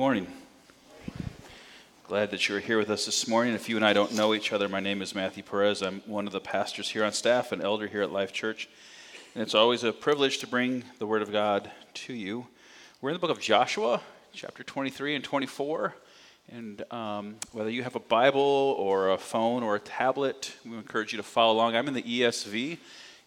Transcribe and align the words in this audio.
Morning. 0.00 0.26
Glad 2.08 2.32
that 2.32 2.48
you're 2.48 2.58
here 2.58 2.78
with 2.78 2.90
us 2.90 3.06
this 3.06 3.28
morning. 3.28 3.54
If 3.54 3.68
you 3.68 3.76
and 3.76 3.84
I 3.84 3.92
don't 3.92 4.12
know 4.12 4.34
each 4.34 4.52
other, 4.52 4.68
my 4.68 4.80
name 4.80 5.00
is 5.02 5.14
Matthew 5.14 5.44
Perez. 5.44 5.82
I'm 5.82 6.00
one 6.06 6.26
of 6.26 6.32
the 6.32 6.40
pastors 6.40 6.88
here 6.88 7.04
on 7.04 7.12
staff, 7.12 7.52
an 7.52 7.60
elder 7.60 7.86
here 7.86 8.02
at 8.02 8.10
Life 8.10 8.32
Church. 8.32 8.68
And 9.36 9.42
it's 9.44 9.54
always 9.54 9.84
a 9.84 9.92
privilege 9.92 10.38
to 10.38 10.48
bring 10.48 10.82
the 10.98 11.06
Word 11.06 11.22
of 11.22 11.30
God 11.30 11.70
to 11.94 12.12
you. 12.12 12.48
We're 13.00 13.10
in 13.10 13.14
the 13.14 13.20
book 13.20 13.30
of 13.30 13.38
Joshua, 13.38 14.00
chapter 14.32 14.64
23 14.64 15.14
and 15.14 15.22
24. 15.22 15.94
And 16.50 16.92
um, 16.92 17.36
whether 17.52 17.70
you 17.70 17.84
have 17.84 17.94
a 17.94 18.00
Bible 18.00 18.74
or 18.76 19.12
a 19.12 19.16
phone 19.16 19.62
or 19.62 19.76
a 19.76 19.80
tablet, 19.80 20.56
we 20.66 20.72
encourage 20.72 21.12
you 21.12 21.18
to 21.18 21.22
follow 21.22 21.52
along. 21.54 21.76
I'm 21.76 21.86
in 21.86 21.94
the 21.94 22.02
ESV. 22.02 22.78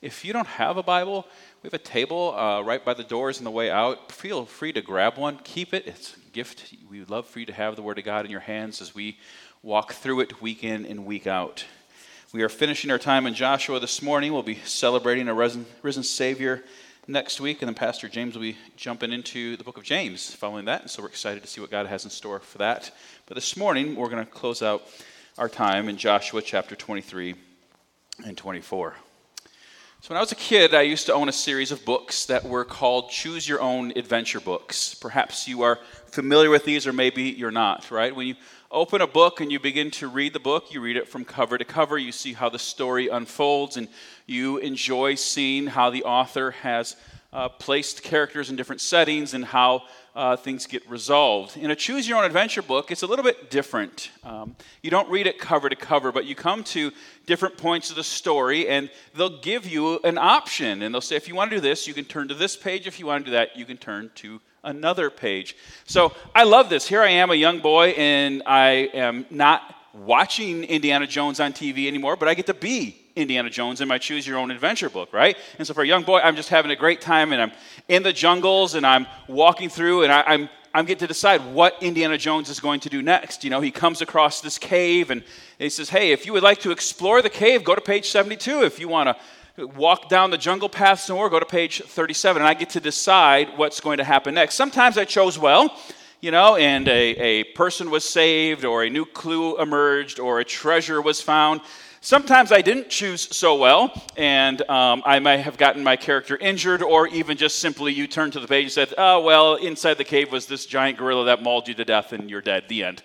If 0.01 0.25
you 0.25 0.33
don't 0.33 0.47
have 0.47 0.75
a 0.75 0.83
Bible, 0.83 1.27
we 1.63 1.67
have 1.67 1.73
a 1.73 1.77
table 1.77 2.35
uh, 2.37 2.61
right 2.61 2.83
by 2.83 2.93
the 2.93 3.05
doors 3.05 3.37
on 3.37 3.45
the 3.45 3.51
way 3.51 3.71
out. 3.71 4.11
Feel 4.11 4.45
free 4.45 4.73
to 4.73 4.81
grab 4.81 5.17
one, 5.17 5.39
keep 5.45 5.73
it. 5.73 5.87
It's 5.87 6.17
gift. 6.37 6.71
We 6.87 6.99
would 6.99 7.09
love 7.09 7.25
for 7.25 7.39
you 7.39 7.47
to 7.47 7.53
have 7.53 7.75
the 7.75 7.81
Word 7.81 7.97
of 7.97 8.05
God 8.05 8.23
in 8.23 8.29
your 8.29 8.41
hands 8.41 8.79
as 8.79 8.93
we 8.93 9.17
walk 9.63 9.93
through 9.93 10.19
it 10.19 10.39
week 10.39 10.63
in 10.63 10.85
and 10.85 11.03
week 11.03 11.25
out. 11.25 11.65
We 12.31 12.43
are 12.43 12.49
finishing 12.49 12.91
our 12.91 12.99
time 12.99 13.25
in 13.25 13.33
Joshua 13.33 13.79
this 13.79 14.03
morning. 14.03 14.31
We'll 14.31 14.43
be 14.43 14.59
celebrating 14.63 15.29
a 15.29 15.33
risen, 15.33 15.65
risen 15.81 16.03
Savior 16.03 16.63
next 17.07 17.41
week, 17.41 17.63
and 17.63 17.69
then 17.69 17.73
Pastor 17.73 18.07
James 18.07 18.35
will 18.35 18.43
be 18.43 18.55
jumping 18.75 19.11
into 19.11 19.57
the 19.57 19.63
book 19.63 19.79
of 19.79 19.83
James 19.83 20.31
following 20.31 20.65
that. 20.65 20.81
And 20.81 20.91
so 20.91 21.01
we're 21.01 21.07
excited 21.07 21.41
to 21.41 21.49
see 21.49 21.59
what 21.59 21.71
God 21.71 21.87
has 21.87 22.03
in 22.03 22.11
store 22.11 22.39
for 22.39 22.59
that. 22.59 22.91
But 23.25 23.33
this 23.33 23.57
morning, 23.57 23.95
we're 23.95 24.09
going 24.09 24.23
to 24.23 24.31
close 24.31 24.61
out 24.61 24.83
our 25.39 25.49
time 25.49 25.89
in 25.89 25.97
Joshua 25.97 26.43
chapter 26.43 26.75
23 26.75 27.33
and 28.27 28.37
24. 28.37 28.93
So, 29.99 30.13
when 30.13 30.17
I 30.17 30.21
was 30.21 30.31
a 30.31 30.35
kid, 30.35 30.75
I 30.75 30.83
used 30.83 31.07
to 31.07 31.13
own 31.15 31.27
a 31.27 31.33
series 31.33 31.71
of 31.71 31.83
books 31.83 32.27
that 32.27 32.45
were 32.45 32.63
called 32.63 33.09
Choose 33.09 33.49
Your 33.49 33.59
Own 33.59 33.91
Adventure 33.95 34.39
books. 34.39 34.93
Perhaps 34.93 35.47
you 35.47 35.63
are 35.63 35.79
familiar 36.05 36.51
with 36.51 36.65
these, 36.65 36.85
or 36.85 36.93
maybe 36.93 37.23
you're 37.23 37.49
not, 37.49 37.89
right? 37.89 38.15
When 38.15 38.27
you 38.27 38.35
open 38.69 39.01
a 39.01 39.07
book 39.07 39.41
and 39.41 39.51
you 39.51 39.59
begin 39.59 39.89
to 39.91 40.07
read 40.07 40.33
the 40.33 40.39
book, 40.39 40.71
you 40.71 40.81
read 40.81 40.97
it 40.97 41.07
from 41.07 41.25
cover 41.25 41.57
to 41.57 41.65
cover, 41.65 41.97
you 41.97 42.11
see 42.11 42.33
how 42.33 42.47
the 42.47 42.59
story 42.59 43.07
unfolds, 43.07 43.75
and 43.75 43.87
you 44.27 44.59
enjoy 44.59 45.15
seeing 45.15 45.65
how 45.65 45.89
the 45.89 46.03
author 46.03 46.51
has 46.51 46.95
uh, 47.33 47.49
placed 47.49 48.03
characters 48.03 48.51
in 48.51 48.55
different 48.55 48.81
settings 48.81 49.33
and 49.33 49.45
how 49.45 49.81
uh, 50.17 50.35
things 50.35 50.65
get 50.65 50.89
resolved. 50.89 51.55
In 51.57 51.69
a 51.69 51.75
choose 51.75 52.09
your 52.09 52.17
own 52.17 52.25
adventure 52.25 52.63
book, 52.63 52.89
it's 52.89 53.03
a 53.03 53.07
little 53.07 53.23
bit 53.23 53.51
different. 53.51 54.09
Um, 54.23 54.55
you 54.81 54.89
don't 54.89 55.07
read 55.09 55.27
it 55.27 55.37
cover 55.37 55.69
to 55.69 55.75
cover, 55.75 56.11
but 56.11 56.25
you 56.25 56.33
come 56.33 56.63
to 56.65 56.91
different 57.27 57.55
points 57.55 57.91
of 57.91 57.97
the 57.97 58.03
story 58.03 58.67
and 58.67 58.89
they'll 59.13 59.39
give 59.41 59.67
you 59.67 59.99
an 59.99 60.17
option. 60.17 60.81
And 60.81 60.91
they'll 60.91 61.01
say, 61.01 61.17
if 61.17 61.27
you 61.27 61.35
want 61.35 61.51
to 61.51 61.57
do 61.57 61.61
this, 61.61 61.87
you 61.87 61.93
can 61.93 62.03
turn 62.03 62.27
to 62.29 62.33
this 62.33 62.57
page. 62.57 62.87
If 62.87 62.99
you 62.99 63.05
want 63.05 63.25
to 63.25 63.31
do 63.31 63.35
that, 63.37 63.55
you 63.55 63.63
can 63.63 63.77
turn 63.77 64.09
to 64.15 64.41
another 64.63 65.11
page. 65.11 65.55
So 65.85 66.13
I 66.33 66.45
love 66.45 66.69
this. 66.69 66.87
Here 66.87 67.03
I 67.03 67.09
am, 67.09 67.29
a 67.29 67.35
young 67.35 67.59
boy, 67.59 67.89
and 67.89 68.41
I 68.47 68.89
am 68.95 69.27
not 69.29 69.75
watching 69.93 70.63
Indiana 70.63 71.05
Jones 71.05 71.39
on 71.39 71.53
TV 71.53 71.87
anymore, 71.87 72.15
but 72.15 72.27
I 72.27 72.33
get 72.33 72.47
to 72.47 72.55
be 72.55 73.06
Indiana 73.17 73.49
Jones 73.49 73.81
in 73.81 73.87
my 73.87 73.97
Choose 73.97 74.25
Your 74.25 74.37
Own 74.37 74.51
Adventure 74.51 74.89
book, 74.89 75.11
right? 75.11 75.35
And 75.57 75.67
so 75.67 75.73
for 75.73 75.81
a 75.81 75.87
young 75.87 76.03
boy, 76.03 76.19
I'm 76.19 76.35
just 76.35 76.49
having 76.49 76.71
a 76.71 76.75
great 76.75 77.01
time 77.01 77.33
and 77.33 77.41
I'm 77.41 77.51
in 77.87 78.03
the 78.03 78.13
jungles 78.13 78.75
and 78.75 78.85
I'm 78.85 79.07
walking 79.27 79.69
through 79.69 80.03
and 80.03 80.11
I, 80.13 80.21
I'm 80.21 80.49
I'm 80.73 80.85
getting 80.85 80.99
to 80.99 81.07
decide 81.07 81.41
what 81.53 81.81
Indiana 81.81 82.19
Jones 82.19 82.49
is 82.49 82.59
going 82.59 82.81
to 82.81 82.89
do 82.89 83.01
next. 83.01 83.43
You 83.43 83.49
know, 83.49 83.61
he 83.61 83.71
comes 83.71 84.03
across 84.03 84.41
this 84.41 84.59
cave 84.59 85.09
and 85.09 85.23
he 85.57 85.69
says, 85.69 85.89
Hey, 85.89 86.11
if 86.11 86.27
you 86.27 86.33
would 86.33 86.43
like 86.43 86.59
to 86.59 86.71
explore 86.71 87.23
the 87.23 87.31
cave, 87.31 87.63
go 87.63 87.73
to 87.73 87.81
page 87.81 88.09
72. 88.09 88.61
If 88.61 88.79
you 88.79 88.87
want 88.87 89.09
to 89.57 89.65
walk 89.65 90.07
down 90.07 90.29
the 90.29 90.37
jungle 90.37 90.69
path 90.69 90.99
some 90.99 91.15
more, 91.15 91.31
go 91.31 91.39
to 91.39 91.47
page 91.47 91.81
37. 91.81 92.43
And 92.43 92.47
I 92.47 92.53
get 92.53 92.69
to 92.71 92.79
decide 92.79 93.57
what's 93.57 93.79
going 93.79 93.97
to 93.97 94.03
happen 94.03 94.35
next. 94.35 94.53
Sometimes 94.53 94.99
I 94.99 95.05
chose 95.05 95.39
well, 95.39 95.75
you 96.21 96.29
know, 96.29 96.57
and 96.57 96.87
a, 96.87 96.91
a 96.91 97.43
person 97.55 97.89
was 97.89 98.07
saved, 98.07 98.63
or 98.63 98.83
a 98.83 98.89
new 98.89 99.05
clue 99.05 99.59
emerged, 99.59 100.19
or 100.19 100.39
a 100.39 100.45
treasure 100.45 101.01
was 101.01 101.21
found. 101.21 101.61
Sometimes 102.01 102.51
I 102.51 102.61
didn't 102.61 102.89
choose 102.89 103.35
so 103.35 103.55
well, 103.55 103.91
and 104.15 104.61
um, 104.69 105.01
I 105.05 105.19
might 105.19 105.37
have 105.37 105.57
gotten 105.57 105.83
my 105.83 105.95
character 105.95 106.37
injured, 106.37 106.83
or 106.83 107.07
even 107.07 107.37
just 107.37 107.59
simply 107.59 107.91
you 107.91 108.07
turned 108.07 108.33
to 108.33 108.39
the 108.39 108.47
page 108.47 108.65
and 108.65 108.71
said, 108.71 108.93
Oh, 108.97 109.21
well, 109.21 109.55
inside 109.55 109.95
the 109.95 110.03
cave 110.03 110.31
was 110.31 110.45
this 110.45 110.65
giant 110.67 110.97
gorilla 110.97 111.25
that 111.25 111.41
mauled 111.41 111.67
you 111.67 111.73
to 111.73 111.85
death, 111.85 112.13
and 112.13 112.29
you're 112.29 112.41
dead. 112.41 112.65
The 112.69 112.83
end. 112.83 113.03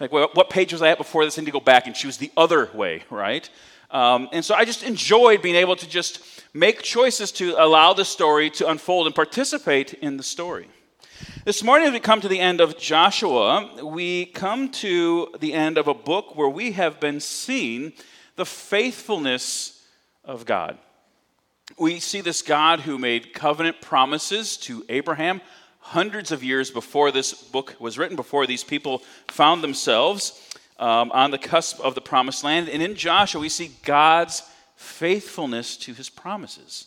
Like, 0.00 0.10
well, 0.10 0.30
what 0.32 0.48
page 0.48 0.72
was 0.72 0.80
I 0.80 0.88
at 0.88 0.98
before 0.98 1.24
this? 1.24 1.38
I 1.38 1.42
need 1.42 1.46
to 1.46 1.52
go 1.52 1.60
back 1.60 1.86
and 1.86 1.94
choose 1.94 2.16
the 2.16 2.32
other 2.34 2.70
way, 2.72 3.02
right? 3.10 3.48
Um, 3.90 4.28
and 4.32 4.42
so 4.42 4.54
I 4.54 4.64
just 4.64 4.82
enjoyed 4.82 5.42
being 5.42 5.56
able 5.56 5.76
to 5.76 5.88
just 5.88 6.42
make 6.54 6.80
choices 6.82 7.32
to 7.32 7.54
allow 7.58 7.92
the 7.92 8.04
story 8.04 8.48
to 8.50 8.68
unfold 8.68 9.06
and 9.06 9.14
participate 9.14 9.92
in 9.94 10.16
the 10.16 10.22
story. 10.22 10.68
This 11.44 11.62
morning, 11.62 11.88
as 11.88 11.92
we 11.92 12.00
come 12.00 12.22
to 12.22 12.28
the 12.28 12.40
end 12.40 12.62
of 12.62 12.78
Joshua, 12.78 13.84
we 13.84 14.26
come 14.26 14.70
to 14.72 15.34
the 15.40 15.52
end 15.52 15.76
of 15.76 15.88
a 15.88 15.94
book 15.94 16.34
where 16.36 16.48
we 16.48 16.72
have 16.72 16.98
been 16.98 17.20
seeing 17.20 17.92
the 18.40 18.46
faithfulness 18.46 19.86
of 20.24 20.46
God. 20.46 20.78
We 21.78 22.00
see 22.00 22.22
this 22.22 22.40
God 22.40 22.80
who 22.80 22.96
made 22.96 23.34
covenant 23.34 23.82
promises 23.82 24.56
to 24.58 24.82
Abraham 24.88 25.42
hundreds 25.80 26.32
of 26.32 26.42
years 26.42 26.70
before 26.70 27.12
this 27.12 27.34
book 27.34 27.76
was 27.78 27.98
written, 27.98 28.16
before 28.16 28.46
these 28.46 28.64
people 28.64 29.02
found 29.28 29.62
themselves 29.62 30.56
um, 30.78 31.12
on 31.12 31.30
the 31.30 31.36
cusp 31.36 31.80
of 31.80 31.94
the 31.94 32.00
promised 32.00 32.42
land. 32.42 32.70
And 32.70 32.82
in 32.82 32.94
Joshua, 32.94 33.42
we 33.42 33.50
see 33.50 33.72
God's 33.84 34.42
faithfulness 34.74 35.76
to 35.76 35.92
his 35.92 36.08
promises. 36.08 36.86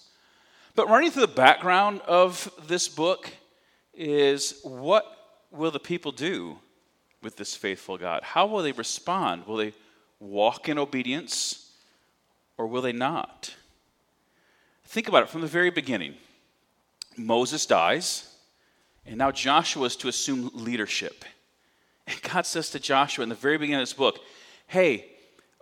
But 0.74 0.90
running 0.90 1.12
through 1.12 1.28
the 1.28 1.36
background 1.36 2.02
of 2.08 2.52
this 2.66 2.90
book 2.90 3.32
is 3.94 4.60
what 4.64 5.06
will 5.52 5.70
the 5.70 5.80
people 5.80 6.12
do 6.12 6.58
with 7.22 7.38
this 7.38 7.56
faithful 7.56 8.00
God? 8.00 8.24
How 8.24 8.48
will 8.48 8.64
they 8.64 8.72
respond? 8.72 9.46
Will 9.46 9.58
they 9.58 9.74
walk 10.24 10.70
in 10.70 10.78
obedience 10.78 11.72
or 12.58 12.68
will 12.68 12.82
they 12.82 12.92
not? 12.92 13.54
Think 14.86 15.08
about 15.08 15.24
it 15.24 15.30
from 15.30 15.42
the 15.42 15.48
very 15.48 15.70
beginning. 15.70 16.16
Moses 17.18 17.66
dies, 17.66 18.36
and 19.06 19.18
now 19.18 19.32
Joshua 19.32 19.86
is 19.86 19.96
to 19.98 20.08
assume 20.08 20.52
leadership. 20.54 21.26
And 22.08 22.22
God 22.22 22.46
says 22.46 22.70
to 22.72 22.80
Joshua 22.80 23.24
in 23.24 23.30
the 23.30 23.36
very 23.36 23.58
beginning 23.58 23.82
of 23.82 23.88
this 23.88 23.94
book, 23.94 24.20
Hey, 24.68 25.06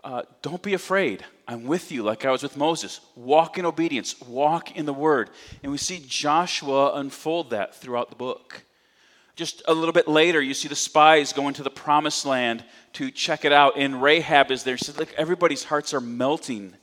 uh, 0.03 0.23
don't 0.41 0.61
be 0.61 0.73
afraid. 0.73 1.23
I'm 1.47 1.66
with 1.66 1.91
you 1.91 2.01
like 2.03 2.25
I 2.25 2.31
was 2.31 2.43
with 2.43 2.57
Moses. 2.57 3.01
Walk 3.16 3.57
in 3.57 3.66
obedience, 3.66 4.19
walk 4.22 4.75
in 4.75 4.85
the 4.85 4.93
word. 4.93 5.29
And 5.61 5.72
we 5.72 5.78
see 5.78 6.03
Joshua 6.07 6.93
unfold 6.95 7.51
that 7.51 7.75
throughout 7.75 8.09
the 8.09 8.16
book. 8.16 8.63
Just 9.35 9.61
a 9.67 9.73
little 9.73 9.93
bit 9.93 10.07
later, 10.07 10.41
you 10.41 10.53
see 10.53 10.67
the 10.67 10.75
spies 10.75 11.33
go 11.33 11.47
into 11.47 11.63
the 11.63 11.69
promised 11.69 12.25
land 12.25 12.63
to 12.93 13.09
check 13.11 13.45
it 13.45 13.53
out, 13.53 13.73
and 13.77 14.01
Rahab 14.01 14.51
is 14.51 14.63
there. 14.63 14.77
She 14.77 14.85
said, 14.85 14.97
Look, 14.97 15.13
everybody's 15.13 15.63
hearts 15.63 15.93
are 15.93 16.01
melting 16.01 16.73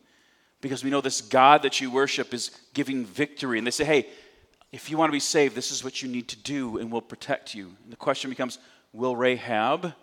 because 0.61 0.83
we 0.83 0.91
know 0.91 1.01
this 1.01 1.21
God 1.21 1.63
that 1.63 1.81
you 1.81 1.91
worship 1.91 2.33
is 2.33 2.51
giving 2.75 3.05
victory. 3.05 3.59
And 3.59 3.67
they 3.67 3.71
say, 3.71 3.85
Hey, 3.85 4.09
if 4.73 4.91
you 4.91 4.97
want 4.97 5.09
to 5.09 5.17
be 5.17 5.21
saved, 5.21 5.55
this 5.55 5.71
is 5.71 5.85
what 5.85 6.03
you 6.03 6.09
need 6.09 6.29
to 6.29 6.37
do, 6.37 6.79
and 6.79 6.91
we'll 6.91 7.01
protect 7.01 7.55
you. 7.55 7.75
And 7.85 7.93
the 7.93 7.97
question 7.97 8.31
becomes 8.31 8.59
Will 8.93 9.17
Rahab 9.17 9.95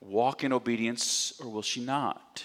walk 0.00 0.44
in 0.44 0.52
obedience, 0.52 1.32
or 1.42 1.50
will 1.50 1.62
she 1.62 1.80
not? 1.80 2.44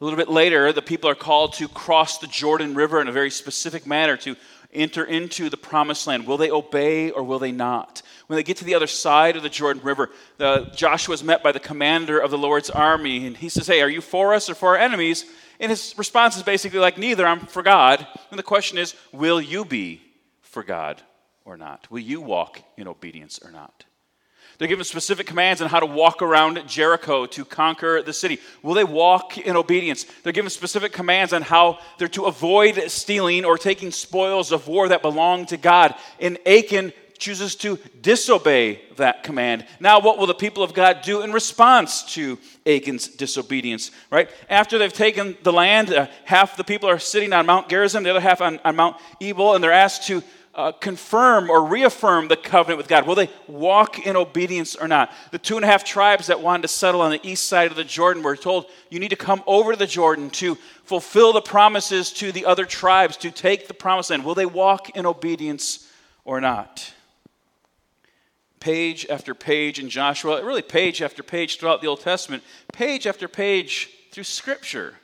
A 0.00 0.04
little 0.04 0.18
bit 0.18 0.28
later, 0.28 0.72
the 0.72 0.82
people 0.82 1.08
are 1.08 1.14
called 1.14 1.54
to 1.54 1.68
cross 1.68 2.18
the 2.18 2.26
Jordan 2.26 2.74
River 2.74 3.00
in 3.00 3.08
a 3.08 3.12
very 3.12 3.30
specific 3.30 3.86
manner 3.86 4.16
to 4.18 4.36
enter 4.74 5.04
into 5.04 5.48
the 5.48 5.56
promised 5.56 6.06
land. 6.06 6.26
Will 6.26 6.36
they 6.36 6.50
obey 6.50 7.10
or 7.10 7.22
will 7.22 7.38
they 7.38 7.52
not? 7.52 8.02
When 8.26 8.36
they 8.36 8.42
get 8.42 8.56
to 8.58 8.64
the 8.64 8.74
other 8.74 8.88
side 8.88 9.36
of 9.36 9.42
the 9.42 9.48
Jordan 9.48 9.82
River, 9.84 10.10
the, 10.36 10.70
Joshua 10.74 11.14
is 11.14 11.22
met 11.22 11.42
by 11.42 11.52
the 11.52 11.60
commander 11.60 12.18
of 12.18 12.30
the 12.30 12.38
Lord's 12.38 12.70
army, 12.70 13.26
and 13.26 13.36
he 13.36 13.48
says, 13.48 13.68
Hey, 13.68 13.80
are 13.80 13.88
you 13.88 14.00
for 14.00 14.34
us 14.34 14.50
or 14.50 14.54
for 14.54 14.70
our 14.70 14.76
enemies? 14.76 15.24
And 15.60 15.70
his 15.70 15.94
response 15.96 16.36
is 16.36 16.42
basically 16.42 16.80
like, 16.80 16.98
Neither, 16.98 17.26
I'm 17.26 17.40
for 17.40 17.62
God. 17.62 18.06
And 18.30 18.38
the 18.38 18.42
question 18.44 18.78
is, 18.78 18.94
Will 19.12 19.40
you 19.40 19.64
be 19.64 20.02
for 20.42 20.64
God 20.64 21.02
or 21.44 21.56
not? 21.56 21.88
Will 21.90 22.00
you 22.00 22.20
walk 22.20 22.60
in 22.76 22.88
obedience 22.88 23.38
or 23.44 23.52
not? 23.52 23.84
They're 24.58 24.68
given 24.68 24.84
specific 24.84 25.26
commands 25.26 25.60
on 25.60 25.68
how 25.68 25.80
to 25.80 25.86
walk 25.86 26.22
around 26.22 26.66
Jericho 26.66 27.26
to 27.26 27.44
conquer 27.44 28.02
the 28.02 28.12
city. 28.12 28.38
Will 28.62 28.74
they 28.74 28.84
walk 28.84 29.36
in 29.36 29.54
obedience? 29.54 30.06
They're 30.22 30.32
given 30.32 30.50
specific 30.50 30.92
commands 30.92 31.32
on 31.32 31.42
how 31.42 31.78
they're 31.98 32.08
to 32.08 32.24
avoid 32.24 32.90
stealing 32.90 33.44
or 33.44 33.58
taking 33.58 33.90
spoils 33.90 34.52
of 34.52 34.66
war 34.66 34.88
that 34.88 35.02
belong 35.02 35.46
to 35.46 35.56
God. 35.56 35.94
And 36.20 36.38
Achan 36.46 36.92
chooses 37.18 37.54
to 37.56 37.78
disobey 38.00 38.80
that 38.96 39.22
command. 39.22 39.64
Now, 39.80 40.00
what 40.00 40.18
will 40.18 40.26
the 40.26 40.34
people 40.34 40.62
of 40.62 40.74
God 40.74 41.02
do 41.02 41.22
in 41.22 41.32
response 41.32 42.02
to 42.14 42.38
Achan's 42.64 43.08
disobedience? 43.08 43.90
Right? 44.10 44.30
After 44.48 44.78
they've 44.78 44.92
taken 44.92 45.36
the 45.42 45.52
land, 45.52 45.92
uh, 45.92 46.06
half 46.24 46.56
the 46.56 46.64
people 46.64 46.88
are 46.88 46.98
sitting 46.98 47.32
on 47.32 47.46
Mount 47.46 47.68
Gerizim, 47.68 48.02
the 48.02 48.10
other 48.10 48.20
half 48.20 48.40
on, 48.40 48.60
on 48.64 48.76
Mount 48.76 48.96
Ebal, 49.20 49.54
and 49.54 49.62
they're 49.62 49.72
asked 49.72 50.06
to 50.08 50.22
uh, 50.56 50.72
confirm 50.72 51.50
or 51.50 51.62
reaffirm 51.66 52.28
the 52.28 52.36
covenant 52.36 52.78
with 52.78 52.88
God? 52.88 53.06
Will 53.06 53.14
they 53.14 53.28
walk 53.46 54.06
in 54.06 54.16
obedience 54.16 54.74
or 54.74 54.88
not? 54.88 55.12
The 55.30 55.38
two 55.38 55.56
and 55.56 55.64
a 55.64 55.68
half 55.68 55.84
tribes 55.84 56.28
that 56.28 56.40
wanted 56.40 56.62
to 56.62 56.68
settle 56.68 57.02
on 57.02 57.10
the 57.10 57.20
east 57.22 57.46
side 57.46 57.70
of 57.70 57.76
the 57.76 57.84
Jordan 57.84 58.22
were 58.22 58.36
told, 58.36 58.66
you 58.88 58.98
need 58.98 59.10
to 59.10 59.16
come 59.16 59.44
over 59.46 59.72
to 59.72 59.78
the 59.78 59.86
Jordan 59.86 60.30
to 60.30 60.56
fulfill 60.84 61.34
the 61.34 61.42
promises 61.42 62.10
to 62.14 62.32
the 62.32 62.46
other 62.46 62.64
tribes, 62.64 63.18
to 63.18 63.30
take 63.30 63.68
the 63.68 63.74
promised 63.74 64.08
land. 64.08 64.24
Will 64.24 64.34
they 64.34 64.46
walk 64.46 64.96
in 64.96 65.04
obedience 65.04 65.90
or 66.24 66.40
not? 66.40 66.90
Page 68.66 69.06
after 69.08 69.32
page 69.32 69.78
in 69.78 69.88
Joshua, 69.88 70.44
really 70.44 70.60
page 70.60 71.00
after 71.00 71.22
page 71.22 71.56
throughout 71.60 71.80
the 71.80 71.86
Old 71.86 72.00
Testament, 72.00 72.42
page 72.72 73.06
after 73.06 73.28
page 73.28 73.90
through 74.10 74.24
Scripture. 74.24 74.94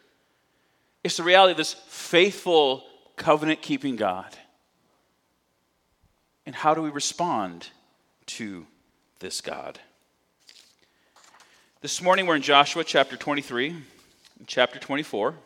It's 1.05 1.17
the 1.17 1.23
reality 1.23 1.53
of 1.53 1.59
this 1.59 1.75
faithful, 1.87 2.83
covenant 3.15 3.63
keeping 3.63 3.95
God. 3.95 4.37
And 6.45 6.57
how 6.57 6.75
do 6.75 6.83
we 6.83 6.91
respond 6.91 7.69
to 8.27 8.67
this 9.21 9.41
God? 9.41 9.79
This 11.83 12.03
morning 12.03 12.27
we're 12.27 12.35
in 12.35 12.43
Joshua 12.43 12.83
chapter 12.83 13.17
23 13.17 13.69
and 13.69 14.49
chapter 14.49 14.81
24. 14.81 15.37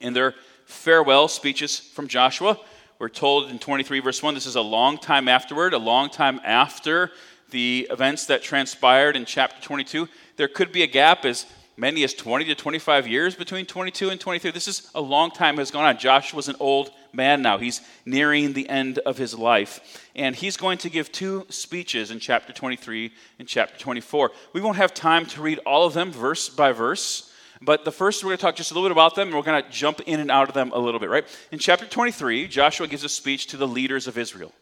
In 0.00 0.14
their 0.14 0.34
farewell 0.64 1.28
speeches 1.28 1.78
from 1.78 2.08
Joshua, 2.08 2.58
we're 3.00 3.08
told 3.08 3.50
in 3.50 3.58
23, 3.58 4.00
verse 4.00 4.22
1, 4.22 4.34
this 4.34 4.44
is 4.44 4.56
a 4.56 4.60
long 4.60 4.98
time 4.98 5.26
afterward, 5.26 5.72
a 5.72 5.78
long 5.78 6.10
time 6.10 6.38
after 6.44 7.10
the 7.50 7.88
events 7.90 8.26
that 8.26 8.42
transpired 8.42 9.16
in 9.16 9.24
chapter 9.24 9.60
22. 9.62 10.06
There 10.36 10.48
could 10.48 10.70
be 10.70 10.82
a 10.82 10.86
gap 10.86 11.24
as 11.24 11.46
many 11.78 12.04
as 12.04 12.12
20 12.12 12.44
to 12.44 12.54
25 12.54 13.08
years 13.08 13.34
between 13.34 13.64
22 13.64 14.10
and 14.10 14.20
23. 14.20 14.50
This 14.50 14.68
is 14.68 14.90
a 14.94 15.00
long 15.00 15.30
time 15.30 15.56
has 15.56 15.70
gone 15.70 15.86
on. 15.86 15.96
Joshua's 15.96 16.48
an 16.48 16.56
old 16.60 16.90
man 17.10 17.40
now. 17.40 17.56
He's 17.56 17.80
nearing 18.04 18.52
the 18.52 18.68
end 18.68 18.98
of 18.98 19.16
his 19.16 19.34
life. 19.34 20.06
And 20.14 20.36
he's 20.36 20.58
going 20.58 20.76
to 20.78 20.90
give 20.90 21.10
two 21.10 21.46
speeches 21.48 22.10
in 22.10 22.20
chapter 22.20 22.52
23 22.52 23.12
and 23.38 23.48
chapter 23.48 23.78
24. 23.78 24.30
We 24.52 24.60
won't 24.60 24.76
have 24.76 24.92
time 24.92 25.24
to 25.24 25.40
read 25.40 25.58
all 25.60 25.86
of 25.86 25.94
them 25.94 26.12
verse 26.12 26.50
by 26.50 26.72
verse. 26.72 27.29
But 27.62 27.84
the 27.84 27.92
first, 27.92 28.24
we're 28.24 28.30
going 28.30 28.38
to 28.38 28.42
talk 28.42 28.56
just 28.56 28.70
a 28.70 28.74
little 28.74 28.88
bit 28.88 28.92
about 28.92 29.14
them, 29.14 29.28
and 29.28 29.36
we're 29.36 29.42
going 29.42 29.62
to 29.62 29.70
jump 29.70 30.00
in 30.06 30.18
and 30.18 30.30
out 30.30 30.48
of 30.48 30.54
them 30.54 30.72
a 30.72 30.78
little 30.78 30.98
bit, 30.98 31.10
right? 31.10 31.26
In 31.52 31.58
chapter 31.58 31.84
23, 31.84 32.48
Joshua 32.48 32.86
gives 32.86 33.04
a 33.04 33.08
speech 33.08 33.48
to 33.48 33.58
the 33.58 33.68
leaders 33.68 34.06
of 34.06 34.16
Israel. 34.16 34.52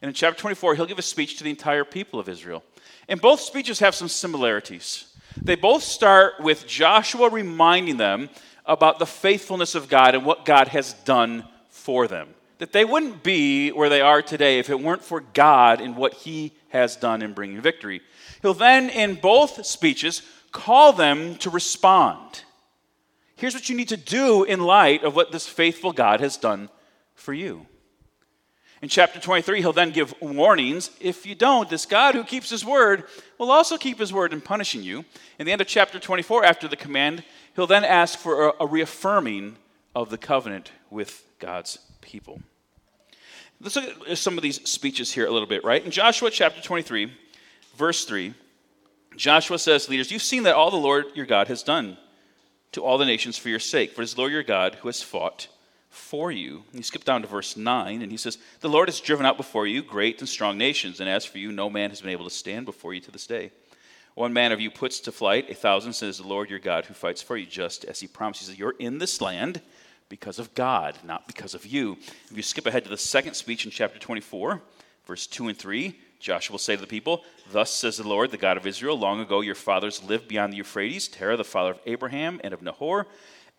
And 0.00 0.08
in 0.08 0.14
chapter 0.14 0.40
24, 0.40 0.74
he'll 0.74 0.86
give 0.86 0.98
a 0.98 1.02
speech 1.02 1.36
to 1.38 1.44
the 1.44 1.50
entire 1.50 1.84
people 1.84 2.18
of 2.18 2.28
Israel. 2.28 2.62
And 3.08 3.20
both 3.20 3.40
speeches 3.40 3.80
have 3.80 3.94
some 3.94 4.08
similarities. 4.08 5.06
They 5.40 5.54
both 5.54 5.82
start 5.82 6.40
with 6.40 6.66
Joshua 6.66 7.28
reminding 7.28 7.98
them 7.98 8.30
about 8.64 8.98
the 8.98 9.06
faithfulness 9.06 9.74
of 9.74 9.88
God 9.88 10.14
and 10.14 10.24
what 10.24 10.46
God 10.46 10.68
has 10.68 10.94
done 11.04 11.44
for 11.68 12.08
them. 12.08 12.28
That 12.58 12.72
they 12.72 12.84
wouldn't 12.84 13.22
be 13.22 13.70
where 13.70 13.88
they 13.88 14.00
are 14.00 14.22
today 14.22 14.58
if 14.58 14.70
it 14.70 14.80
weren't 14.80 15.04
for 15.04 15.20
God 15.20 15.80
and 15.80 15.96
what 15.96 16.14
He 16.14 16.52
has 16.68 16.96
done 16.96 17.20
in 17.20 17.34
bringing 17.34 17.60
victory. 17.60 18.00
He'll 18.42 18.54
then, 18.54 18.90
in 18.90 19.16
both 19.16 19.66
speeches, 19.66 20.22
call 20.54 20.92
them 20.94 21.34
to 21.34 21.50
respond. 21.50 22.44
Here's 23.36 23.54
what 23.54 23.68
you 23.68 23.76
need 23.76 23.88
to 23.88 23.96
do 23.98 24.44
in 24.44 24.60
light 24.60 25.02
of 25.02 25.14
what 25.14 25.32
this 25.32 25.46
faithful 25.46 25.92
God 25.92 26.20
has 26.20 26.38
done 26.38 26.70
for 27.14 27.34
you. 27.34 27.66
In 28.80 28.88
chapter 28.88 29.18
23, 29.18 29.60
he'll 29.60 29.72
then 29.72 29.90
give 29.90 30.14
warnings. 30.20 30.90
If 31.00 31.26
you 31.26 31.34
don't, 31.34 31.68
this 31.68 31.86
God 31.86 32.14
who 32.14 32.22
keeps 32.22 32.50
his 32.50 32.64
word 32.64 33.04
will 33.38 33.50
also 33.50 33.76
keep 33.76 33.98
his 33.98 34.12
word 34.12 34.32
in 34.32 34.40
punishing 34.40 34.82
you. 34.82 35.04
In 35.38 35.46
the 35.46 35.52
end 35.52 35.60
of 35.60 35.66
chapter 35.66 35.98
24, 35.98 36.44
after 36.44 36.68
the 36.68 36.76
command, 36.76 37.24
he'll 37.56 37.66
then 37.66 37.84
ask 37.84 38.18
for 38.18 38.54
a, 38.60 38.66
reaffirming 38.66 39.56
of 39.94 40.08
the 40.08 40.18
covenant 40.18 40.70
with 40.88 41.26
God's 41.40 41.78
people. 42.00 42.40
Let's 43.60 43.76
look 43.76 44.08
at 44.08 44.18
some 44.18 44.38
of 44.38 44.42
these 44.42 44.66
speeches 44.68 45.12
here 45.12 45.26
a 45.26 45.30
little 45.30 45.48
bit, 45.48 45.64
right? 45.64 45.84
In 45.84 45.90
Joshua 45.90 46.30
chapter 46.30 46.60
23, 46.60 47.12
verse 47.76 48.04
3, 48.04 48.34
Joshua 49.16 49.58
says, 49.58 49.88
Leaders, 49.88 50.10
you've 50.10 50.22
seen 50.22 50.42
that 50.44 50.54
all 50.54 50.70
the 50.70 50.76
Lord 50.76 51.06
your 51.14 51.26
God 51.26 51.48
has 51.48 51.62
done 51.62 51.96
to 52.72 52.82
all 52.82 52.98
the 52.98 53.04
nations 53.04 53.38
for 53.38 53.48
your 53.48 53.60
sake, 53.60 53.92
for 53.92 54.02
it 54.02 54.04
is 54.04 54.18
Lord 54.18 54.32
your 54.32 54.42
God 54.42 54.76
who 54.76 54.88
has 54.88 55.02
fought 55.02 55.48
for 55.88 56.32
you. 56.32 56.64
And 56.70 56.80
you 56.80 56.82
skip 56.82 57.04
down 57.04 57.22
to 57.22 57.28
verse 57.28 57.56
9, 57.56 58.02
and 58.02 58.10
he 58.10 58.18
says, 58.18 58.38
The 58.60 58.68
Lord 58.68 58.88
has 58.88 59.00
driven 59.00 59.24
out 59.24 59.36
before 59.36 59.66
you 59.66 59.82
great 59.82 60.18
and 60.20 60.28
strong 60.28 60.58
nations, 60.58 61.00
and 61.00 61.08
as 61.08 61.24
for 61.24 61.38
you, 61.38 61.52
no 61.52 61.70
man 61.70 61.90
has 61.90 62.00
been 62.00 62.10
able 62.10 62.24
to 62.24 62.30
stand 62.30 62.66
before 62.66 62.92
you 62.92 63.00
to 63.02 63.10
this 63.10 63.26
day. 63.26 63.52
One 64.14 64.32
man 64.32 64.52
of 64.52 64.60
you 64.60 64.70
puts 64.70 65.00
to 65.00 65.12
flight 65.12 65.50
a 65.50 65.54
thousand, 65.54 65.92
says 65.92 66.18
the 66.18 66.26
Lord 66.26 66.50
your 66.50 66.58
God 66.58 66.86
who 66.86 66.94
fights 66.94 67.22
for 67.22 67.36
you, 67.36 67.46
just 67.46 67.84
as 67.84 68.00
he 68.00 68.06
promised. 68.06 68.40
He 68.40 68.46
says, 68.46 68.58
You're 68.58 68.74
in 68.78 68.98
this 68.98 69.20
land 69.20 69.60
because 70.08 70.38
of 70.38 70.54
God, 70.54 70.98
not 71.04 71.26
because 71.26 71.54
of 71.54 71.66
you. 71.66 71.96
If 72.30 72.36
you 72.36 72.42
skip 72.42 72.66
ahead 72.66 72.84
to 72.84 72.90
the 72.90 72.96
second 72.96 73.34
speech 73.34 73.64
in 73.64 73.70
chapter 73.70 73.98
24, 73.98 74.62
verse 75.06 75.26
2 75.26 75.48
and 75.48 75.58
3, 75.58 75.96
Joshua 76.24 76.54
will 76.54 76.58
say 76.58 76.74
to 76.74 76.80
the 76.80 76.86
people, 76.86 77.22
Thus 77.52 77.70
says 77.70 77.98
the 77.98 78.08
Lord, 78.08 78.30
the 78.30 78.38
God 78.38 78.56
of 78.56 78.66
Israel, 78.66 78.98
long 78.98 79.20
ago 79.20 79.42
your 79.42 79.54
fathers 79.54 80.02
lived 80.02 80.26
beyond 80.26 80.54
the 80.54 80.56
Euphrates, 80.56 81.06
Terah, 81.06 81.36
the 81.36 81.44
father 81.44 81.72
of 81.72 81.80
Abraham 81.84 82.40
and 82.42 82.54
of 82.54 82.62
Nahor 82.62 83.06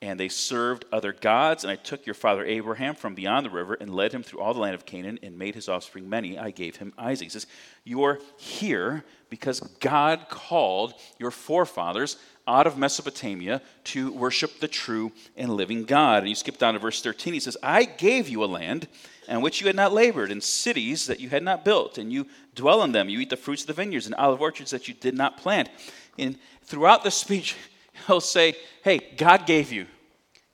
and 0.02 0.20
they 0.20 0.28
served 0.28 0.86
other 0.92 1.14
gods. 1.14 1.64
And 1.64 1.72
I 1.72 1.76
took 1.76 2.06
your 2.06 2.14
father 2.14 2.46
Abraham 2.46 2.96
from 2.96 3.16
beyond 3.16 3.46
the 3.46 3.50
river 3.50 3.76
and 3.80 3.94
led 3.94 4.14
him 4.14 4.24
through 4.24 4.42
all 4.42 4.54
the 4.54 4.60
land 4.60 4.76
of 4.76 4.86
Canaan 4.86 5.20
and 5.24 5.38
made 5.38 5.56
his 5.56 5.70
offspring 5.70 6.10
many. 6.10 6.38
I 6.38 6.52
gave 6.52 6.76
him 6.76 6.94
Isaac. 6.98 7.26
He 7.26 7.30
says, 7.30 7.48
You 7.84 8.04
are 8.04 8.20
here 8.38 9.04
because 9.30 9.62
God 9.80 10.28
called 10.30 10.94
your 11.18 11.32
forefathers 11.32 12.18
out 12.48 12.68
of 12.68 12.78
Mesopotamia 12.78 13.62
to 13.86 14.12
worship 14.12 14.60
the 14.60 14.68
true 14.68 15.12
and 15.36 15.54
living 15.54 15.86
God. 15.86 16.20
And 16.20 16.30
you 16.30 16.36
skip 16.36 16.58
down 16.58 16.74
to 16.74 16.80
verse 16.80 17.02
13. 17.02 17.34
He 17.34 17.40
says, 17.40 17.58
I 17.64 17.86
gave 17.86 18.30
you 18.30 18.44
a 18.44 18.46
land 18.46 18.88
in 19.27 19.42
which 19.42 19.62
you 19.62 19.68
had 19.68 19.75
not 19.75 19.94
labored, 19.94 20.31
and 20.31 20.44
cities 20.44 21.07
that 21.07 21.19
you 21.19 21.30
had 21.30 21.44
not 21.44 21.66
built, 21.66 21.98
and 21.98 22.12
you 22.12 22.27
dwell 22.54 22.83
in 22.83 22.92
them. 22.92 23.10
You 23.10 23.19
eat 23.19 23.30
the 23.30 23.38
fruits 23.38 23.63
of 23.63 23.68
the 23.68 23.74
vineyards 23.74 24.06
and 24.06 24.16
olive 24.16 24.42
orchards 24.42 24.72
that 24.72 24.88
you 24.88 24.94
did 24.94 25.16
not 25.16 25.38
plant. 25.38 25.69
And 26.18 26.38
throughout 26.63 27.04
the 27.04 27.12
speech, 27.12 27.56
he'll 28.07 28.22
say, 28.22 28.56
Hey, 28.83 29.00
God 29.18 29.45
gave 29.45 29.72
you, 29.72 29.88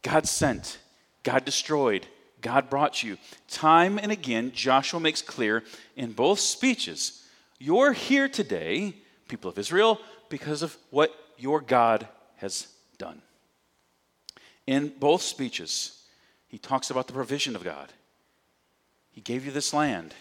God 0.02 0.28
sent, 0.28 0.80
God 1.24 1.46
destroyed, 1.46 2.08
God 2.42 2.70
brought 2.70 3.04
you. 3.04 3.18
Time 3.48 4.00
and 4.00 4.12
again, 4.12 4.52
Joshua 4.54 5.00
makes 5.00 5.22
clear 5.22 5.64
in 5.96 6.12
both 6.14 6.40
speeches 6.40 7.22
you're 7.62 7.94
here 7.94 8.28
today, 8.28 8.96
people 9.28 9.52
of 9.52 9.60
Israel, 9.60 10.00
because 10.30 10.64
of 10.64 10.76
what 10.90 11.14
your 11.38 11.62
God 11.62 12.08
has 12.38 12.66
done. 12.98 13.22
In 14.66 14.92
both 15.00 15.22
speeches, 15.22 16.04
he 16.48 16.58
talks 16.58 16.90
about 16.90 17.06
the 17.06 17.14
provision 17.14 17.56
of 17.56 17.64
God. 17.64 17.94
He 19.12 19.22
gave 19.22 19.46
you 19.46 19.52
this 19.52 19.74
land. 19.74 20.14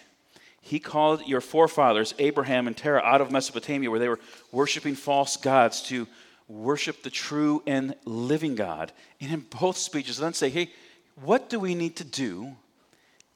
He 0.61 0.79
called 0.79 1.27
your 1.27 1.41
forefathers, 1.41 2.13
Abraham 2.19 2.67
and 2.67 2.77
Terah, 2.77 3.01
out 3.01 3.21
of 3.21 3.31
Mesopotamia, 3.31 3.89
where 3.89 3.99
they 3.99 4.09
were 4.09 4.19
worshiping 4.51 4.95
false 4.95 5.37
gods, 5.37 5.81
to 5.83 6.07
worship 6.47 7.01
the 7.01 7.09
true 7.09 7.63
and 7.65 7.95
living 8.05 8.55
God. 8.55 8.91
And 9.19 9.31
in 9.31 9.45
both 9.59 9.77
speeches, 9.77 10.17
then 10.17 10.33
say, 10.33 10.49
hey, 10.49 10.69
what 11.15 11.49
do 11.49 11.59
we 11.59 11.73
need 11.73 11.95
to 11.97 12.03
do 12.03 12.55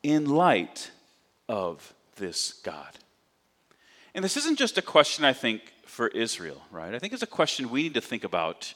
in 0.03 0.29
light 0.29 0.91
of 1.49 1.93
this 2.17 2.53
God? 2.63 2.99
And 4.13 4.23
this 4.23 4.37
isn't 4.37 4.59
just 4.59 4.77
a 4.77 4.81
question, 4.81 5.25
I 5.25 5.33
think, 5.33 5.61
for 5.85 6.09
Israel, 6.09 6.61
right? 6.71 6.93
I 6.93 6.99
think 6.99 7.13
it's 7.13 7.23
a 7.23 7.27
question 7.27 7.69
we 7.69 7.83
need 7.83 7.93
to 7.95 8.01
think 8.01 8.23
about 8.23 8.73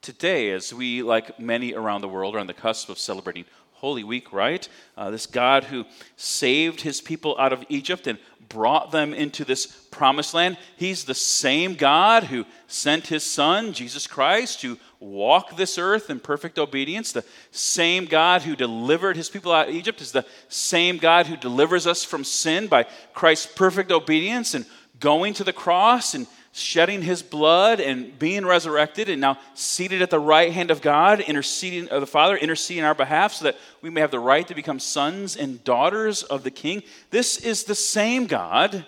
today 0.00 0.50
as 0.50 0.72
we, 0.72 1.02
like 1.02 1.38
many 1.38 1.74
around 1.74 2.00
the 2.00 2.08
world, 2.08 2.36
are 2.36 2.38
on 2.38 2.46
the 2.46 2.54
cusp 2.54 2.88
of 2.88 2.98
celebrating 2.98 3.44
Holy 3.80 4.04
Week, 4.04 4.30
right? 4.30 4.68
Uh, 4.94 5.10
this 5.10 5.26
God 5.26 5.64
who 5.64 5.86
saved 6.16 6.82
his 6.82 7.00
people 7.00 7.34
out 7.38 7.52
of 7.54 7.64
Egypt 7.70 8.06
and 8.06 8.18
brought 8.50 8.90
them 8.90 9.14
into 9.14 9.42
this 9.42 9.64
promised 9.66 10.34
land. 10.34 10.58
He's 10.76 11.04
the 11.04 11.14
same 11.14 11.76
God 11.76 12.24
who 12.24 12.44
sent 12.66 13.06
his 13.06 13.24
son, 13.24 13.72
Jesus 13.72 14.06
Christ, 14.06 14.60
to 14.60 14.78
walk 14.98 15.56
this 15.56 15.78
earth 15.78 16.10
in 16.10 16.20
perfect 16.20 16.58
obedience. 16.58 17.12
The 17.12 17.24
same 17.52 18.04
God 18.04 18.42
who 18.42 18.54
delivered 18.54 19.16
his 19.16 19.30
people 19.30 19.50
out 19.50 19.70
of 19.70 19.74
Egypt 19.74 20.02
is 20.02 20.12
the 20.12 20.26
same 20.48 20.98
God 20.98 21.26
who 21.26 21.36
delivers 21.38 21.86
us 21.86 22.04
from 22.04 22.22
sin 22.22 22.66
by 22.66 22.84
Christ's 23.14 23.46
perfect 23.46 23.90
obedience 23.90 24.52
and 24.52 24.66
going 24.98 25.32
to 25.34 25.44
the 25.44 25.54
cross 25.54 26.12
and 26.12 26.26
shedding 26.52 27.02
his 27.02 27.22
blood 27.22 27.80
and 27.80 28.18
being 28.18 28.44
resurrected 28.44 29.08
and 29.08 29.20
now 29.20 29.38
seated 29.54 30.02
at 30.02 30.10
the 30.10 30.18
right 30.18 30.52
hand 30.52 30.70
of 30.70 30.82
God, 30.82 31.20
interceding 31.20 31.88
of 31.88 32.00
the 32.00 32.06
Father, 32.06 32.36
interceding 32.36 32.82
on 32.82 32.88
our 32.88 32.94
behalf 32.94 33.34
so 33.34 33.44
that 33.44 33.56
we 33.82 33.90
may 33.90 34.00
have 34.00 34.10
the 34.10 34.18
right 34.18 34.46
to 34.48 34.54
become 34.54 34.80
sons 34.80 35.36
and 35.36 35.62
daughters 35.62 36.22
of 36.24 36.42
the 36.42 36.50
King. 36.50 36.82
This 37.10 37.38
is 37.38 37.64
the 37.64 37.74
same 37.74 38.26
God 38.26 38.84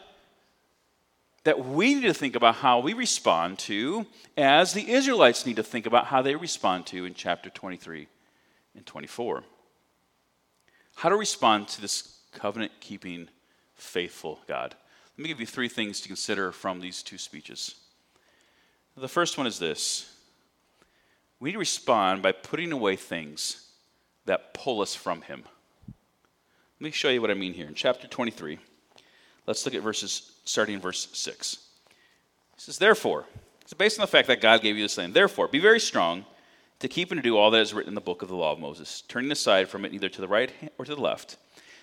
that 1.45 1.65
we 1.65 1.95
need 1.95 2.03
to 2.03 2.15
think 2.15 2.37
about 2.37 2.57
how 2.57 2.81
we 2.81 2.95
respond 2.95 3.59
to 3.59 4.07
as 4.37 4.73
the 4.73 4.91
Israelites 4.91 5.47
need 5.47 5.57
to 5.57 5.63
think 5.63 5.87
about 5.87 6.07
how 6.07 6.23
they 6.23 6.37
respond 6.37 6.87
to 6.87 7.05
in 7.05 7.15
chapter 7.15 7.51
23 7.51 8.07
and 8.77 8.87
24. 8.87 9.43
How 10.97 11.09
to 11.09 11.17
respond 11.17 11.69
to 11.69 11.81
this 11.81 12.19
covenant 12.33 12.73
keeping, 12.81 13.29
faithful 13.75 14.41
God. 14.47 14.75
Let 15.23 15.29
me 15.29 15.35
give 15.35 15.41
you 15.41 15.47
three 15.47 15.69
things 15.69 16.01
to 16.01 16.09
consider 16.09 16.51
from 16.51 16.81
these 16.81 17.01
two 17.01 17.17
speeches. 17.17 17.77
The 18.97 19.07
first 19.07 19.39
one 19.39 19.47
is 19.47 19.57
this 19.57 20.13
we 21.39 21.51
need 21.51 21.53
to 21.53 21.59
respond 21.61 22.23
by 22.23 22.33
putting 22.33 22.73
away 22.73 22.97
things 22.97 23.69
that 24.25 24.53
pull 24.53 24.81
us 24.81 24.97
from 24.97 25.23
Him. 25.23 25.45
Let 25.87 26.85
me 26.85 26.91
show 26.91 27.09
you 27.09 27.21
what 27.21 27.31
I 27.31 27.35
mean 27.35 27.55
here. 27.55 27.69
In 27.69 27.75
chapter 27.75 28.09
23, 28.09 28.59
let's 29.47 29.65
look 29.65 29.77
at 29.77 29.83
verses 29.83 30.33
starting 30.45 30.75
in 30.75 30.81
verse 30.81 31.07
6. 31.13 31.57
He 32.57 32.61
says, 32.61 32.79
Therefore, 32.79 33.27
it's 33.61 33.75
based 33.75 34.01
on 34.01 34.03
the 34.03 34.11
fact 34.11 34.27
that 34.27 34.41
God 34.41 34.61
gave 34.61 34.77
you 34.77 34.83
this 34.83 34.99
land. 34.99 35.15
Therefore, 35.15 35.47
be 35.47 35.61
very 35.61 35.79
strong 35.79 36.25
to 36.81 36.89
keep 36.89 37.13
and 37.13 37.19
to 37.19 37.23
do 37.23 37.39
all 37.39 37.53
that 37.53 37.61
is 37.61 37.73
written 37.73 37.91
in 37.91 37.95
the 37.95 38.01
book 38.01 38.23
of 38.23 38.29
the 38.29 38.35
law 38.35 38.51
of 38.51 38.59
Moses, 38.59 39.05
turning 39.07 39.31
aside 39.31 39.69
from 39.69 39.85
it 39.85 39.93
neither 39.93 40.09
to 40.09 40.21
the 40.21 40.27
right 40.27 40.51
or 40.79 40.85
to 40.85 40.97
the 40.97 41.01
left 41.01 41.37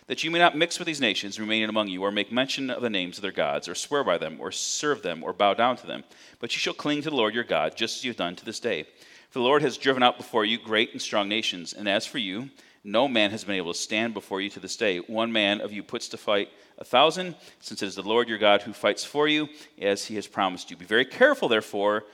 that 0.10 0.24
you 0.24 0.32
may 0.32 0.40
not 0.40 0.58
mix 0.58 0.80
with 0.80 0.88
these 0.88 1.00
nations 1.00 1.40
remaining 1.40 1.70
among 1.70 1.88
you, 1.88 2.02
or 2.02 2.12
make 2.12 2.32
mention 2.32 2.72
of 2.72 2.82
the 2.82 2.90
names 2.90 3.20
of 3.20 3.22
their 3.22 3.32
gods, 3.32 3.70
or 3.70 3.76
swear 3.76 4.04
by 4.04 4.18
them, 4.18 4.38
or 4.40 4.52
serve 4.52 5.04
them, 5.04 5.24
or 5.24 5.32
bow 5.32 5.54
down 5.54 5.78
to 5.78 5.86
them. 5.86 6.04
But 6.40 6.52
you 6.56 6.60
shall 6.60 6.74
cling 6.74 7.04
to 7.04 7.12
the 7.12 7.16
Lord 7.16 7.36
your 7.36 7.44
God, 7.44 7.76
just 7.76 7.98
as 7.98 8.04
you 8.04 8.10
have 8.10 8.18
done 8.18 8.36
to 8.38 8.44
this 8.44 8.60
day. 8.60 8.88
For 9.30 9.38
the 9.38 9.46
Lord 9.46 9.62
has 9.62 9.78
driven 9.78 10.02
out 10.02 10.18
before 10.18 10.44
you 10.44 10.58
great 10.58 10.94
and 10.94 11.02
strong 11.02 11.30
nations, 11.30 11.74
and 11.74 11.88
as 11.88 12.08
for 12.08 12.18
you, 12.18 12.50
no 12.84 13.08
man 13.08 13.30
has 13.30 13.44
been 13.44 13.56
able 13.56 13.72
to 13.72 13.78
stand 13.78 14.16
before 14.16 14.42
you 14.42 14.50
to 14.50 14.60
this 14.60 14.78
day. 14.78 14.98
One 14.98 15.32
man 15.32 15.62
of 15.62 15.72
you 15.72 15.84
puts 15.84 16.08
to 16.10 16.18
fight 16.18 16.50
a 16.80 16.84
thousand, 16.84 17.36
since 17.60 17.84
it 17.84 17.86
is 17.86 17.94
the 17.94 18.02
Lord 18.02 18.28
your 18.28 18.40
God 18.40 18.64
who 18.64 18.74
fights 18.74 19.06
for 19.06 19.28
you, 19.28 19.48
as 19.80 20.06
he 20.06 20.16
has 20.16 20.26
promised 20.26 20.72
you. 20.72 20.78
Be 20.78 20.86
very 20.86 21.06
careful, 21.06 21.50
therefore, 21.50 22.06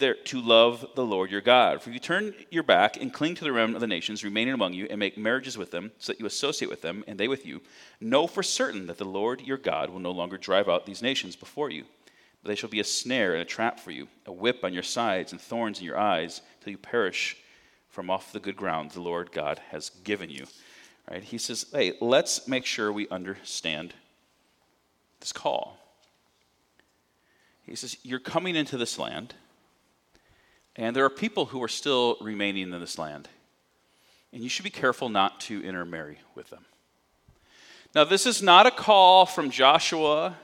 there, 0.00 0.14
to 0.14 0.40
love 0.40 0.84
the 0.94 1.04
Lord 1.04 1.30
your 1.30 1.40
God. 1.40 1.80
For 1.80 1.90
you 1.90 1.98
turn 1.98 2.34
your 2.50 2.62
back 2.62 2.96
and 2.96 3.12
cling 3.12 3.36
to 3.36 3.44
the 3.44 3.52
remnant 3.52 3.76
of 3.76 3.80
the 3.80 3.86
nations 3.86 4.24
remaining 4.24 4.54
among 4.54 4.72
you, 4.72 4.86
and 4.90 4.98
make 4.98 5.16
marriages 5.16 5.56
with 5.56 5.70
them, 5.70 5.92
so 5.98 6.12
that 6.12 6.18
you 6.20 6.26
associate 6.26 6.68
with 6.68 6.82
them, 6.82 7.04
and 7.06 7.18
they 7.18 7.28
with 7.28 7.46
you, 7.46 7.60
know 8.00 8.26
for 8.26 8.42
certain 8.42 8.86
that 8.86 8.98
the 8.98 9.04
Lord 9.04 9.40
your 9.42 9.56
God 9.56 9.90
will 9.90 10.00
no 10.00 10.10
longer 10.10 10.36
drive 10.36 10.68
out 10.68 10.86
these 10.86 11.02
nations 11.02 11.36
before 11.36 11.70
you. 11.70 11.84
But 12.42 12.48
they 12.48 12.54
shall 12.54 12.70
be 12.70 12.80
a 12.80 12.84
snare 12.84 13.34
and 13.34 13.42
a 13.42 13.46
trap 13.46 13.78
for 13.78 13.90
you, 13.90 14.08
a 14.26 14.32
whip 14.32 14.64
on 14.64 14.74
your 14.74 14.82
sides, 14.82 15.32
and 15.32 15.40
thorns 15.40 15.78
in 15.78 15.84
your 15.84 15.98
eyes, 15.98 16.40
till 16.62 16.72
you 16.72 16.78
perish 16.78 17.36
from 17.88 18.10
off 18.10 18.32
the 18.32 18.40
good 18.40 18.56
ground 18.56 18.90
the 18.90 19.00
Lord 19.00 19.30
God 19.30 19.60
has 19.70 19.90
given 20.04 20.30
you. 20.30 20.46
Right? 21.10 21.22
He 21.22 21.38
says, 21.38 21.66
hey, 21.72 21.94
let's 22.00 22.48
make 22.48 22.64
sure 22.64 22.92
we 22.92 23.08
understand 23.08 23.94
this 25.20 25.32
call. 25.32 25.76
He 27.70 27.76
says, 27.76 27.96
You're 28.02 28.18
coming 28.18 28.56
into 28.56 28.76
this 28.76 28.98
land 28.98 29.34
and 30.80 30.96
there 30.96 31.04
are 31.04 31.10
people 31.10 31.44
who 31.44 31.62
are 31.62 31.68
still 31.68 32.16
remaining 32.22 32.72
in 32.72 32.80
this 32.80 32.98
land. 32.98 33.28
And 34.32 34.42
you 34.42 34.48
should 34.48 34.64
be 34.64 34.70
careful 34.70 35.10
not 35.10 35.38
to 35.42 35.62
intermarry 35.62 36.18
with 36.34 36.48
them. 36.48 36.64
Now, 37.94 38.04
this 38.04 38.24
is 38.24 38.42
not 38.42 38.66
a 38.66 38.70
call 38.70 39.26
from 39.26 39.50
Joshua 39.50 40.36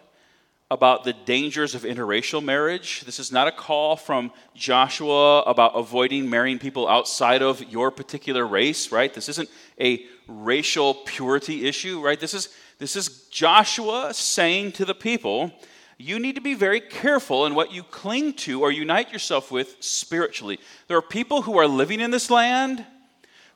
about 0.71 1.05
the 1.05 1.15
dangers 1.15 1.75
of 1.75 1.83
interracial 1.83 2.45
marriage. 2.45 3.01
This 3.07 3.19
is 3.19 3.33
not 3.33 3.49
a 3.49 3.53
call 3.53 3.97
from 3.97 4.31
Joshua 4.55 5.41
about 5.43 5.73
avoiding 5.75 6.29
marrying 6.29 6.59
people 6.59 6.87
outside 6.87 7.41
of 7.41 7.63
your 7.73 7.91
particular 7.91 8.47
race, 8.47 8.93
right? 8.93 9.15
This 9.15 9.31
isn't 9.31 9.49
a 9.81 10.05
racial 10.29 10.93
purity 11.07 11.67
issue, 11.67 12.03
right? 12.05 12.21
This 12.21 12.35
is, 12.35 12.51
this 12.79 12.95
is 12.95 13.27
Joshua 13.29 14.13
saying 14.13 14.73
to 14.73 14.85
the 14.85 14.95
people, 14.95 15.51
you 15.99 16.19
need 16.19 16.35
to 16.35 16.41
be 16.41 16.55
very 16.55 16.81
careful 16.81 17.47
in 17.47 17.55
what 17.55 17.73
you 17.73 17.83
cling 17.83 18.35
to 18.35 18.63
or 18.63 18.71
unite 18.71 19.13
yourself 19.13 19.51
with 19.51 19.77
spiritually. 19.81 20.59
There 20.89 20.97
are 20.97 21.03
people 21.03 21.43
who 21.43 21.59
are 21.59 21.67
living 21.67 22.01
in 22.01 22.11
this 22.11 22.31
land 22.31 22.85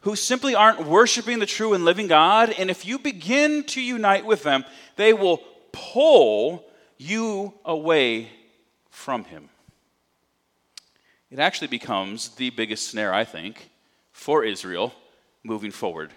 who 0.02 0.16
simply 0.16 0.54
aren't 0.54 0.86
worshiping 0.86 1.38
the 1.38 1.46
true 1.46 1.74
and 1.74 1.84
living 1.84 2.06
God, 2.06 2.54
and 2.58 2.70
if 2.70 2.86
you 2.86 2.98
begin 2.98 3.64
to 3.64 3.82
unite 3.82 4.24
with 4.24 4.42
them, 4.42 4.64
they 4.96 5.12
will 5.12 5.42
pull 5.72 6.64
you 6.96 7.52
away 7.64 8.30
from 8.88 9.24
Him. 9.24 9.50
It 11.30 11.38
actually 11.38 11.68
becomes 11.68 12.30
the 12.30 12.50
biggest 12.50 12.88
snare, 12.88 13.12
I 13.12 13.24
think, 13.24 13.70
for 14.12 14.44
Israel 14.44 14.94
moving 15.44 15.70
forward. 15.70 16.12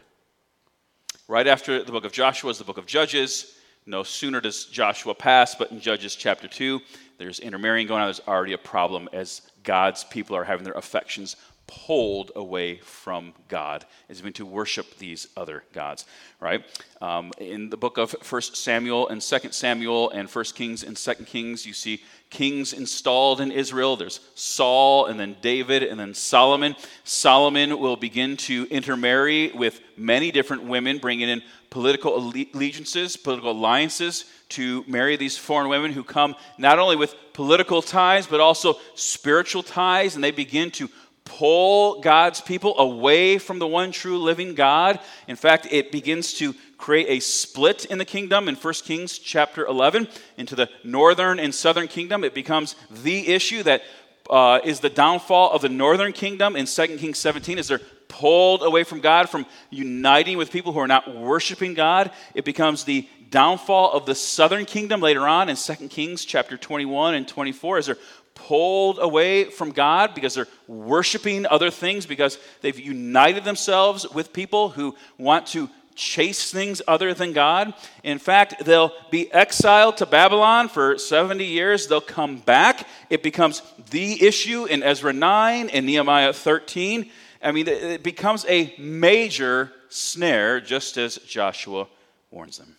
Right 1.27 1.47
after 1.47 1.83
the 1.83 1.91
book 1.91 2.05
of 2.05 2.11
Joshua 2.11 2.51
is 2.51 2.57
the 2.57 2.63
book 2.63 2.77
of 2.77 2.85
Judges. 2.85 3.55
No 3.85 4.03
sooner 4.03 4.39
does 4.39 4.65
Joshua 4.65 5.13
pass, 5.13 5.55
but 5.55 5.71
in 5.71 5.79
Judges 5.79 6.15
chapter 6.15 6.47
2, 6.47 6.79
there's 7.17 7.39
intermarrying 7.39 7.87
going 7.87 8.01
on. 8.01 8.07
There's 8.07 8.21
already 8.27 8.53
a 8.53 8.57
problem 8.57 9.09
as 9.11 9.41
God's 9.63 10.03
people 10.03 10.35
are 10.35 10.43
having 10.43 10.63
their 10.63 10.73
affections 10.73 11.35
pulled 11.67 12.31
away 12.35 12.77
from 12.77 13.33
God 13.47 13.85
is 14.09 14.21
meant 14.21 14.35
to 14.35 14.45
worship 14.45 14.97
these 14.97 15.27
other 15.37 15.63
gods, 15.73 16.05
right? 16.39 16.63
Um, 17.01 17.31
in 17.37 17.69
the 17.69 17.77
book 17.77 17.97
of 17.97 18.15
First 18.21 18.57
Samuel 18.57 19.07
and 19.07 19.21
Second 19.21 19.53
Samuel 19.53 20.09
and 20.09 20.29
First 20.29 20.55
Kings 20.55 20.83
and 20.83 20.97
Second 20.97 21.25
Kings, 21.25 21.65
you 21.65 21.73
see 21.73 22.03
kings 22.33 22.73
installed 22.73 23.39
in 23.39 23.51
Israel. 23.51 23.95
There's 23.95 24.19
Saul 24.35 25.05
and 25.05 25.19
then 25.19 25.37
David 25.41 25.83
and 25.83 25.99
then 25.99 26.13
Solomon. 26.13 26.75
Solomon 27.03 27.79
will 27.79 27.95
begin 27.95 28.35
to 28.37 28.67
intermarry 28.69 29.51
with 29.51 29.79
many 29.95 30.31
different 30.31 30.63
women, 30.63 30.97
bringing 30.97 31.29
in 31.29 31.43
political 31.69 32.17
allegiances, 32.17 33.15
political 33.15 33.51
alliances 33.51 34.25
to 34.49 34.83
marry 34.87 35.15
these 35.15 35.37
foreign 35.37 35.69
women 35.69 35.91
who 35.91 36.03
come 36.03 36.35
not 36.57 36.79
only 36.79 36.95
with 36.95 37.15
political 37.33 37.81
ties, 37.81 38.27
but 38.27 38.39
also 38.39 38.75
spiritual 38.95 39.63
ties, 39.63 40.15
and 40.15 40.23
they 40.23 40.31
begin 40.31 40.69
to 40.71 40.89
pull 41.25 42.01
God's 42.01 42.41
people 42.41 42.77
away 42.77 43.37
from 43.37 43.59
the 43.59 43.67
one 43.67 43.91
true 43.91 44.17
living 44.17 44.55
God. 44.55 44.99
In 45.27 45.35
fact, 45.35 45.67
it 45.71 45.91
begins 45.91 46.33
to 46.35 46.53
create 46.77 47.07
a 47.09 47.19
split 47.19 47.85
in 47.85 47.97
the 47.97 48.05
kingdom 48.05 48.49
in 48.49 48.55
1 48.55 48.73
Kings 48.85 49.17
chapter 49.17 49.65
11 49.65 50.07
into 50.37 50.55
the 50.55 50.69
northern 50.83 51.39
and 51.39 51.55
southern 51.55 51.87
kingdom. 51.87 52.23
It 52.23 52.33
becomes 52.33 52.75
the 52.89 53.27
issue 53.29 53.63
that 53.63 53.83
uh, 54.29 54.59
is 54.63 54.79
the 54.79 54.89
downfall 54.89 55.51
of 55.51 55.61
the 55.61 55.69
northern 55.69 56.13
kingdom 56.13 56.55
in 56.55 56.65
2 56.65 56.97
Kings 56.97 57.17
17 57.17 57.57
as 57.57 57.67
they're 57.67 57.81
pulled 58.07 58.61
away 58.61 58.83
from 58.83 58.99
God, 58.99 59.29
from 59.29 59.45
uniting 59.69 60.37
with 60.37 60.51
people 60.51 60.71
who 60.71 60.79
are 60.79 60.87
not 60.87 61.15
worshiping 61.15 61.73
God. 61.73 62.11
It 62.35 62.45
becomes 62.45 62.83
the 62.83 63.07
downfall 63.31 63.91
of 63.93 64.05
the 64.05 64.13
southern 64.13 64.65
kingdom 64.65 65.01
later 65.01 65.27
on 65.27 65.49
in 65.49 65.55
2 65.55 65.87
Kings 65.87 66.23
chapter 66.23 66.55
21 66.55 67.15
and 67.15 67.27
24 67.27 67.77
as 67.79 67.85
they're 67.87 67.97
pulled 68.35 68.99
away 68.99 69.45
from 69.45 69.71
God 69.71 70.13
because 70.15 70.33
they're 70.33 70.47
worshiping 70.67 71.45
other 71.45 71.69
things, 71.69 72.05
because 72.05 72.37
they've 72.61 72.79
united 72.79 73.43
themselves 73.43 74.09
with 74.09 74.33
people 74.33 74.69
who 74.69 74.95
want 75.17 75.47
to 75.47 75.69
chase 75.95 76.51
things 76.51 76.81
other 76.87 77.13
than 77.13 77.33
God. 77.33 77.73
In 78.03 78.17
fact, 78.17 78.65
they'll 78.65 78.91
be 79.11 79.31
exiled 79.31 79.97
to 79.97 80.05
Babylon 80.05 80.67
for 80.67 80.97
70 80.97 81.45
years. 81.45 81.87
They'll 81.87 82.01
come 82.01 82.37
back. 82.37 82.87
It 83.09 83.21
becomes 83.23 83.61
the 83.91 84.25
issue 84.25 84.65
in 84.65 84.83
Ezra 84.83 85.13
9 85.13 85.69
and 85.69 85.85
Nehemiah 85.85 86.33
13. 86.33 87.09
I 87.41 87.51
mean, 87.51 87.67
it 87.67 88.03
becomes 88.03 88.45
a 88.47 88.73
major 88.77 89.71
snare, 89.89 90.59
just 90.59 90.97
as 90.97 91.17
Joshua 91.17 91.87
warns 92.31 92.57
them. 92.57 92.75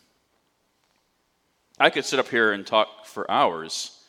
I 1.78 1.90
could 1.90 2.04
sit 2.04 2.18
up 2.18 2.28
here 2.28 2.52
and 2.52 2.66
talk 2.66 3.06
for 3.06 3.30
hours 3.30 4.00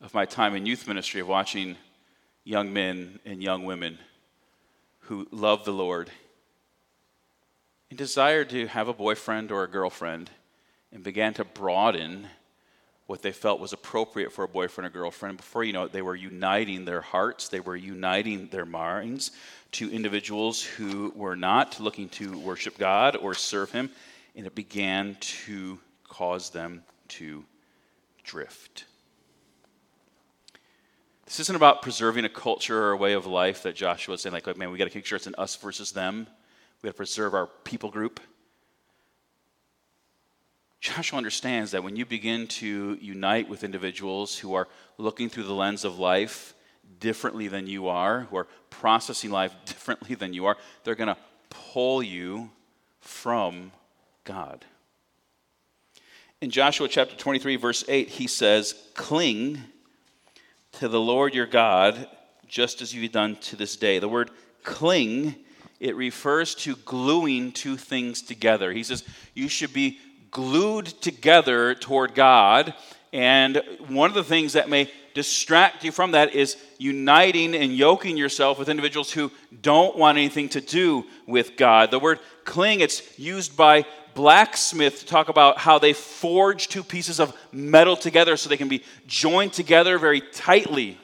of 0.00 0.14
my 0.14 0.24
time 0.24 0.54
in 0.54 0.66
youth 0.66 0.86
ministry 0.86 1.20
of 1.20 1.28
watching 1.28 1.76
young 2.44 2.72
men 2.72 3.18
and 3.24 3.42
young 3.42 3.64
women 3.64 3.98
who 5.00 5.26
love 5.30 5.64
the 5.64 5.72
Lord 5.72 6.10
and 7.90 7.98
desired 7.98 8.50
to 8.50 8.66
have 8.66 8.88
a 8.88 8.92
boyfriend 8.92 9.50
or 9.50 9.64
a 9.64 9.70
girlfriend 9.70 10.30
and 10.92 11.02
began 11.02 11.34
to 11.34 11.44
broaden 11.44 12.26
what 13.06 13.22
they 13.22 13.32
felt 13.32 13.60
was 13.60 13.72
appropriate 13.72 14.32
for 14.32 14.44
a 14.44 14.48
boyfriend 14.48 14.86
or 14.86 14.90
girlfriend. 14.90 15.36
Before 15.36 15.62
you 15.62 15.72
know 15.72 15.84
it, 15.84 15.92
they 15.92 16.02
were 16.02 16.16
uniting 16.16 16.84
their 16.84 17.00
hearts, 17.00 17.48
they 17.48 17.60
were 17.60 17.76
uniting 17.76 18.48
their 18.48 18.66
minds 18.66 19.30
to 19.72 19.90
individuals 19.90 20.62
who 20.62 21.12
were 21.14 21.36
not 21.36 21.78
looking 21.78 22.08
to 22.10 22.38
worship 22.38 22.76
God 22.78 23.16
or 23.16 23.34
serve 23.34 23.70
Him, 23.70 23.90
and 24.34 24.46
it 24.46 24.54
began 24.54 25.16
to 25.20 25.78
cause 26.08 26.50
them 26.50 26.82
to 27.08 27.44
drift. 28.24 28.84
This 31.26 31.40
isn't 31.40 31.56
about 31.56 31.82
preserving 31.82 32.24
a 32.24 32.28
culture 32.28 32.80
or 32.80 32.92
a 32.92 32.96
way 32.96 33.12
of 33.12 33.26
life 33.26 33.64
that 33.64 33.74
Joshua 33.74 34.14
is 34.14 34.22
saying, 34.22 34.32
like, 34.32 34.56
man, 34.56 34.70
we 34.70 34.78
got 34.78 34.88
to 34.88 34.96
make 34.96 35.04
sure 35.04 35.16
it's 35.16 35.26
an 35.26 35.34
us 35.36 35.56
versus 35.56 35.90
them. 35.90 36.28
We 36.80 36.86
got 36.86 36.92
to 36.92 36.96
preserve 36.96 37.34
our 37.34 37.48
people 37.64 37.90
group. 37.90 38.20
Joshua 40.80 41.16
understands 41.16 41.72
that 41.72 41.82
when 41.82 41.96
you 41.96 42.06
begin 42.06 42.46
to 42.46 42.96
unite 43.00 43.48
with 43.48 43.64
individuals 43.64 44.38
who 44.38 44.54
are 44.54 44.68
looking 44.98 45.28
through 45.28 45.42
the 45.44 45.52
lens 45.52 45.84
of 45.84 45.98
life 45.98 46.54
differently 47.00 47.48
than 47.48 47.66
you 47.66 47.88
are, 47.88 48.20
who 48.30 48.36
are 48.36 48.46
processing 48.70 49.32
life 49.32 49.52
differently 49.64 50.14
than 50.14 50.32
you 50.32 50.46
are, 50.46 50.56
they're 50.84 50.94
going 50.94 51.08
to 51.08 51.16
pull 51.50 52.04
you 52.04 52.50
from 53.00 53.72
God. 54.22 54.64
In 56.40 56.50
Joshua 56.50 56.86
chapter 56.86 57.16
23, 57.16 57.56
verse 57.56 57.84
8, 57.88 58.10
he 58.10 58.28
says, 58.28 58.76
Cling 58.94 59.58
to 60.78 60.88
the 60.88 61.00
Lord 61.00 61.34
your 61.34 61.46
God, 61.46 62.06
just 62.46 62.82
as 62.82 62.94
you've 62.94 63.12
done 63.12 63.36
to 63.36 63.56
this 63.56 63.76
day. 63.76 63.98
The 63.98 64.08
word 64.08 64.30
cling, 64.62 65.34
it 65.80 65.96
refers 65.96 66.54
to 66.56 66.76
gluing 66.76 67.52
two 67.52 67.78
things 67.78 68.20
together. 68.20 68.72
He 68.72 68.82
says 68.82 69.02
you 69.32 69.48
should 69.48 69.72
be 69.72 69.98
glued 70.30 70.86
together 70.86 71.74
toward 71.74 72.14
God. 72.14 72.74
And 73.12 73.62
one 73.88 74.10
of 74.10 74.14
the 74.14 74.24
things 74.24 74.52
that 74.52 74.68
may 74.68 74.90
distract 75.14 75.82
you 75.82 75.90
from 75.92 76.10
that 76.10 76.34
is 76.34 76.58
uniting 76.76 77.54
and 77.54 77.72
yoking 77.72 78.18
yourself 78.18 78.58
with 78.58 78.68
individuals 78.68 79.10
who 79.10 79.32
don't 79.62 79.96
want 79.96 80.18
anything 80.18 80.50
to 80.50 80.60
do 80.60 81.06
with 81.26 81.56
God. 81.56 81.90
The 81.90 81.98
word 81.98 82.20
cling, 82.44 82.80
it's 82.80 83.18
used 83.18 83.56
by 83.56 83.86
blacksmith 84.16 84.98
to 85.00 85.06
talk 85.06 85.28
about 85.28 85.58
how 85.58 85.78
they 85.78 85.92
forge 85.92 86.66
two 86.66 86.82
pieces 86.82 87.20
of 87.20 87.36
metal 87.52 87.96
together 87.96 88.36
so 88.36 88.48
they 88.48 88.56
can 88.56 88.68
be 88.68 88.82
joined 89.06 89.52
together 89.52 89.98
very 89.98 90.20
tightly, 90.20 90.98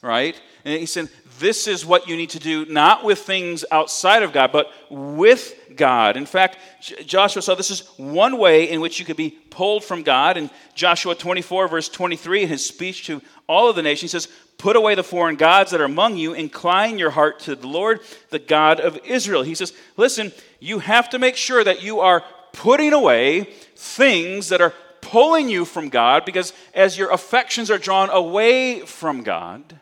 right? 0.00 0.40
And 0.64 0.80
he 0.80 0.86
said, 0.86 1.10
this 1.38 1.66
is 1.66 1.84
what 1.84 2.08
you 2.08 2.16
need 2.16 2.30
to 2.30 2.38
do, 2.38 2.64
not 2.66 3.04
with 3.04 3.18
things 3.18 3.64
outside 3.70 4.22
of 4.22 4.32
God, 4.32 4.52
but 4.52 4.72
with 4.88 5.54
God. 5.74 6.16
In 6.16 6.26
fact, 6.26 6.58
Joshua 7.06 7.42
saw 7.42 7.54
this 7.54 7.70
is 7.70 7.88
one 7.96 8.38
way 8.38 8.70
in 8.70 8.80
which 8.80 9.00
you 9.00 9.04
could 9.04 9.16
be 9.16 9.30
pulled 9.50 9.84
from 9.84 10.02
God. 10.02 10.36
In 10.36 10.48
Joshua 10.74 11.14
24, 11.14 11.68
verse 11.68 11.88
23, 11.88 12.44
in 12.44 12.48
his 12.48 12.64
speech 12.64 13.06
to 13.06 13.20
all 13.48 13.68
of 13.68 13.76
the 13.76 13.82
nations, 13.82 14.12
he 14.12 14.18
says, 14.18 14.28
Put 14.56 14.76
away 14.76 14.94
the 14.94 15.02
foreign 15.02 15.34
gods 15.34 15.72
that 15.72 15.80
are 15.80 15.84
among 15.84 16.16
you, 16.16 16.32
incline 16.32 16.98
your 16.98 17.10
heart 17.10 17.40
to 17.40 17.56
the 17.56 17.66
Lord, 17.66 18.00
the 18.30 18.38
God 18.38 18.78
of 18.78 18.98
Israel. 19.04 19.42
He 19.42 19.56
says, 19.56 19.72
Listen, 19.96 20.32
you 20.60 20.78
have 20.78 21.10
to 21.10 21.18
make 21.18 21.36
sure 21.36 21.64
that 21.64 21.82
you 21.82 22.00
are 22.00 22.24
putting 22.54 22.94
away 22.94 23.44
things 23.76 24.48
that 24.48 24.62
are 24.62 24.72
pulling 25.02 25.50
you 25.50 25.66
from 25.66 25.90
God, 25.90 26.24
because 26.24 26.54
as 26.72 26.96
your 26.96 27.10
affections 27.10 27.70
are 27.70 27.78
drawn 27.78 28.08
away 28.08 28.80
from 28.80 29.22
God, 29.22 29.80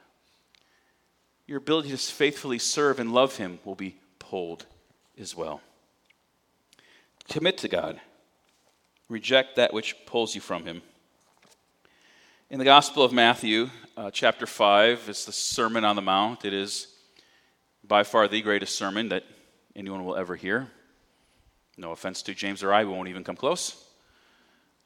your 1.46 1.58
ability 1.58 1.90
to 1.90 1.96
faithfully 1.96 2.58
serve 2.58 2.98
and 2.98 3.12
love 3.12 3.36
Him 3.36 3.60
will 3.64 3.76
be 3.76 3.96
pulled 4.18 4.66
as 5.18 5.36
well. 5.36 5.60
Commit 7.28 7.58
to 7.58 7.68
God, 7.68 8.00
reject 9.08 9.56
that 9.56 9.72
which 9.72 9.94
pulls 10.06 10.34
you 10.34 10.40
from 10.40 10.64
Him. 10.64 10.82
In 12.50 12.58
the 12.58 12.64
Gospel 12.64 13.04
of 13.04 13.12
Matthew, 13.12 13.70
uh, 13.96 14.10
chapter 14.10 14.46
5, 14.46 15.08
it's 15.08 15.24
the 15.24 15.32
Sermon 15.32 15.84
on 15.84 15.96
the 15.96 16.02
Mount. 16.02 16.44
It 16.44 16.52
is 16.52 16.88
by 17.84 18.02
far 18.02 18.28
the 18.28 18.42
greatest 18.42 18.76
sermon 18.76 19.08
that 19.10 19.24
anyone 19.74 20.04
will 20.04 20.16
ever 20.16 20.36
hear. 20.36 20.68
No 21.76 21.92
offense 21.92 22.22
to 22.22 22.34
James 22.34 22.62
or 22.62 22.72
I, 22.72 22.84
we 22.84 22.92
won't 22.92 23.08
even 23.08 23.24
come 23.24 23.36
close. 23.36 23.84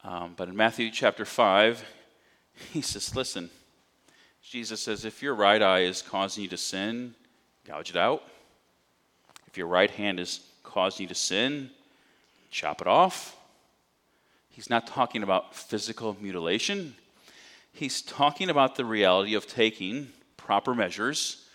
Um, 0.03 0.33
but 0.37 0.47
in 0.47 0.55
Matthew 0.55 0.89
chapter 0.91 1.25
5, 1.25 1.83
he 2.73 2.81
says, 2.81 3.15
Listen, 3.15 3.49
Jesus 4.41 4.79
says, 4.79 5.03
if 5.03 5.21
your 5.21 5.35
right 5.35 5.61
eye 5.61 5.81
is 5.81 6.01
causing 6.01 6.43
you 6.43 6.49
to 6.49 6.57
sin, 6.57 7.15
gouge 7.65 7.89
it 7.89 7.97
out. 7.97 8.23
If 9.47 9.57
your 9.57 9.67
right 9.67 9.91
hand 9.91 10.21
is 10.21 10.39
causing 10.63 11.03
you 11.03 11.07
to 11.09 11.15
sin, 11.15 11.69
chop 12.49 12.79
it 12.79 12.87
off. 12.87 13.35
He's 14.49 14.69
not 14.69 14.87
talking 14.87 15.21
about 15.21 15.53
physical 15.53 16.15
mutilation. 16.21 16.95
He's 17.73 18.01
talking 18.01 18.49
about 18.49 18.77
the 18.77 18.85
reality 18.85 19.35
of 19.35 19.47
taking 19.47 20.13
proper 20.37 20.73
measures 20.73 21.45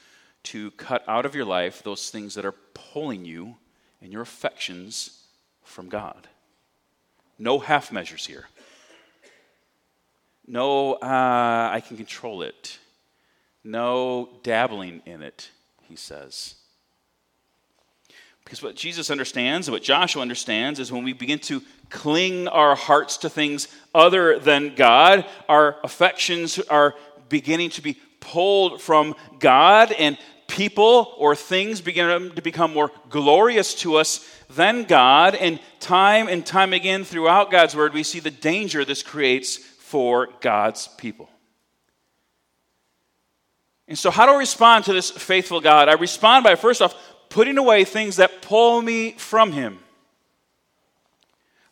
to 0.45 0.71
cut 0.73 1.03
out 1.09 1.25
of 1.25 1.35
your 1.35 1.47
life 1.47 1.83
those 1.83 2.11
things 2.11 2.35
that 2.35 2.45
are 2.45 2.55
pulling 2.75 3.25
you 3.25 3.57
and 4.03 4.13
your 4.13 4.23
affections 4.23 5.22
from 5.65 5.89
God. 5.89 6.29
No 7.39 7.59
half 7.59 7.93
measures 7.93 8.27
here. 8.27 8.47
No, 10.47 10.95
uh, 10.95 11.71
I 11.73 11.83
can 11.87 11.97
control 11.97 12.43
it. 12.43 12.79
No 13.65 14.29
dabbling 14.43 15.03
in 15.07 15.23
it, 15.23 15.51
he 15.83 15.97
says. 15.97 16.57
Because 18.45 18.63
what 18.63 18.75
Jesus 18.75 19.11
understands 19.11 19.69
and 19.69 19.73
what 19.73 19.83
Joshua 19.83 20.21
understands 20.21 20.81
is 20.81 20.91
when 20.91 21.05
we 21.05 21.13
begin 21.13 21.39
to 21.41 21.63
cling 21.91 22.49
our 22.49 22.75
hearts 22.75 23.19
to 23.19 23.31
things 23.31 23.69
other 23.95 24.39
than 24.39 24.75
God, 24.75 25.25
our 25.49 25.77
affections 25.85 26.59
are 26.59 26.95
beginning 27.29 27.71
to 27.71 27.83
be 27.83 27.99
pulled 28.21 28.81
from 28.81 29.15
God, 29.39 29.93
and 29.93 30.17
people 30.53 31.15
or 31.17 31.35
things 31.35 31.81
begin 31.81 32.31
to 32.31 32.43
become 32.43 32.75
more 32.75 32.91
glorious 33.09 33.75
to 33.75 33.97
us 33.97 34.29
than 34.51 34.85
God. 34.85 35.35
And 35.35 35.59
time 35.81 36.29
and 36.29 36.45
time 36.45 36.75
again 36.75 37.05
throughout 37.05 37.51
God's 37.51 37.75
word, 37.75 37.95
we 37.95 38.03
see 38.03 38.21
the 38.21 38.31
danger 38.31 38.85
this 38.85 39.03
creates 39.03 39.57
for 39.57 40.29
God's 40.41 40.89
people. 40.89 41.29
And 43.89 43.99
so, 43.99 44.11
how 44.11 44.27
do 44.27 44.33
I 44.33 44.39
respond 44.39 44.85
to 44.85 44.93
this 44.93 45.11
faithful 45.11 45.61
God? 45.61 45.89
I 45.89 45.95
respond 45.95 46.45
by, 46.45 46.55
first 46.55 46.83
off, 46.83 46.95
putting 47.31 47.57
away 47.57 47.85
things 47.85 48.17
that 48.17 48.43
pull 48.43 48.83
me 48.83 49.13
from 49.13 49.53
Him. 49.53 49.79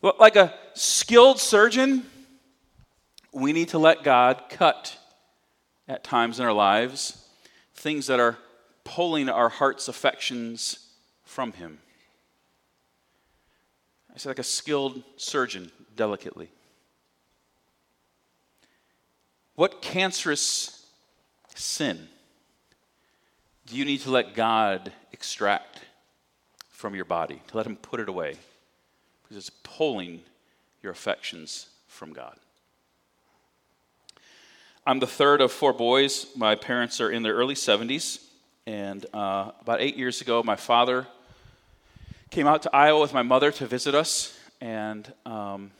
Like 0.01 0.35
a 0.35 0.53
skilled 0.73 1.39
surgeon, 1.39 2.03
we 3.31 3.53
need 3.53 3.69
to 3.69 3.77
let 3.77 4.03
God 4.03 4.43
cut 4.49 4.97
at 5.87 6.03
times 6.03 6.39
in 6.39 6.45
our 6.45 6.53
lives 6.53 7.17
things 7.73 8.07
that 8.07 8.19
are 8.19 8.37
pulling 8.83 9.29
our 9.29 9.49
heart's 9.49 9.87
affections 9.87 10.87
from 11.23 11.53
Him. 11.53 11.79
I 14.13 14.17
say, 14.17 14.29
like 14.29 14.39
a 14.39 14.43
skilled 14.43 15.03
surgeon, 15.15 15.71
delicately. 15.95 16.49
What 19.55 19.81
cancerous 19.81 20.85
sin 21.55 22.07
do 23.67 23.77
you 23.77 23.85
need 23.85 24.01
to 24.01 24.11
let 24.11 24.33
God 24.33 24.91
extract 25.11 25.79
from 26.69 26.95
your 26.95 27.05
body, 27.05 27.41
to 27.47 27.57
let 27.57 27.65
Him 27.65 27.75
put 27.75 27.99
it 27.99 28.09
away? 28.09 28.35
Because 29.21 29.37
it's 29.37 29.51
pulling 29.63 30.21
your 30.81 30.91
affections 30.91 31.67
from 31.87 32.11
God. 32.11 32.35
I'm 34.85 34.99
the 34.99 35.07
third 35.07 35.41
of 35.41 35.51
four 35.51 35.73
boys. 35.73 36.25
My 36.35 36.55
parents 36.55 36.99
are 36.99 37.11
in 37.11 37.21
their 37.21 37.35
early 37.35 37.53
70s. 37.53 38.19
And 38.67 39.05
uh, 39.13 39.51
about 39.61 39.81
eight 39.81 39.97
years 39.97 40.21
ago, 40.21 40.43
my 40.43 40.55
father 40.55 41.07
came 42.29 42.47
out 42.47 42.63
to 42.63 42.75
Iowa 42.75 43.01
with 43.01 43.13
my 43.13 43.23
mother 43.23 43.51
to 43.51 43.65
visit 43.65 43.95
us. 43.95 44.37
And 44.59 45.11
um, 45.25 45.71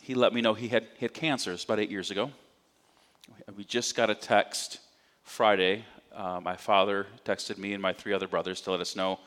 he 0.00 0.14
let 0.14 0.32
me 0.32 0.40
know 0.40 0.54
he 0.54 0.68
had, 0.68 0.86
he 0.96 1.04
had 1.04 1.14
cancer. 1.14 1.50
It 1.50 1.54
was 1.54 1.64
about 1.64 1.80
eight 1.80 1.90
years 1.90 2.10
ago. 2.10 2.30
We 3.56 3.64
just 3.64 3.96
got 3.96 4.10
a 4.10 4.14
text 4.14 4.80
Friday. 5.22 5.84
Uh, 6.14 6.40
my 6.42 6.56
father 6.56 7.06
texted 7.24 7.58
me 7.58 7.72
and 7.72 7.82
my 7.82 7.92
three 7.92 8.12
other 8.12 8.28
brothers 8.28 8.60
to 8.62 8.70
let 8.70 8.80
us 8.80 8.94
know 8.94 9.18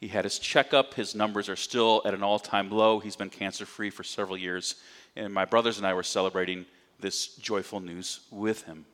he 0.00 0.08
had 0.08 0.24
his 0.24 0.38
checkup. 0.38 0.94
His 0.94 1.14
numbers 1.14 1.50
are 1.50 1.56
still 1.56 2.00
at 2.06 2.14
an 2.14 2.22
all 2.22 2.38
time 2.38 2.70
low. 2.70 3.00
He's 3.00 3.16
been 3.16 3.28
cancer 3.28 3.66
free 3.66 3.90
for 3.90 4.02
several 4.02 4.36
years. 4.36 4.76
And 5.14 5.32
my 5.32 5.44
brothers 5.44 5.76
and 5.76 5.86
I 5.86 5.92
were 5.92 6.02
celebrating 6.02 6.64
this 6.98 7.34
joyful 7.36 7.80
news 7.80 8.20
with 8.30 8.62
him. 8.62 8.86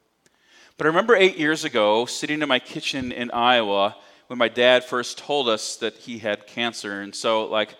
But 0.79 0.85
I 0.85 0.89
remember 0.89 1.17
eight 1.17 1.39
years 1.39 1.65
ago, 1.65 2.05
sitting 2.05 2.43
in 2.43 2.49
my 2.51 2.59
kitchen 2.59 3.11
in 3.11 3.31
Iowa, 3.31 3.97
when 4.27 4.39
my 4.39 4.49
dad 4.49 4.85
first 4.85 5.17
told 5.17 5.49
us 5.49 5.77
that 5.77 5.95
he 5.95 6.19
had 6.19 6.47
cancer. 6.47 7.01
And 7.01 7.15
so, 7.15 7.47
like, 7.47 7.75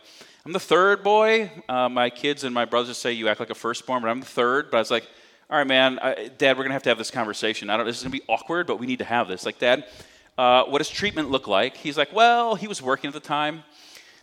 I'm 0.47 0.53
the 0.53 0.61
third 0.61 1.03
boy. 1.03 1.51
Uh, 1.69 1.91
my 1.91 2.09
kids 2.09 2.43
and 2.43 2.55
my 2.55 2.65
brothers 2.65 2.97
say 2.97 3.13
you 3.13 3.29
act 3.29 3.39
like 3.39 3.51
a 3.51 3.55
firstborn, 3.55 4.01
but 4.01 4.09
I'm 4.09 4.21
the 4.21 4.27
third. 4.27 4.71
But 4.71 4.79
I 4.79 4.81
was 4.81 4.91
like, 4.91 5.07
all 5.51 5.59
right, 5.59 5.67
man, 5.67 5.99
I, 5.99 6.31
Dad, 6.39 6.57
we're 6.57 6.63
going 6.63 6.71
to 6.71 6.73
have 6.73 6.85
to 6.85 6.89
have 6.89 6.97
this 6.97 7.11
conversation. 7.11 7.69
I 7.69 7.77
don't, 7.77 7.85
this 7.85 7.99
is 7.99 8.03
going 8.03 8.13
to 8.13 8.19
be 8.19 8.25
awkward, 8.31 8.67
but 8.67 8.79
we 8.79 8.87
need 8.87 9.01
to 9.01 9.05
have 9.05 9.29
this. 9.29 9.45
Like, 9.45 9.59
Dad, 9.59 9.85
uh, 10.39 10.65
what 10.65 10.79
does 10.79 10.89
treatment 10.89 11.31
look 11.31 11.47
like? 11.47 11.77
He's 11.77 11.99
like, 11.99 12.15
well, 12.15 12.55
he 12.55 12.67
was 12.67 12.81
working 12.81 13.09
at 13.09 13.15
the 13.15 13.21
time. 13.21 13.63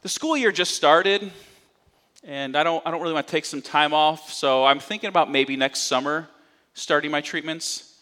The 0.01 0.09
school 0.09 0.35
year 0.35 0.51
just 0.51 0.73
started, 0.73 1.31
and 2.23 2.55
I 2.55 2.63
don't, 2.63 2.81
I 2.87 2.89
don't 2.89 3.01
really 3.03 3.13
want 3.13 3.27
to 3.27 3.31
take 3.31 3.45
some 3.45 3.61
time 3.61 3.93
off, 3.93 4.33
so 4.33 4.65
I'm 4.65 4.79
thinking 4.79 5.09
about 5.09 5.29
maybe 5.29 5.55
next 5.57 5.81
summer 5.81 6.27
starting 6.73 7.11
my 7.11 7.21
treatments. 7.21 7.92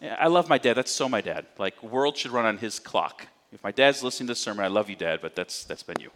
I 0.00 0.28
love 0.28 0.48
my 0.48 0.58
dad. 0.58 0.74
That's 0.74 0.92
so 0.92 1.08
my 1.08 1.20
dad. 1.20 1.46
Like, 1.58 1.82
world 1.82 2.16
should 2.16 2.30
run 2.30 2.46
on 2.46 2.58
his 2.58 2.78
clock. 2.78 3.26
If 3.52 3.64
my 3.64 3.72
dad's 3.72 4.02
listening 4.02 4.26
to 4.26 4.32
this 4.32 4.40
sermon, 4.40 4.64
I 4.64 4.68
love 4.68 4.90
you, 4.90 4.96
Dad, 4.96 5.20
but 5.22 5.34
that's, 5.34 5.64
that's 5.64 5.82
been 5.82 6.00
you. 6.00 6.10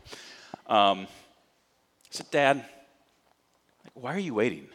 Um, 0.67 1.07
I 1.07 2.11
said, 2.11 2.31
Dad, 2.31 2.57
like, 2.57 3.93
why 3.95 4.15
are 4.15 4.19
you 4.19 4.35
waiting? 4.35 4.69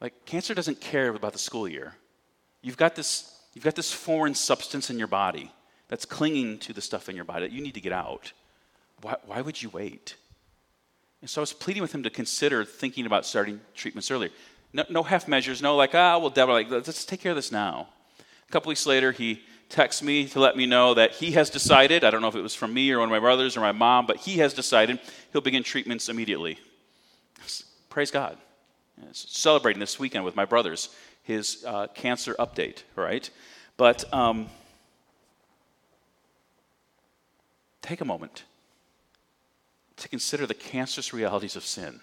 Like, 0.00 0.26
cancer 0.26 0.54
doesn't 0.54 0.80
care 0.80 1.08
about 1.08 1.32
the 1.32 1.38
school 1.38 1.66
year. 1.66 1.94
You've 2.62 2.76
got 2.76 2.94
this, 2.94 3.34
you've 3.54 3.64
got 3.64 3.74
this 3.74 3.92
foreign 3.92 4.34
substance 4.34 4.90
in 4.90 4.98
your 4.98 5.08
body 5.08 5.50
that's 5.88 6.04
clinging 6.04 6.58
to 6.58 6.72
the 6.72 6.82
stuff 6.82 7.08
in 7.08 7.16
your 7.16 7.24
body 7.24 7.46
that 7.46 7.52
you 7.52 7.62
need 7.62 7.74
to 7.74 7.80
get 7.80 7.92
out. 7.92 8.32
Why, 9.00 9.16
why 9.24 9.40
would 9.40 9.60
you 9.60 9.70
wait? 9.70 10.16
And 11.22 11.30
so 11.30 11.40
I 11.40 11.42
was 11.42 11.52
pleading 11.52 11.82
with 11.82 11.94
him 11.94 12.02
to 12.02 12.10
consider 12.10 12.64
thinking 12.64 13.06
about 13.06 13.24
starting 13.24 13.60
treatments 13.74 14.10
earlier. 14.10 14.30
No, 14.72 14.84
no 14.90 15.02
half 15.02 15.26
measures, 15.26 15.62
no 15.62 15.74
like, 15.74 15.94
ah, 15.94 16.18
well, 16.18 16.30
Deborah, 16.30 16.52
like, 16.52 16.70
let's 16.70 17.04
take 17.06 17.20
care 17.20 17.32
of 17.32 17.36
this 17.36 17.50
now. 17.50 17.88
A 18.48 18.52
couple 18.52 18.70
weeks 18.70 18.86
later, 18.86 19.12
he 19.12 19.42
texts 19.68 20.02
me 20.02 20.26
to 20.28 20.40
let 20.40 20.56
me 20.56 20.64
know 20.64 20.94
that 20.94 21.12
he 21.12 21.32
has 21.32 21.50
decided, 21.50 22.04
I 22.04 22.10
don't 22.10 22.22
know 22.22 22.28
if 22.28 22.34
it 22.34 22.40
was 22.40 22.54
from 22.54 22.72
me 22.72 22.90
or 22.90 22.98
one 23.00 23.08
of 23.08 23.10
my 23.10 23.18
brothers 23.18 23.56
or 23.56 23.60
my 23.60 23.72
mom, 23.72 24.06
but 24.06 24.16
he 24.16 24.38
has 24.38 24.54
decided 24.54 24.98
he'll 25.32 25.42
begin 25.42 25.62
treatments 25.62 26.08
immediately. 26.08 26.58
Praise 27.90 28.10
God 28.10 28.38
celebrating 29.12 29.80
this 29.80 29.98
weekend 29.98 30.24
with 30.24 30.36
my 30.36 30.44
brothers 30.44 30.90
his 31.22 31.64
uh, 31.66 31.86
cancer 31.88 32.34
update, 32.38 32.82
right? 32.96 33.28
But 33.76 34.10
um, 34.14 34.48
take 37.82 38.00
a 38.00 38.04
moment 38.04 38.44
to 39.96 40.08
consider 40.08 40.46
the 40.46 40.54
cancerous 40.54 41.12
realities 41.12 41.54
of 41.54 41.64
sin. 41.64 42.00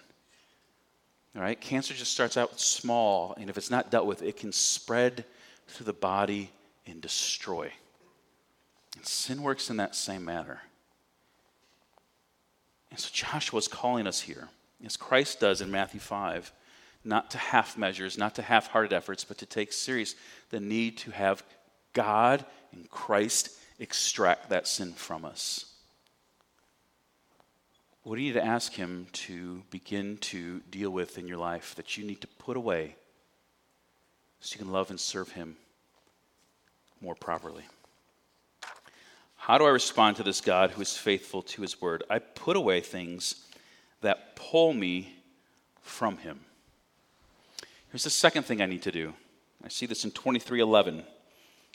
All 1.34 1.42
right? 1.42 1.60
Cancer 1.60 1.92
just 1.92 2.12
starts 2.12 2.36
out 2.36 2.60
small, 2.60 3.34
and 3.38 3.50
if 3.50 3.58
it's 3.58 3.70
not 3.70 3.90
dealt 3.90 4.06
with, 4.06 4.22
it 4.22 4.36
can 4.36 4.52
spread 4.52 5.24
through 5.68 5.86
the 5.86 5.92
body 5.92 6.50
and 6.86 7.00
destroy. 7.00 7.70
And 8.96 9.06
sin 9.06 9.42
works 9.42 9.70
in 9.70 9.76
that 9.76 9.94
same 9.94 10.24
manner. 10.24 10.62
And 12.90 12.98
so 12.98 13.10
Joshua 13.12 13.58
is 13.58 13.68
calling 13.68 14.06
us 14.06 14.20
here, 14.20 14.48
as 14.84 14.96
Christ 14.96 15.40
does 15.40 15.60
in 15.60 15.70
Matthew 15.70 16.00
5 16.00 16.52
not 17.06 17.30
to 17.30 17.38
half 17.38 17.78
measures, 17.78 18.18
not 18.18 18.34
to 18.34 18.42
half 18.42 18.66
hearted 18.66 18.92
efforts, 18.92 19.24
but 19.24 19.38
to 19.38 19.46
take 19.46 19.72
serious 19.72 20.16
the 20.50 20.60
need 20.60 20.98
to 20.98 21.12
have 21.12 21.42
God 21.92 22.44
and 22.72 22.90
Christ 22.90 23.50
extract 23.78 24.50
that 24.50 24.66
sin 24.66 24.92
from 24.92 25.24
us? 25.24 25.66
What 28.02 28.16
do 28.16 28.22
you 28.22 28.32
need 28.32 28.40
to 28.40 28.44
ask 28.44 28.72
Him 28.72 29.06
to 29.12 29.62
begin 29.70 30.18
to 30.18 30.60
deal 30.70 30.90
with 30.90 31.16
in 31.16 31.26
your 31.26 31.38
life 31.38 31.74
that 31.76 31.96
you 31.96 32.04
need 32.04 32.20
to 32.20 32.26
put 32.26 32.56
away 32.56 32.96
so 34.46 34.54
you 34.54 34.64
can 34.64 34.72
love 34.72 34.90
and 34.90 35.00
serve 35.00 35.32
Him 35.32 35.56
more 37.00 37.16
properly? 37.16 37.64
How 39.34 39.58
do 39.58 39.64
I 39.64 39.70
respond 39.70 40.16
to 40.16 40.22
this 40.22 40.40
God 40.40 40.70
who 40.70 40.82
is 40.82 40.96
faithful 40.96 41.42
to 41.42 41.62
His 41.62 41.80
word? 41.80 42.04
I 42.08 42.20
put 42.20 42.56
away 42.56 42.80
things 42.80 43.46
that 44.02 44.36
pull 44.36 44.72
me 44.72 45.16
from 45.82 46.18
Him. 46.18 46.40
Here's 47.90 48.04
the 48.04 48.10
second 48.10 48.44
thing 48.44 48.62
I 48.62 48.66
need 48.66 48.82
to 48.82 48.92
do. 48.92 49.14
I 49.64 49.68
see 49.68 49.86
this 49.86 50.04
in 50.04 50.12
2311. 50.12 51.02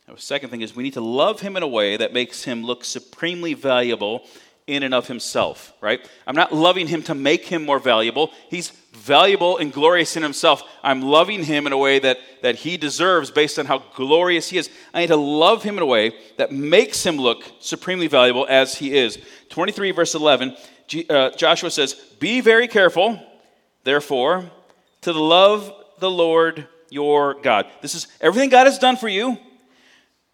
The 0.07 0.21
second 0.21 0.49
thing 0.49 0.61
is 0.61 0.75
we 0.75 0.83
need 0.83 0.93
to 0.93 1.01
love 1.01 1.39
him 1.39 1.55
in 1.55 1.63
a 1.63 1.67
way 1.67 1.95
that 1.97 2.13
makes 2.13 2.43
him 2.43 2.63
look 2.63 2.83
supremely 2.83 3.53
valuable 3.53 4.27
in 4.67 4.83
and 4.83 4.93
of 4.93 5.07
himself, 5.07 5.73
right? 5.81 6.07
I'm 6.27 6.35
not 6.35 6.53
loving 6.53 6.87
him 6.87 7.03
to 7.03 7.15
make 7.15 7.45
him 7.45 7.65
more 7.65 7.79
valuable. 7.79 8.31
He's 8.49 8.69
valuable 8.93 9.57
and 9.57 9.73
glorious 9.73 10.15
in 10.15 10.23
himself. 10.23 10.63
I'm 10.83 11.01
loving 11.01 11.43
him 11.43 11.65
in 11.67 11.73
a 11.73 11.77
way 11.77 11.99
that, 11.99 12.19
that 12.41 12.55
he 12.55 12.77
deserves 12.77 13.31
based 13.31 13.57
on 13.57 13.65
how 13.65 13.79
glorious 13.95 14.49
he 14.49 14.57
is. 14.57 14.69
I 14.93 15.01
need 15.01 15.07
to 15.07 15.15
love 15.15 15.63
him 15.63 15.77
in 15.77 15.83
a 15.83 15.87
way 15.87 16.13
that 16.37 16.51
makes 16.51 17.05
him 17.05 17.17
look 17.17 17.43
supremely 17.59 18.07
valuable 18.07 18.45
as 18.49 18.75
he 18.75 18.95
is. 18.95 19.17
23, 19.49 19.91
verse 19.91 20.15
11, 20.15 20.55
uh, 21.09 21.31
Joshua 21.31 21.71
says, 21.71 21.93
Be 22.19 22.41
very 22.41 22.67
careful, 22.67 23.19
therefore, 23.83 24.49
to 25.01 25.13
love 25.13 25.73
the 25.99 26.11
Lord 26.11 26.67
your 26.89 27.35
God. 27.35 27.67
This 27.81 27.95
is 27.95 28.07
everything 28.19 28.49
God 28.49 28.67
has 28.67 28.77
done 28.77 28.97
for 28.97 29.07
you. 29.07 29.37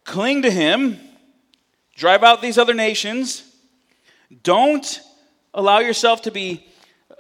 Cling 0.04 0.42
to 0.44 0.52
him, 0.52 1.00
drive 1.96 2.24
out 2.24 2.42
these 2.42 2.58
other 2.58 2.74
nations 2.74 3.47
don't 4.44 5.02
allow 5.54 5.80
yourself 5.80 6.24
to 6.24 6.32
be 6.32 6.66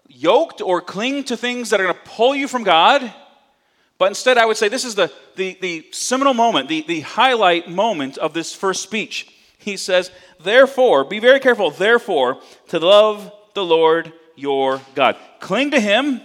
yoked 0.07 0.61
or 0.61 0.81
cling 0.81 1.23
to 1.25 1.37
things 1.37 1.69
that 1.69 1.79
are 1.79 1.83
going 1.83 1.95
to 1.95 2.01
pull 2.01 2.35
you 2.35 2.47
from 2.47 2.63
God. 2.63 3.13
But 3.97 4.09
instead, 4.09 4.37
I 4.37 4.45
would 4.45 4.57
say 4.57 4.67
this 4.67 4.85
is 4.85 4.95
the, 4.95 5.11
the, 5.35 5.57
the 5.61 5.87
seminal 5.91 6.33
moment, 6.33 6.69
the, 6.69 6.81
the 6.87 7.01
highlight 7.01 7.69
moment 7.69 8.17
of 8.17 8.33
this 8.33 8.53
first 8.53 8.83
speech. 8.83 9.33
He 9.57 9.77
says, 9.77 10.11
Therefore, 10.39 11.03
be 11.03 11.19
very 11.19 11.39
careful, 11.39 11.71
therefore, 11.71 12.39
to 12.67 12.79
love 12.79 13.31
the 13.53 13.65
Lord 13.65 14.13
your 14.35 14.81
God. 14.93 15.17
Cling 15.39 15.71
to 15.71 15.79
Him. 15.79 16.21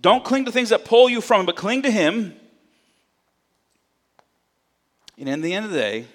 Don't 0.00 0.24
cling 0.24 0.44
to 0.46 0.52
things 0.52 0.70
that 0.70 0.84
pull 0.84 1.10
you 1.10 1.20
from 1.20 1.40
Him, 1.40 1.46
but 1.46 1.56
cling 1.56 1.82
to 1.82 1.90
Him. 1.90 2.34
And 5.18 5.28
in 5.28 5.40
the 5.42 5.52
end 5.52 5.66
of 5.66 5.72
the 5.72 5.78
day, 5.78 6.06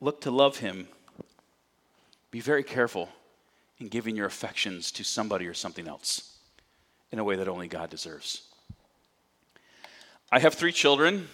look 0.00 0.22
to 0.22 0.30
love 0.30 0.58
Him 0.58 0.88
be 2.38 2.42
very 2.42 2.62
careful 2.62 3.08
in 3.80 3.88
giving 3.88 4.14
your 4.14 4.26
affections 4.26 4.92
to 4.92 5.02
somebody 5.02 5.48
or 5.48 5.54
something 5.54 5.88
else 5.88 6.36
in 7.10 7.18
a 7.18 7.24
way 7.24 7.34
that 7.34 7.48
only 7.48 7.66
God 7.66 7.90
deserves. 7.90 8.42
I 10.30 10.38
have 10.38 10.54
three 10.54 10.70
children. 10.70 11.26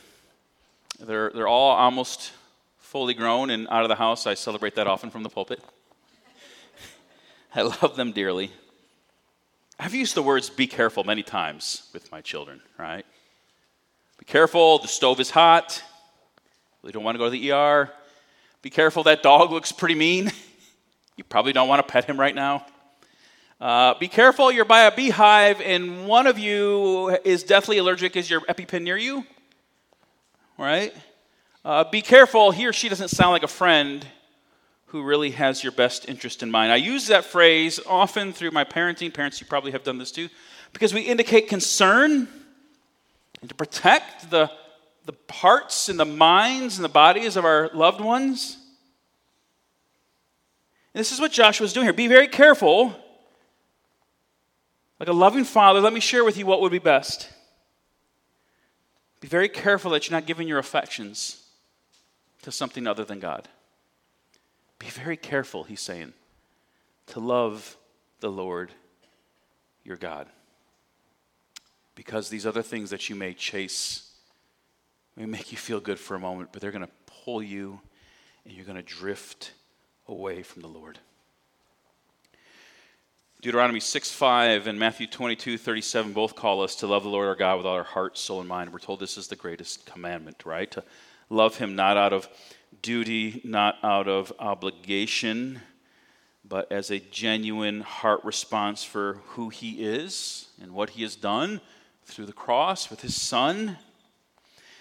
They're, 0.98 1.30
they're 1.34 1.46
all 1.46 1.72
almost 1.72 2.32
fully 2.78 3.12
grown 3.12 3.50
and 3.50 3.68
out 3.68 3.82
of 3.82 3.90
the 3.90 3.96
house. 3.96 4.26
I 4.26 4.32
celebrate 4.32 4.76
that 4.76 4.86
often 4.86 5.10
from 5.10 5.22
the 5.22 5.28
pulpit. 5.28 5.62
I 7.54 7.60
love 7.60 7.96
them 7.96 8.12
dearly. 8.12 8.50
I've 9.78 9.92
used 9.92 10.14
the 10.14 10.22
words 10.22 10.48
be 10.48 10.66
careful 10.66 11.04
many 11.04 11.22
times 11.22 11.90
with 11.92 12.10
my 12.10 12.22
children, 12.22 12.62
right? 12.78 13.04
Be 14.16 14.24
careful, 14.24 14.78
the 14.78 14.88
stove 14.88 15.20
is 15.20 15.28
hot. 15.28 15.82
We 16.80 16.92
don't 16.92 17.04
want 17.04 17.16
to 17.16 17.18
go 17.18 17.26
to 17.26 17.30
the 17.30 17.52
ER. 17.52 17.90
Be 18.62 18.70
careful, 18.70 19.02
that 19.02 19.22
dog 19.22 19.50
looks 19.50 19.70
pretty 19.70 19.96
mean. 19.96 20.32
You 21.16 21.24
probably 21.24 21.52
don't 21.52 21.68
want 21.68 21.86
to 21.86 21.92
pet 21.92 22.04
him 22.04 22.18
right 22.18 22.34
now. 22.34 22.66
Uh, 23.60 23.94
be 23.98 24.08
careful, 24.08 24.50
you're 24.50 24.64
by 24.64 24.82
a 24.82 24.94
beehive 24.94 25.60
and 25.60 26.06
one 26.06 26.26
of 26.26 26.38
you 26.38 27.16
is 27.24 27.44
deathly 27.44 27.78
allergic. 27.78 28.16
Is 28.16 28.28
your 28.28 28.40
EpiPen 28.42 28.82
near 28.82 28.96
you? 28.96 29.24
Right? 30.58 30.92
Uh, 31.64 31.84
be 31.84 32.02
careful, 32.02 32.50
he 32.50 32.66
or 32.66 32.72
she 32.72 32.88
doesn't 32.88 33.08
sound 33.08 33.30
like 33.30 33.44
a 33.44 33.48
friend 33.48 34.06
who 34.86 35.02
really 35.02 35.30
has 35.30 35.62
your 35.62 35.72
best 35.72 36.08
interest 36.08 36.42
in 36.42 36.50
mind. 36.50 36.72
I 36.72 36.76
use 36.76 37.06
that 37.06 37.24
phrase 37.24 37.80
often 37.86 38.32
through 38.32 38.50
my 38.50 38.64
parenting. 38.64 39.14
Parents, 39.14 39.40
you 39.40 39.46
probably 39.46 39.72
have 39.72 39.82
done 39.82 39.98
this 39.98 40.10
too, 40.10 40.28
because 40.72 40.92
we 40.92 41.00
indicate 41.02 41.48
concern 41.48 42.28
and 43.40 43.48
to 43.48 43.54
protect 43.54 44.30
the, 44.30 44.50
the 45.06 45.14
hearts 45.30 45.88
and 45.88 45.98
the 45.98 46.04
minds 46.04 46.76
and 46.76 46.84
the 46.84 46.88
bodies 46.88 47.36
of 47.36 47.44
our 47.44 47.70
loved 47.72 48.00
ones. 48.00 48.58
This 50.94 51.10
is 51.10 51.20
what 51.20 51.32
Joshua 51.32 51.66
is 51.66 51.72
doing 51.72 51.86
here. 51.86 51.92
Be 51.92 52.06
very 52.06 52.28
careful. 52.28 52.94
Like 55.00 55.08
a 55.08 55.12
loving 55.12 55.44
father, 55.44 55.80
let 55.80 55.92
me 55.92 56.00
share 56.00 56.24
with 56.24 56.38
you 56.38 56.46
what 56.46 56.60
would 56.60 56.72
be 56.72 56.78
best. 56.78 57.28
Be 59.20 59.26
very 59.28 59.48
careful 59.48 59.90
that 59.90 60.08
you're 60.08 60.16
not 60.16 60.26
giving 60.26 60.46
your 60.46 60.58
affections 60.58 61.44
to 62.42 62.52
something 62.52 62.86
other 62.86 63.04
than 63.04 63.18
God. 63.18 63.48
Be 64.78 64.86
very 64.86 65.16
careful, 65.16 65.64
he's 65.64 65.80
saying, 65.80 66.12
to 67.08 67.20
love 67.20 67.76
the 68.20 68.30
Lord 68.30 68.70
your 69.82 69.96
God. 69.96 70.28
Because 71.96 72.28
these 72.28 72.46
other 72.46 72.62
things 72.62 72.90
that 72.90 73.08
you 73.08 73.16
may 73.16 73.34
chase 73.34 74.10
may 75.16 75.26
make 75.26 75.52
you 75.52 75.58
feel 75.58 75.80
good 75.80 75.98
for 75.98 76.14
a 76.14 76.20
moment, 76.20 76.50
but 76.52 76.60
they're 76.60 76.72
going 76.72 76.86
to 76.86 76.92
pull 77.24 77.42
you 77.42 77.80
and 78.44 78.52
you're 78.54 78.64
going 78.64 78.76
to 78.76 78.82
drift 78.82 79.52
away 80.06 80.42
from 80.42 80.62
the 80.62 80.68
Lord. 80.68 80.98
Deuteronomy 83.44 83.80
6 83.80 84.10
5 84.10 84.66
and 84.66 84.78
Matthew 84.78 85.06
22 85.06 85.58
37 85.58 86.14
both 86.14 86.34
call 86.34 86.62
us 86.62 86.76
to 86.76 86.86
love 86.86 87.02
the 87.02 87.10
Lord 87.10 87.28
our 87.28 87.34
God 87.34 87.58
with 87.58 87.66
all 87.66 87.74
our 87.74 87.84
heart, 87.84 88.16
soul, 88.16 88.40
and 88.40 88.48
mind. 88.48 88.72
We're 88.72 88.78
told 88.78 89.00
this 89.00 89.18
is 89.18 89.28
the 89.28 89.36
greatest 89.36 89.84
commandment, 89.84 90.46
right? 90.46 90.70
To 90.70 90.82
love 91.28 91.58
Him 91.58 91.76
not 91.76 91.98
out 91.98 92.14
of 92.14 92.26
duty, 92.80 93.42
not 93.44 93.76
out 93.82 94.08
of 94.08 94.32
obligation, 94.38 95.60
but 96.48 96.72
as 96.72 96.90
a 96.90 96.98
genuine 96.98 97.82
heart 97.82 98.24
response 98.24 98.82
for 98.82 99.20
who 99.28 99.50
He 99.50 99.84
is 99.84 100.48
and 100.62 100.72
what 100.72 100.90
He 100.90 101.02
has 101.02 101.14
done 101.14 101.60
through 102.06 102.26
the 102.26 102.32
cross 102.32 102.88
with 102.88 103.02
His 103.02 103.20
Son. 103.20 103.76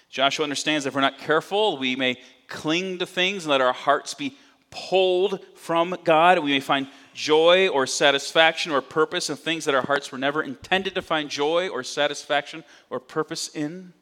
Joshua 0.09 0.43
understands 0.43 0.85
that 0.85 0.89
if 0.89 0.95
we're 0.95 1.01
not 1.01 1.17
careful, 1.17 1.77
we 1.77 1.97
may 1.97 2.17
cling 2.47 2.99
to 2.99 3.05
things 3.05 3.43
and 3.43 3.51
let 3.51 3.59
our 3.59 3.73
hearts 3.73 4.13
be 4.13 4.37
pulled 4.73 5.39
from 5.55 5.95
God. 6.03 6.39
We 6.39 6.51
may 6.51 6.59
find 6.59 6.87
joy 7.13 7.67
or 7.67 7.85
satisfaction 7.85 8.71
or 8.71 8.81
purpose 8.81 9.29
in 9.29 9.35
things 9.35 9.65
that 9.65 9.75
our 9.75 9.83
hearts 9.83 10.11
were 10.11 10.17
never 10.17 10.41
intended 10.41 10.95
to 10.95 11.01
find 11.01 11.29
joy 11.29 11.69
or 11.69 11.83
satisfaction 11.83 12.63
or 12.89 12.99
purpose 12.99 13.49
in. 13.49 13.93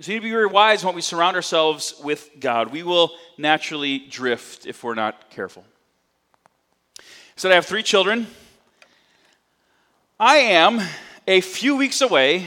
So 0.00 0.12
need 0.12 0.18
to 0.18 0.22
be 0.22 0.30
very 0.30 0.46
wise 0.46 0.84
when 0.84 0.94
we 0.94 1.00
surround 1.00 1.36
ourselves 1.36 1.94
with 2.02 2.28
God. 2.38 2.70
We 2.72 2.82
will 2.82 3.12
naturally 3.38 3.98
drift 3.98 4.66
if 4.66 4.84
we're 4.84 4.94
not 4.94 5.30
careful. 5.30 5.64
So 7.36 7.48
I 7.48 7.54
have 7.54 7.64
three 7.64 7.82
children. 7.82 8.26
I 10.18 10.36
am 10.36 10.80
a 11.26 11.40
few 11.40 11.76
weeks 11.76 12.00
away 12.00 12.46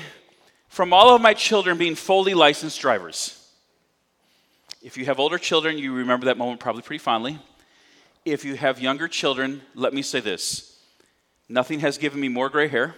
from 0.68 0.94
all 0.94 1.16
of 1.16 1.22
my 1.22 1.34
children 1.34 1.78
being 1.78 1.96
fully 1.96 2.34
licensed 2.34 2.80
drivers. 2.82 3.39
If 4.82 4.96
you 4.96 5.06
have 5.06 5.20
older 5.20 5.38
children, 5.38 5.78
you 5.78 5.94
remember 5.94 6.28
that 6.28 6.38
moment 6.38 6.62
probably 6.62 6.84
pretty 6.84 7.00
fondly. 7.00 7.38
If 8.24 8.46
you 8.46 8.56
have 8.56 8.80
younger 8.80 9.10
children, 9.10 9.62
let 9.76 9.94
me 9.94 10.02
say 10.02 10.20
this 10.22 10.80
nothing 11.50 11.82
has 11.82 11.98
given 11.98 12.20
me 12.20 12.30
more 12.30 12.50
gray 12.50 12.68
hair, 12.68 12.96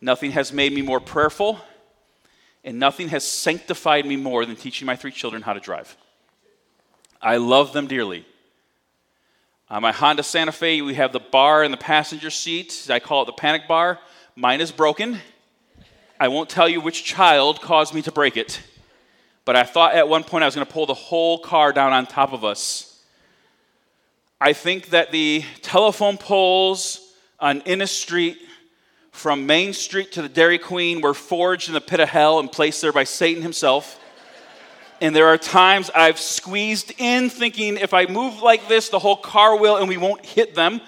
nothing 0.00 0.32
has 0.32 0.52
made 0.52 0.72
me 0.72 0.82
more 0.82 0.98
prayerful, 0.98 1.60
and 2.64 2.80
nothing 2.80 3.08
has 3.08 3.24
sanctified 3.24 4.06
me 4.06 4.16
more 4.16 4.44
than 4.44 4.56
teaching 4.56 4.86
my 4.86 4.96
three 4.96 5.12
children 5.12 5.42
how 5.42 5.52
to 5.52 5.60
drive. 5.60 5.96
I 7.22 7.36
love 7.36 7.72
them 7.72 7.86
dearly. 7.86 8.26
On 9.70 9.82
my 9.82 9.92
Honda 9.92 10.22
Santa 10.22 10.52
Fe, 10.52 10.82
we 10.82 10.94
have 10.94 11.12
the 11.12 11.20
bar 11.20 11.62
in 11.62 11.70
the 11.70 11.76
passenger 11.76 12.30
seat. 12.30 12.88
I 12.90 12.98
call 12.98 13.22
it 13.22 13.26
the 13.26 13.32
panic 13.32 13.68
bar. 13.68 14.00
Mine 14.36 14.60
is 14.60 14.72
broken. 14.72 15.18
I 16.18 16.28
won't 16.28 16.50
tell 16.50 16.68
you 16.68 16.80
which 16.80 17.04
child 17.04 17.60
caused 17.60 17.94
me 17.94 18.02
to 18.02 18.12
break 18.12 18.36
it. 18.36 18.60
But 19.44 19.56
I 19.56 19.64
thought 19.64 19.94
at 19.94 20.08
one 20.08 20.24
point 20.24 20.42
I 20.42 20.46
was 20.46 20.54
going 20.54 20.66
to 20.66 20.72
pull 20.72 20.86
the 20.86 20.94
whole 20.94 21.38
car 21.38 21.72
down 21.72 21.92
on 21.92 22.06
top 22.06 22.32
of 22.32 22.44
us. 22.44 23.02
I 24.40 24.52
think 24.52 24.90
that 24.90 25.12
the 25.12 25.44
telephone 25.62 26.16
poles 26.16 27.00
on 27.38 27.60
Innis 27.62 27.90
Street 27.92 28.38
from 29.12 29.46
Main 29.46 29.72
Street 29.72 30.12
to 30.12 30.22
the 30.22 30.28
Dairy 30.28 30.58
Queen 30.58 31.00
were 31.00 31.14
forged 31.14 31.68
in 31.68 31.74
the 31.74 31.80
pit 31.80 32.00
of 32.00 32.08
hell 32.08 32.40
and 32.40 32.50
placed 32.50 32.80
there 32.80 32.92
by 32.92 33.04
Satan 33.04 33.42
himself. 33.42 34.00
And 35.00 35.14
there 35.14 35.26
are 35.26 35.38
times 35.38 35.90
I've 35.94 36.18
squeezed 36.18 36.92
in 36.98 37.28
thinking 37.28 37.76
if 37.76 37.92
I 37.92 38.06
move 38.06 38.40
like 38.40 38.68
this, 38.68 38.88
the 38.88 38.98
whole 38.98 39.16
car 39.16 39.58
will 39.58 39.76
and 39.76 39.88
we 39.88 39.96
won't 39.96 40.24
hit 40.24 40.54
them. 40.54 40.80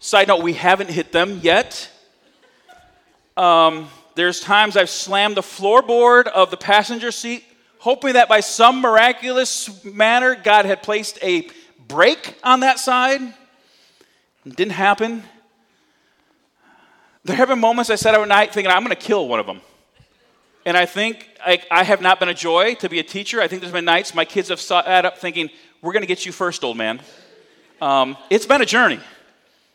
Side 0.00 0.28
note, 0.28 0.42
we 0.42 0.54
haven't 0.54 0.90
hit 0.90 1.12
them 1.12 1.40
yet. 1.42 1.88
Um, 3.36 3.88
there's 4.14 4.40
times 4.40 4.76
I've 4.76 4.90
slammed 4.90 5.36
the 5.36 5.42
floorboard 5.42 6.26
of 6.26 6.50
the 6.50 6.56
passenger 6.56 7.10
seat 7.10 7.44
hoping 7.84 8.14
that 8.14 8.30
by 8.30 8.40
some 8.40 8.80
miraculous 8.80 9.84
manner 9.84 10.34
God 10.34 10.64
had 10.64 10.82
placed 10.82 11.18
a 11.22 11.46
break 11.86 12.34
on 12.42 12.60
that 12.60 12.78
side. 12.78 13.20
It 14.46 14.56
didn't 14.56 14.72
happen. 14.72 15.22
There 17.24 17.36
have 17.36 17.48
been 17.48 17.58
moments 17.58 17.90
I 17.90 17.96
sat 17.96 18.14
at 18.14 18.26
night 18.26 18.54
thinking, 18.54 18.72
I'm 18.72 18.82
going 18.82 18.96
to 18.96 19.02
kill 19.02 19.28
one 19.28 19.38
of 19.38 19.44
them. 19.44 19.60
And 20.64 20.78
I 20.78 20.86
think 20.86 21.28
I, 21.44 21.60
I, 21.70 21.84
have 21.84 22.00
not 22.00 22.18
been 22.18 22.30
a 22.30 22.34
joy 22.34 22.72
to 22.76 22.88
be 22.88 23.00
a 23.00 23.02
teacher. 23.02 23.42
I 23.42 23.48
think 23.48 23.60
there's 23.60 23.70
been 23.70 23.84
nights 23.84 24.14
my 24.14 24.24
kids 24.24 24.48
have 24.48 24.62
sat 24.62 25.04
up 25.04 25.18
thinking, 25.18 25.50
We're 25.82 25.92
going 25.92 26.00
to 26.00 26.06
get 26.06 26.24
you 26.24 26.32
first, 26.32 26.64
old 26.64 26.78
man. 26.78 27.02
Um, 27.82 28.16
it's 28.30 28.46
been 28.46 28.62
a 28.62 28.66
journey, 28.66 29.00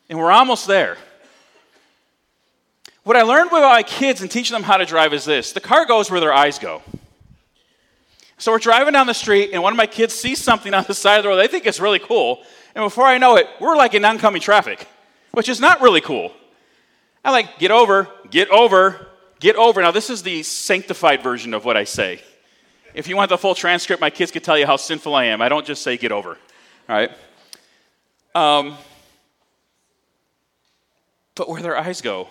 and 0.09 0.17
we're 0.17 0.31
almost 0.31 0.65
there. 0.65 0.97
What 3.03 3.15
I 3.15 3.21
learned 3.21 3.51
with 3.51 3.61
my 3.61 3.83
kids 3.83 4.23
and 4.23 4.31
teaching 4.31 4.55
them 4.55 4.63
how 4.63 4.77
to 4.77 4.85
drive 4.85 5.13
is 5.13 5.25
this 5.25 5.51
the 5.51 5.59
car 5.59 5.85
goes 5.85 6.09
where 6.09 6.19
their 6.19 6.33
eyes 6.33 6.57
go. 6.57 6.81
So 8.39 8.53
we're 8.53 8.59
driving 8.59 8.93
down 8.93 9.05
the 9.05 9.13
street, 9.13 9.49
and 9.51 9.61
one 9.61 9.73
of 9.73 9.77
my 9.77 9.85
kids 9.85 10.13
sees 10.15 10.41
something 10.41 10.73
on 10.73 10.85
the 10.87 10.93
side 10.93 11.17
of 11.17 11.23
the 11.23 11.29
road 11.29 11.35
they 11.35 11.47
think 11.47 11.65
it's 11.65 11.81
really 11.81 11.99
cool. 11.99 12.41
And 12.73 12.85
before 12.85 13.03
I 13.03 13.17
know 13.17 13.35
it, 13.35 13.47
we're 13.59 13.75
like 13.75 13.93
in 13.93 14.05
oncoming 14.05 14.41
traffic, 14.41 14.87
which 15.33 15.49
is 15.49 15.59
not 15.59 15.81
really 15.81 15.99
cool. 15.99 16.31
I 17.23 17.31
like, 17.31 17.59
get 17.59 17.69
over, 17.69 18.07
get 18.29 18.49
over, 18.49 19.07
get 19.41 19.57
over. 19.57 19.81
Now, 19.81 19.91
this 19.91 20.09
is 20.09 20.23
the 20.23 20.41
sanctified 20.43 21.21
version 21.21 21.53
of 21.53 21.65
what 21.65 21.75
I 21.75 21.83
say. 21.83 22.21
If 22.93 23.09
you 23.09 23.17
want 23.17 23.27
the 23.27 23.37
full 23.37 23.55
transcript, 23.55 23.99
my 23.99 24.09
kids 24.09 24.31
could 24.31 24.43
tell 24.43 24.57
you 24.57 24.65
how 24.65 24.77
sinful 24.77 25.13
I 25.13 25.25
am. 25.25 25.41
I 25.41 25.49
don't 25.49 25.65
just 25.65 25.81
say 25.81 25.97
get 25.97 26.13
over, 26.13 26.29
all 26.29 26.37
right? 26.87 27.11
Um, 28.33 28.77
but 31.35 31.49
where 31.49 31.61
their 31.61 31.77
eyes 31.77 31.99
go, 31.99 32.29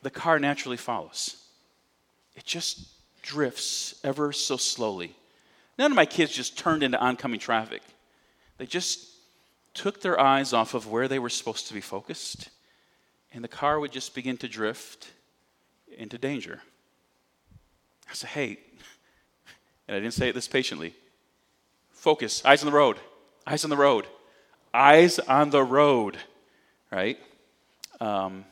the 0.00 0.10
car 0.10 0.38
naturally 0.38 0.78
follows. 0.78 1.36
It 2.36 2.44
just 2.44 2.95
drifts 3.26 3.96
ever 4.04 4.32
so 4.32 4.56
slowly. 4.56 5.14
None 5.78 5.90
of 5.90 5.96
my 5.96 6.06
kids 6.06 6.32
just 6.32 6.56
turned 6.56 6.82
into 6.82 6.98
oncoming 6.98 7.40
traffic. 7.40 7.82
They 8.56 8.66
just 8.66 9.08
took 9.74 10.00
their 10.00 10.18
eyes 10.18 10.52
off 10.52 10.72
of 10.72 10.86
where 10.86 11.08
they 11.08 11.18
were 11.18 11.28
supposed 11.28 11.66
to 11.68 11.74
be 11.74 11.80
focused, 11.80 12.48
and 13.34 13.44
the 13.44 13.48
car 13.48 13.78
would 13.80 13.92
just 13.92 14.14
begin 14.14 14.38
to 14.38 14.48
drift 14.48 15.10
into 15.98 16.16
danger. 16.16 16.60
I 18.08 18.14
said, 18.14 18.30
hey, 18.30 18.48
and 19.88 19.96
I 19.96 20.00
didn't 20.00 20.14
say 20.14 20.30
it 20.30 20.34
this 20.34 20.48
patiently 20.48 20.94
focus, 21.90 22.44
eyes 22.44 22.62
on 22.62 22.70
the 22.70 22.76
road, 22.76 22.98
eyes 23.44 23.64
on 23.64 23.70
the 23.70 23.76
road, 23.76 24.06
eyes 24.72 25.18
on 25.18 25.50
the 25.50 25.64
road, 25.64 26.16
right? 26.92 27.18
Um, 28.00 28.44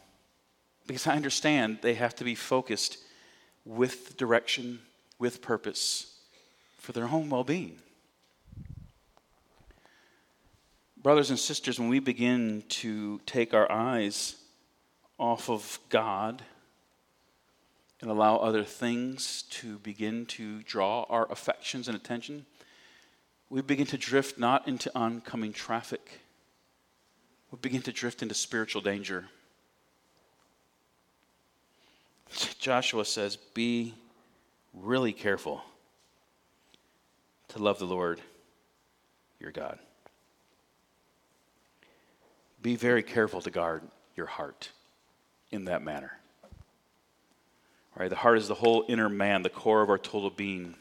because 0.88 1.06
I 1.06 1.14
understand 1.14 1.78
they 1.80 1.94
have 1.94 2.16
to 2.16 2.24
be 2.24 2.34
focused 2.34 2.98
with 3.64 4.16
direction, 4.16 4.80
with 5.18 5.42
purpose 5.42 6.18
for 6.78 6.92
their 6.92 7.08
own 7.08 7.30
well 7.30 7.44
being. 7.44 7.78
Brothers 11.02 11.30
and 11.30 11.38
sisters, 11.38 11.78
when 11.78 11.88
we 11.88 11.98
begin 11.98 12.64
to 12.68 13.20
take 13.26 13.52
our 13.52 13.70
eyes 13.70 14.36
off 15.18 15.50
of 15.50 15.78
God 15.88 16.42
and 18.00 18.10
allow 18.10 18.36
other 18.36 18.64
things 18.64 19.42
to 19.50 19.78
begin 19.78 20.26
to 20.26 20.62
draw 20.62 21.04
our 21.10 21.30
affections 21.30 21.88
and 21.88 21.96
attention, 21.96 22.46
we 23.50 23.60
begin 23.60 23.86
to 23.86 23.98
drift 23.98 24.38
not 24.38 24.66
into 24.66 24.90
oncoming 24.94 25.52
traffic, 25.52 26.20
we 27.50 27.58
begin 27.60 27.82
to 27.82 27.92
drift 27.92 28.22
into 28.22 28.34
spiritual 28.34 28.82
danger. 28.82 29.26
Joshua 32.58 33.04
says, 33.04 33.36
Be 33.36 33.94
really 34.72 35.12
careful 35.12 35.62
to 37.48 37.58
love 37.58 37.78
the 37.78 37.84
Lord 37.84 38.20
your 39.38 39.52
God. 39.52 39.78
Be 42.62 42.76
very 42.76 43.02
careful 43.02 43.40
to 43.42 43.50
guard 43.50 43.82
your 44.16 44.26
heart 44.26 44.70
in 45.50 45.66
that 45.66 45.82
manner. 45.82 46.18
Right? 47.96 48.10
The 48.10 48.16
heart 48.16 48.38
is 48.38 48.48
the 48.48 48.54
whole 48.54 48.84
inner 48.88 49.08
man, 49.08 49.42
the 49.42 49.50
core 49.50 49.82
of 49.82 49.90
our 49.90 49.98
total 49.98 50.30
being. 50.30 50.74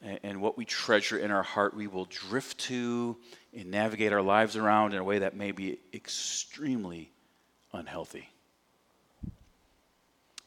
And, 0.00 0.18
and 0.22 0.40
what 0.40 0.56
we 0.56 0.64
treasure 0.64 1.18
in 1.18 1.30
our 1.30 1.42
heart, 1.42 1.74
we 1.74 1.86
will 1.86 2.06
drift 2.06 2.58
to 2.60 3.16
and 3.54 3.70
navigate 3.70 4.12
our 4.12 4.22
lives 4.22 4.56
around 4.56 4.94
in 4.94 4.98
a 4.98 5.04
way 5.04 5.20
that 5.20 5.36
may 5.36 5.52
be 5.52 5.78
extremely 5.92 7.12
unhealthy. 7.72 8.28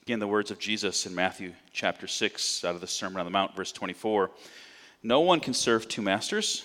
Again, 0.08 0.20
the 0.20 0.28
words 0.28 0.52
of 0.52 0.60
Jesus 0.60 1.08
in 1.08 1.16
Matthew 1.16 1.54
chapter 1.74 2.06
6 2.06 2.64
out 2.64 2.76
of 2.76 2.82
the 2.82 2.86
Sermon 2.86 3.18
on 3.18 3.26
the 3.26 3.32
Mount, 3.32 3.56
verse 3.56 3.72
24. 3.72 4.30
No 5.02 5.22
one 5.22 5.40
can 5.40 5.56
serve 5.56 5.88
two 5.88 6.04
masters. 6.04 6.64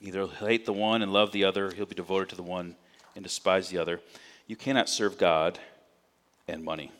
Either 0.00 0.20
he'll 0.20 0.28
hate 0.28 0.64
the 0.64 0.72
one 0.72 1.02
and 1.02 1.12
love 1.12 1.32
the 1.32 1.42
other, 1.42 1.72
he'll 1.72 1.86
be 1.86 1.96
devoted 1.96 2.28
to 2.28 2.36
the 2.36 2.44
one 2.44 2.76
and 3.16 3.24
despise 3.24 3.68
the 3.68 3.78
other. 3.78 4.00
You 4.46 4.54
cannot 4.54 4.88
serve 4.88 5.18
God 5.18 5.58
and 6.46 6.62
money. 6.62 6.92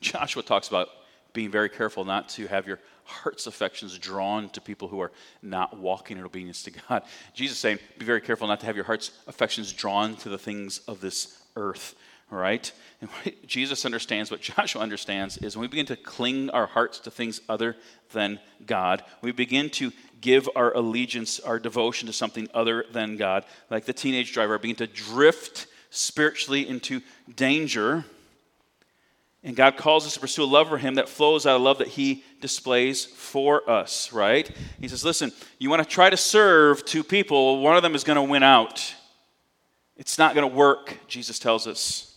Joshua 0.00 0.42
talks 0.42 0.68
about 0.68 0.88
being 1.34 1.50
very 1.50 1.68
careful 1.68 2.06
not 2.06 2.30
to 2.30 2.46
have 2.46 2.66
your 2.66 2.80
heart's 3.04 3.46
affections 3.46 3.98
drawn 3.98 4.48
to 4.48 4.62
people 4.62 4.88
who 4.88 5.00
are 5.00 5.12
not 5.42 5.76
walking 5.76 6.16
in 6.16 6.24
obedience 6.24 6.62
to 6.62 6.70
God. 6.70 7.02
Jesus 7.34 7.58
saying, 7.58 7.80
be 7.98 8.06
very 8.06 8.22
careful 8.22 8.48
not 8.48 8.60
to 8.60 8.66
have 8.66 8.76
your 8.76 8.86
heart's 8.86 9.10
affections 9.26 9.74
drawn 9.74 10.16
to 10.16 10.30
the 10.30 10.38
things 10.38 10.78
of 10.88 11.02
this 11.02 11.42
earth 11.54 11.96
right? 12.30 12.72
And 13.00 13.10
what 13.10 13.46
Jesus 13.46 13.84
understands, 13.84 14.30
what 14.30 14.40
Joshua 14.56 14.82
understands, 14.82 15.36
is 15.38 15.56
when 15.56 15.62
we 15.62 15.68
begin 15.68 15.86
to 15.86 15.96
cling 15.96 16.50
our 16.50 16.66
hearts 16.66 16.98
to 17.00 17.10
things 17.10 17.40
other 17.48 17.76
than 18.12 18.40
God, 18.66 19.02
we 19.22 19.32
begin 19.32 19.70
to 19.70 19.92
give 20.20 20.48
our 20.56 20.74
allegiance, 20.74 21.38
our 21.40 21.58
devotion 21.58 22.06
to 22.06 22.12
something 22.12 22.48
other 22.54 22.86
than 22.90 23.16
God, 23.16 23.44
like 23.70 23.84
the 23.84 23.92
teenage 23.92 24.32
driver, 24.32 24.58
begin 24.58 24.76
to 24.76 24.86
drift 24.86 25.66
spiritually 25.90 26.66
into 26.66 27.02
danger. 27.36 28.04
And 29.42 29.54
God 29.54 29.76
calls 29.76 30.06
us 30.06 30.14
to 30.14 30.20
pursue 30.20 30.44
a 30.44 30.46
love 30.46 30.70
for 30.70 30.78
Him 30.78 30.94
that 30.94 31.10
flows 31.10 31.44
out 31.44 31.56
of 31.56 31.62
love 31.62 31.78
that 31.78 31.88
He 31.88 32.24
displays 32.40 33.04
for 33.04 33.68
us, 33.68 34.10
right? 34.12 34.50
He 34.80 34.88
says, 34.88 35.04
Listen, 35.04 35.30
you 35.58 35.68
want 35.68 35.82
to 35.82 35.88
try 35.88 36.08
to 36.08 36.16
serve 36.16 36.86
two 36.86 37.04
people, 37.04 37.60
one 37.60 37.76
of 37.76 37.82
them 37.82 37.94
is 37.94 38.02
going 38.02 38.16
to 38.16 38.22
win 38.22 38.42
out. 38.42 38.94
It's 39.96 40.18
not 40.18 40.34
going 40.34 40.48
to 40.48 40.56
work, 40.56 40.96
Jesus 41.06 41.38
tells 41.38 41.66
us. 41.66 42.13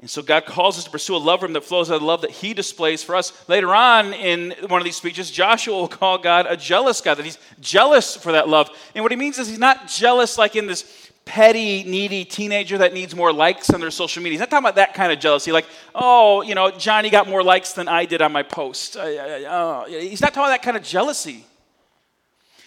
And 0.00 0.08
so 0.08 0.22
God 0.22 0.46
calls 0.46 0.78
us 0.78 0.84
to 0.84 0.90
pursue 0.90 1.16
a 1.16 1.18
love 1.18 1.40
for 1.40 1.46
Him 1.46 1.54
that 1.54 1.64
flows 1.64 1.90
out 1.90 1.94
of 1.94 2.00
the 2.02 2.06
love 2.06 2.20
that 2.20 2.30
He 2.30 2.54
displays 2.54 3.02
for 3.02 3.16
us. 3.16 3.32
Later 3.48 3.74
on 3.74 4.12
in 4.12 4.54
one 4.68 4.80
of 4.80 4.84
these 4.84 4.96
speeches, 4.96 5.30
Joshua 5.30 5.74
will 5.74 5.88
call 5.88 6.18
God 6.18 6.46
a 6.48 6.56
jealous 6.56 7.00
God, 7.00 7.16
that 7.16 7.24
He's 7.24 7.38
jealous 7.60 8.14
for 8.14 8.32
that 8.32 8.48
love. 8.48 8.70
And 8.94 9.02
what 9.02 9.10
He 9.10 9.16
means 9.16 9.38
is 9.38 9.48
He's 9.48 9.58
not 9.58 9.88
jealous 9.88 10.38
like 10.38 10.54
in 10.54 10.66
this 10.66 11.10
petty, 11.24 11.82
needy 11.82 12.24
teenager 12.24 12.78
that 12.78 12.94
needs 12.94 13.14
more 13.14 13.32
likes 13.32 13.70
on 13.70 13.80
their 13.80 13.90
social 13.90 14.22
media. 14.22 14.34
He's 14.34 14.40
not 14.40 14.50
talking 14.50 14.64
about 14.64 14.76
that 14.76 14.94
kind 14.94 15.12
of 15.12 15.18
jealousy, 15.18 15.50
like, 15.52 15.66
oh, 15.94 16.42
you 16.42 16.54
know, 16.54 16.70
Johnny 16.70 17.10
got 17.10 17.28
more 17.28 17.42
likes 17.42 17.72
than 17.72 17.88
I 17.88 18.06
did 18.06 18.22
on 18.22 18.32
my 18.32 18.44
post. 18.44 18.96
Uh, 18.96 19.00
oh. 19.02 19.84
He's 19.88 20.22
not 20.22 20.28
talking 20.28 20.44
about 20.44 20.50
that 20.50 20.62
kind 20.62 20.76
of 20.76 20.82
jealousy. 20.82 21.44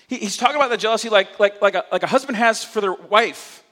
he's 0.08 0.38
talking 0.38 0.58
about 0.58 0.70
the 0.70 0.78
jealousy 0.78 1.10
like, 1.10 1.40
like, 1.40 1.62
like, 1.62 1.76
a, 1.76 1.86
like 1.92 2.04
a 2.04 2.08
husband 2.08 2.38
has 2.38 2.64
for 2.64 2.82
their 2.82 2.94
wife 2.94 3.64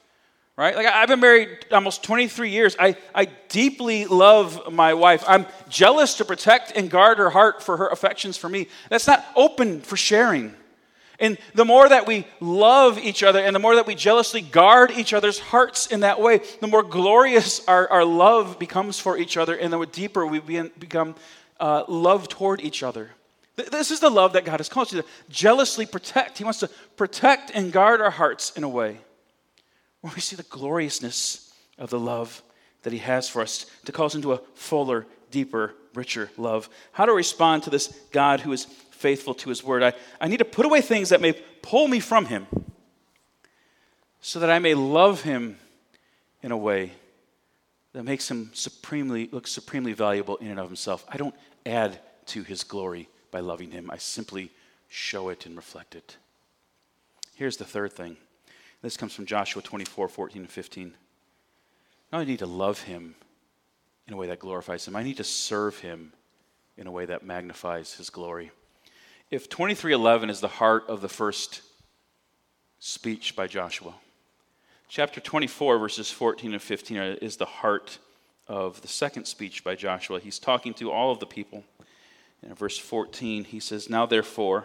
right? 0.60 0.76
Like 0.76 0.86
I've 0.86 1.08
been 1.08 1.20
married 1.20 1.64
almost 1.72 2.02
23 2.02 2.50
years. 2.50 2.76
I, 2.78 2.94
I 3.14 3.24
deeply 3.48 4.04
love 4.04 4.70
my 4.70 4.92
wife. 4.92 5.24
I'm 5.26 5.46
jealous 5.70 6.14
to 6.16 6.24
protect 6.26 6.72
and 6.76 6.90
guard 6.90 7.16
her 7.16 7.30
heart 7.30 7.62
for 7.62 7.78
her 7.78 7.88
affections 7.88 8.36
for 8.36 8.50
me. 8.50 8.68
That's 8.90 9.06
not 9.06 9.24
open 9.34 9.80
for 9.80 9.96
sharing. 9.96 10.54
And 11.18 11.38
the 11.54 11.64
more 11.64 11.88
that 11.88 12.06
we 12.06 12.26
love 12.40 12.98
each 12.98 13.22
other 13.22 13.38
and 13.38 13.56
the 13.56 13.58
more 13.58 13.74
that 13.76 13.86
we 13.86 13.94
jealously 13.94 14.42
guard 14.42 14.90
each 14.90 15.14
other's 15.14 15.38
hearts 15.38 15.86
in 15.86 16.00
that 16.00 16.20
way, 16.20 16.42
the 16.60 16.66
more 16.66 16.82
glorious 16.82 17.66
our, 17.66 17.88
our 17.88 18.04
love 18.04 18.58
becomes 18.58 19.00
for 19.00 19.16
each 19.16 19.38
other 19.38 19.56
and 19.56 19.72
the 19.72 19.82
deeper 19.86 20.26
we 20.26 20.40
become 20.40 21.14
uh, 21.58 21.84
love 21.88 22.28
toward 22.28 22.60
each 22.60 22.82
other. 22.82 23.08
This 23.56 23.90
is 23.90 24.00
the 24.00 24.10
love 24.10 24.34
that 24.34 24.44
God 24.44 24.60
has 24.60 24.68
called 24.68 24.92
you 24.92 25.00
to 25.00 25.08
jealously 25.30 25.86
protect. 25.86 26.36
He 26.36 26.44
wants 26.44 26.60
to 26.60 26.68
protect 26.98 27.50
and 27.54 27.72
guard 27.72 28.02
our 28.02 28.10
hearts 28.10 28.52
in 28.56 28.62
a 28.62 28.68
way 28.68 28.98
where 30.00 30.12
we 30.14 30.20
see 30.20 30.36
the 30.36 30.42
gloriousness 30.44 31.52
of 31.78 31.90
the 31.90 31.98
love 31.98 32.42
that 32.82 32.92
He 32.92 32.98
has 33.00 33.28
for 33.28 33.42
us 33.42 33.66
to 33.84 33.92
call 33.92 34.06
us 34.06 34.14
into 34.14 34.32
a 34.32 34.40
fuller, 34.54 35.06
deeper, 35.30 35.74
richer 35.94 36.30
love. 36.36 36.68
How 36.92 37.06
to 37.06 37.12
respond 37.12 37.64
to 37.64 37.70
this 37.70 37.88
God 38.10 38.40
who 38.40 38.52
is 38.52 38.64
faithful 38.64 39.34
to 39.34 39.48
His 39.48 39.64
word. 39.64 39.82
I, 39.82 39.92
I 40.20 40.28
need 40.28 40.38
to 40.38 40.44
put 40.44 40.66
away 40.66 40.80
things 40.80 41.10
that 41.10 41.20
may 41.20 41.32
pull 41.62 41.88
me 41.88 42.00
from 42.00 42.26
Him 42.26 42.46
so 44.20 44.40
that 44.40 44.50
I 44.50 44.58
may 44.58 44.74
love 44.74 45.22
Him 45.22 45.58
in 46.42 46.52
a 46.52 46.56
way 46.56 46.92
that 47.92 48.04
makes 48.04 48.30
Him 48.30 48.50
supremely, 48.54 49.28
look 49.32 49.46
supremely 49.46 49.92
valuable 49.92 50.36
in 50.36 50.48
and 50.48 50.60
of 50.60 50.68
Himself. 50.68 51.04
I 51.08 51.16
don't 51.16 51.34
add 51.66 51.98
to 52.26 52.42
His 52.42 52.62
glory 52.62 53.08
by 53.30 53.40
loving 53.40 53.70
Him, 53.70 53.90
I 53.90 53.98
simply 53.98 54.50
show 54.88 55.28
it 55.28 55.46
and 55.46 55.56
reflect 55.56 55.94
it. 55.94 56.16
Here's 57.36 57.56
the 57.56 57.64
third 57.64 57.92
thing 57.92 58.16
this 58.82 58.96
comes 58.96 59.14
from 59.14 59.26
Joshua 59.26 59.62
24, 59.62 60.08
14 60.08 60.42
and 60.42 60.50
15. 60.50 60.94
Now 62.12 62.18
only 62.18 62.32
need 62.32 62.38
to 62.40 62.46
love 62.46 62.82
him, 62.82 63.14
in 64.10 64.14
a 64.14 64.16
way 64.16 64.26
that 64.26 64.40
glorifies 64.40 64.86
Him. 64.86 64.96
I 64.96 65.04
need 65.04 65.18
to 65.18 65.24
serve 65.24 65.78
Him 65.78 66.12
in 66.76 66.88
a 66.88 66.90
way 66.90 67.06
that 67.06 67.24
magnifies 67.24 67.94
His 67.94 68.10
glory. 68.10 68.50
If 69.30 69.48
2311 69.48 70.28
is 70.30 70.40
the 70.40 70.48
heart 70.48 70.84
of 70.88 71.00
the 71.00 71.08
first 71.08 71.62
speech 72.80 73.36
by 73.36 73.46
Joshua, 73.46 73.94
chapter 74.88 75.20
24, 75.20 75.78
verses 75.78 76.10
14 76.10 76.52
and 76.52 76.60
15 76.60 76.96
is 77.22 77.36
the 77.36 77.44
heart 77.44 77.98
of 78.48 78.82
the 78.82 78.88
second 78.88 79.26
speech 79.26 79.62
by 79.62 79.76
Joshua. 79.76 80.18
He's 80.18 80.40
talking 80.40 80.74
to 80.74 80.90
all 80.90 81.12
of 81.12 81.20
the 81.20 81.26
people. 81.26 81.62
In 82.42 82.52
verse 82.54 82.78
14, 82.78 83.44
he 83.44 83.60
says, 83.60 83.88
Now 83.88 84.06
therefore, 84.06 84.64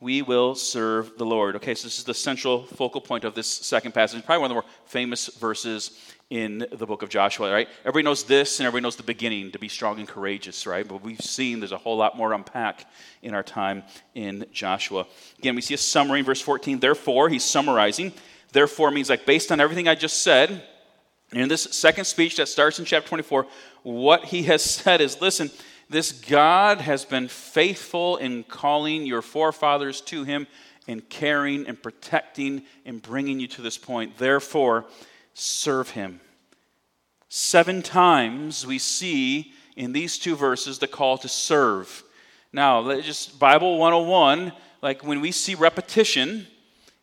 we 0.00 0.20
will 0.20 0.54
serve 0.54 1.16
the 1.16 1.24
Lord. 1.24 1.56
Okay, 1.56 1.74
so 1.74 1.86
this 1.86 1.98
is 1.98 2.04
the 2.04 2.14
central 2.14 2.64
focal 2.64 3.00
point 3.00 3.24
of 3.24 3.34
this 3.34 3.46
second 3.46 3.92
passage. 3.92 4.24
Probably 4.24 4.42
one 4.42 4.50
of 4.50 4.56
the 4.56 4.62
more 4.62 4.70
famous 4.84 5.28
verses 5.38 6.12
in 6.28 6.66
the 6.72 6.86
book 6.86 7.02
of 7.02 7.08
Joshua, 7.08 7.50
right? 7.52 7.68
Everybody 7.80 8.02
knows 8.02 8.24
this 8.24 8.58
and 8.58 8.66
everybody 8.66 8.82
knows 8.82 8.96
the 8.96 9.04
beginning 9.04 9.52
to 9.52 9.58
be 9.58 9.68
strong 9.68 9.98
and 9.98 10.08
courageous, 10.08 10.66
right? 10.66 10.86
But 10.86 11.02
we've 11.02 11.20
seen 11.20 11.60
there's 11.60 11.72
a 11.72 11.78
whole 11.78 11.96
lot 11.96 12.16
more 12.16 12.30
to 12.30 12.34
unpack 12.34 12.84
in 13.22 13.32
our 13.32 13.44
time 13.44 13.84
in 14.14 14.44
Joshua. 14.52 15.06
Again, 15.38 15.54
we 15.54 15.62
see 15.62 15.74
a 15.74 15.78
summary 15.78 16.18
in 16.18 16.24
verse 16.26 16.40
14. 16.40 16.80
Therefore, 16.80 17.28
he's 17.28 17.44
summarizing. 17.44 18.12
Therefore 18.52 18.90
means 18.90 19.08
like 19.08 19.24
based 19.24 19.52
on 19.52 19.60
everything 19.60 19.88
I 19.88 19.94
just 19.94 20.22
said, 20.22 20.62
in 21.32 21.48
this 21.48 21.62
second 21.62 22.04
speech 22.04 22.36
that 22.36 22.48
starts 22.48 22.78
in 22.78 22.84
chapter 22.84 23.08
24, 23.08 23.46
what 23.82 24.24
he 24.24 24.42
has 24.44 24.62
said 24.62 25.00
is 25.00 25.20
listen, 25.20 25.50
this 25.88 26.12
God 26.12 26.80
has 26.80 27.04
been 27.04 27.28
faithful 27.28 28.16
in 28.16 28.44
calling 28.44 29.06
your 29.06 29.22
forefathers 29.22 30.00
to 30.02 30.24
him 30.24 30.46
and 30.88 31.08
caring 31.08 31.66
and 31.66 31.80
protecting 31.80 32.62
and 32.84 33.00
bringing 33.00 33.40
you 33.40 33.48
to 33.48 33.62
this 33.62 33.78
point. 33.78 34.18
Therefore, 34.18 34.86
serve 35.34 35.90
him. 35.90 36.20
Seven 37.28 37.82
times 37.82 38.66
we 38.66 38.78
see 38.78 39.52
in 39.76 39.92
these 39.92 40.18
two 40.18 40.36
verses 40.36 40.78
the 40.78 40.86
call 40.86 41.18
to 41.18 41.28
serve. 41.28 42.04
Now, 42.52 43.00
just 43.00 43.38
Bible 43.38 43.78
101, 43.78 44.52
like 44.82 45.04
when 45.04 45.20
we 45.20 45.32
see 45.32 45.54
repetition, 45.54 46.46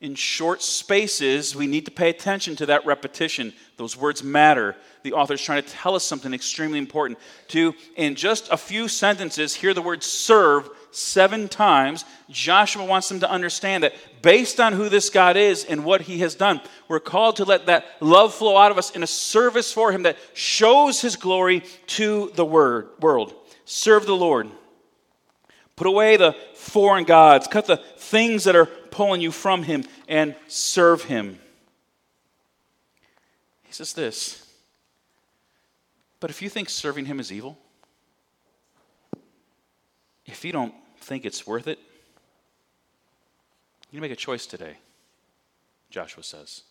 in 0.03 0.15
short 0.15 0.61
spaces, 0.61 1.55
we 1.55 1.65
need 1.65 1.85
to 1.85 1.91
pay 1.91 2.09
attention 2.09 2.57
to 2.57 2.65
that 2.65 2.85
repetition. 2.85 3.53
Those 3.77 3.95
words 3.95 4.21
matter. 4.21 4.75
The 5.03 5.13
author 5.13 5.33
is 5.33 5.41
trying 5.41 5.61
to 5.63 5.69
tell 5.69 5.95
us 5.95 6.03
something 6.03 6.33
extremely 6.33 6.79
important. 6.79 7.19
To, 7.49 7.75
in 7.95 8.15
just 8.15 8.49
a 8.51 8.57
few 8.57 8.87
sentences, 8.87 9.53
hear 9.53 9.73
the 9.73 9.81
word 9.81 10.01
serve 10.01 10.69
seven 10.91 11.49
times. 11.49 12.05
Joshua 12.29 12.85
wants 12.85 13.09
them 13.09 13.19
to 13.19 13.29
understand 13.29 13.83
that 13.83 13.93
based 14.21 14.59
on 14.59 14.73
who 14.73 14.89
this 14.89 15.09
God 15.09 15.35
is 15.35 15.65
and 15.65 15.83
what 15.83 16.01
he 16.01 16.19
has 16.19 16.35
done, 16.35 16.61
we're 16.87 16.99
called 16.99 17.35
to 17.37 17.45
let 17.45 17.65
that 17.65 17.85
love 17.99 18.33
flow 18.33 18.57
out 18.57 18.71
of 18.71 18.77
us 18.77 18.91
in 18.91 19.03
a 19.03 19.07
service 19.07 19.73
for 19.73 19.91
him 19.91 20.03
that 20.03 20.17
shows 20.33 21.01
his 21.01 21.15
glory 21.15 21.63
to 21.87 22.31
the 22.35 22.45
word, 22.45 22.87
world. 22.99 23.33
Serve 23.65 24.05
the 24.05 24.15
Lord. 24.15 24.49
Put 25.75 25.87
away 25.87 26.17
the 26.17 26.35
foreign 26.53 27.03
gods. 27.03 27.47
Cut 27.47 27.65
the 27.65 27.77
things 27.77 28.43
that 28.43 28.55
are 28.55 28.65
pulling 28.65 29.21
you 29.21 29.31
from 29.31 29.63
Him 29.63 29.83
and 30.07 30.35
serve 30.47 31.03
Him. 31.03 31.39
He 33.63 33.73
says 33.73 33.93
this 33.93 34.42
But 36.23 36.29
if 36.29 36.41
you 36.41 36.47
think 36.47 36.69
serving 36.69 37.03
Him 37.03 37.19
is 37.19 37.33
evil, 37.33 37.57
if 40.25 40.45
you 40.45 40.53
don't 40.53 40.73
think 41.01 41.25
it's 41.25 41.45
worth 41.45 41.67
it, 41.67 41.77
you 43.91 43.99
make 43.99 44.09
a 44.09 44.15
choice 44.15 44.45
today, 44.45 44.77
Joshua 45.89 46.23
says. 46.23 46.61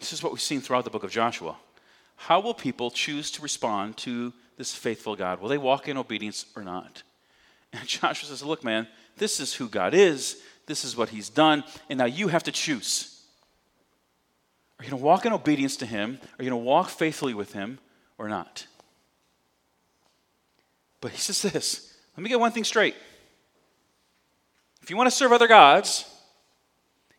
This 0.00 0.12
is 0.12 0.20
what 0.20 0.32
we've 0.32 0.40
seen 0.40 0.60
throughout 0.60 0.82
the 0.82 0.90
book 0.90 1.04
of 1.04 1.12
Joshua. 1.12 1.54
How 2.16 2.40
will 2.40 2.54
people 2.54 2.90
choose 2.90 3.30
to 3.30 3.42
respond 3.42 3.96
to 3.98 4.32
this 4.56 4.74
faithful 4.74 5.14
God? 5.14 5.40
Will 5.40 5.48
they 5.48 5.58
walk 5.58 5.86
in 5.86 5.96
obedience 5.96 6.44
or 6.56 6.64
not? 6.64 7.04
And 7.72 7.86
Joshua 7.86 8.30
says, 8.30 8.42
Look, 8.42 8.64
man, 8.64 8.88
this 9.16 9.38
is 9.38 9.54
who 9.54 9.68
God 9.68 9.94
is, 9.94 10.42
this 10.66 10.84
is 10.84 10.96
what 10.96 11.10
He's 11.10 11.28
done, 11.28 11.62
and 11.88 12.00
now 12.00 12.06
you 12.06 12.26
have 12.26 12.42
to 12.42 12.50
choose. 12.50 13.09
Are 14.80 14.82
you 14.82 14.88
going 14.88 14.98
to 14.98 15.04
walk 15.04 15.26
in 15.26 15.34
obedience 15.34 15.76
to 15.76 15.86
Him? 15.86 16.18
Are 16.22 16.42
you 16.42 16.48
going 16.48 16.58
to 16.62 16.66
walk 16.66 16.88
faithfully 16.88 17.34
with 17.34 17.52
Him 17.52 17.78
or 18.16 18.30
not? 18.30 18.66
But 21.02 21.10
He 21.10 21.18
says 21.18 21.42
this 21.42 21.94
let 22.16 22.22
me 22.22 22.30
get 22.30 22.40
one 22.40 22.50
thing 22.50 22.64
straight. 22.64 22.94
If 24.82 24.88
you 24.88 24.96
want 24.96 25.08
to 25.08 25.14
serve 25.14 25.32
other 25.32 25.48
gods, 25.48 26.06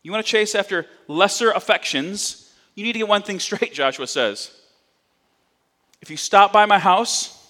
you 0.01 0.11
want 0.11 0.25
to 0.25 0.29
chase 0.29 0.55
after 0.55 0.87
lesser 1.07 1.51
affections, 1.51 2.51
you 2.73 2.83
need 2.83 2.93
to 2.93 2.99
get 2.99 3.07
one 3.07 3.21
thing 3.21 3.39
straight, 3.39 3.73
Joshua 3.75 4.07
says. 4.07 4.49
If 6.01 6.09
you 6.09 6.17
stop 6.17 6.51
by 6.51 6.65
my 6.65 6.79
house, 6.79 7.47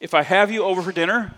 if 0.00 0.12
I 0.12 0.22
have 0.22 0.50
you 0.50 0.64
over 0.64 0.82
for 0.82 0.92
dinner, 0.92 1.34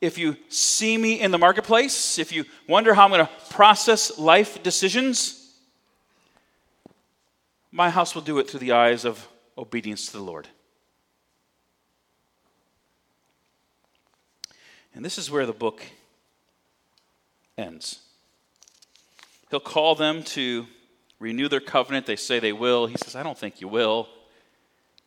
if 0.00 0.18
you 0.18 0.36
see 0.48 0.98
me 0.98 1.20
in 1.20 1.30
the 1.30 1.38
marketplace, 1.38 2.18
if 2.18 2.32
you 2.32 2.44
wonder 2.68 2.94
how 2.94 3.04
I'm 3.04 3.10
going 3.10 3.24
to 3.24 3.32
process 3.50 4.18
life 4.18 4.60
decisions, 4.64 5.43
my 7.74 7.90
house 7.90 8.14
will 8.14 8.22
do 8.22 8.38
it 8.38 8.48
through 8.48 8.60
the 8.60 8.70
eyes 8.70 9.04
of 9.04 9.26
obedience 9.58 10.06
to 10.06 10.12
the 10.12 10.22
Lord. 10.22 10.46
And 14.94 15.04
this 15.04 15.18
is 15.18 15.28
where 15.28 15.44
the 15.44 15.52
book 15.52 15.82
ends. 17.58 17.98
He'll 19.50 19.58
call 19.58 19.96
them 19.96 20.22
to 20.22 20.68
renew 21.18 21.48
their 21.48 21.58
covenant. 21.58 22.06
They 22.06 22.14
say 22.14 22.38
they 22.38 22.52
will. 22.52 22.86
He 22.86 22.94
says, 22.96 23.16
I 23.16 23.24
don't 23.24 23.36
think 23.36 23.60
you 23.60 23.66
will. 23.66 24.08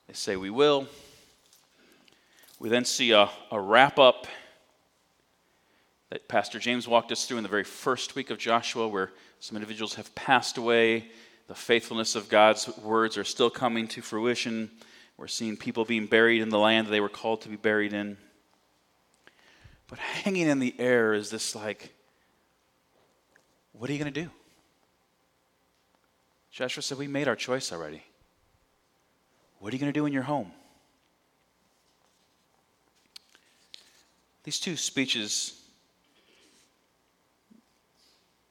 They 0.08 0.14
say, 0.14 0.36
We 0.36 0.50
will. 0.50 0.88
We 2.60 2.68
then 2.68 2.84
see 2.84 3.12
a, 3.12 3.30
a 3.50 3.62
wrap 3.62 3.98
up 3.98 4.28
that 6.10 6.28
Pastor 6.28 6.60
James 6.60 6.86
walked 6.86 7.14
us 7.14 7.26
through 7.26 7.38
in 7.38 7.44
the 7.44 7.50
very 7.50 7.64
first 7.64 8.16
week 8.16 8.30
of 8.30 8.38
Joshua, 8.38 8.90
where 8.90 9.12
some 9.40 9.56
individuals 9.56 9.96
have 9.96 10.14
passed 10.16 10.58
away. 10.58 11.12
The 11.48 11.56
faithfulness 11.56 12.16
of 12.16 12.30
God's 12.30 12.68
words 12.78 13.18
are 13.18 13.24
still 13.24 13.50
coming 13.50 13.88
to 13.90 14.02
fruition. 14.02 14.70
We're 15.18 15.28
seeing 15.28 15.58
people 15.58 15.86
being 15.86 16.06
buried 16.06 16.42
in 16.42 16.50
the 16.50 16.60
land 16.60 16.88
they 16.88 17.00
were 17.00 17.10
called 17.10 17.42
to 17.42 17.50
be 17.50 17.56
buried 17.56 17.94
in. 17.94 18.18
But 19.88 20.00
hanging 20.00 20.48
in 20.48 20.60
the 20.60 20.76
air 20.78 21.14
is 21.14 21.30
this 21.30 21.56
like, 21.56 21.94
what 23.72 23.90
are 23.90 23.94
you 23.94 24.00
going 24.00 24.14
to 24.14 24.22
do? 24.24 24.30
Joshua 26.52 26.82
said, 26.82 26.98
We 26.98 27.08
made 27.08 27.28
our 27.28 27.36
choice 27.36 27.72
already. 27.72 28.02
What 29.60 29.72
are 29.72 29.76
you 29.76 29.80
going 29.80 29.94
to 29.94 29.98
do 30.00 30.06
in 30.06 30.14
your 30.14 30.24
home? 30.24 30.52
These 34.44 34.60
two 34.60 34.76
speeches 34.76 35.62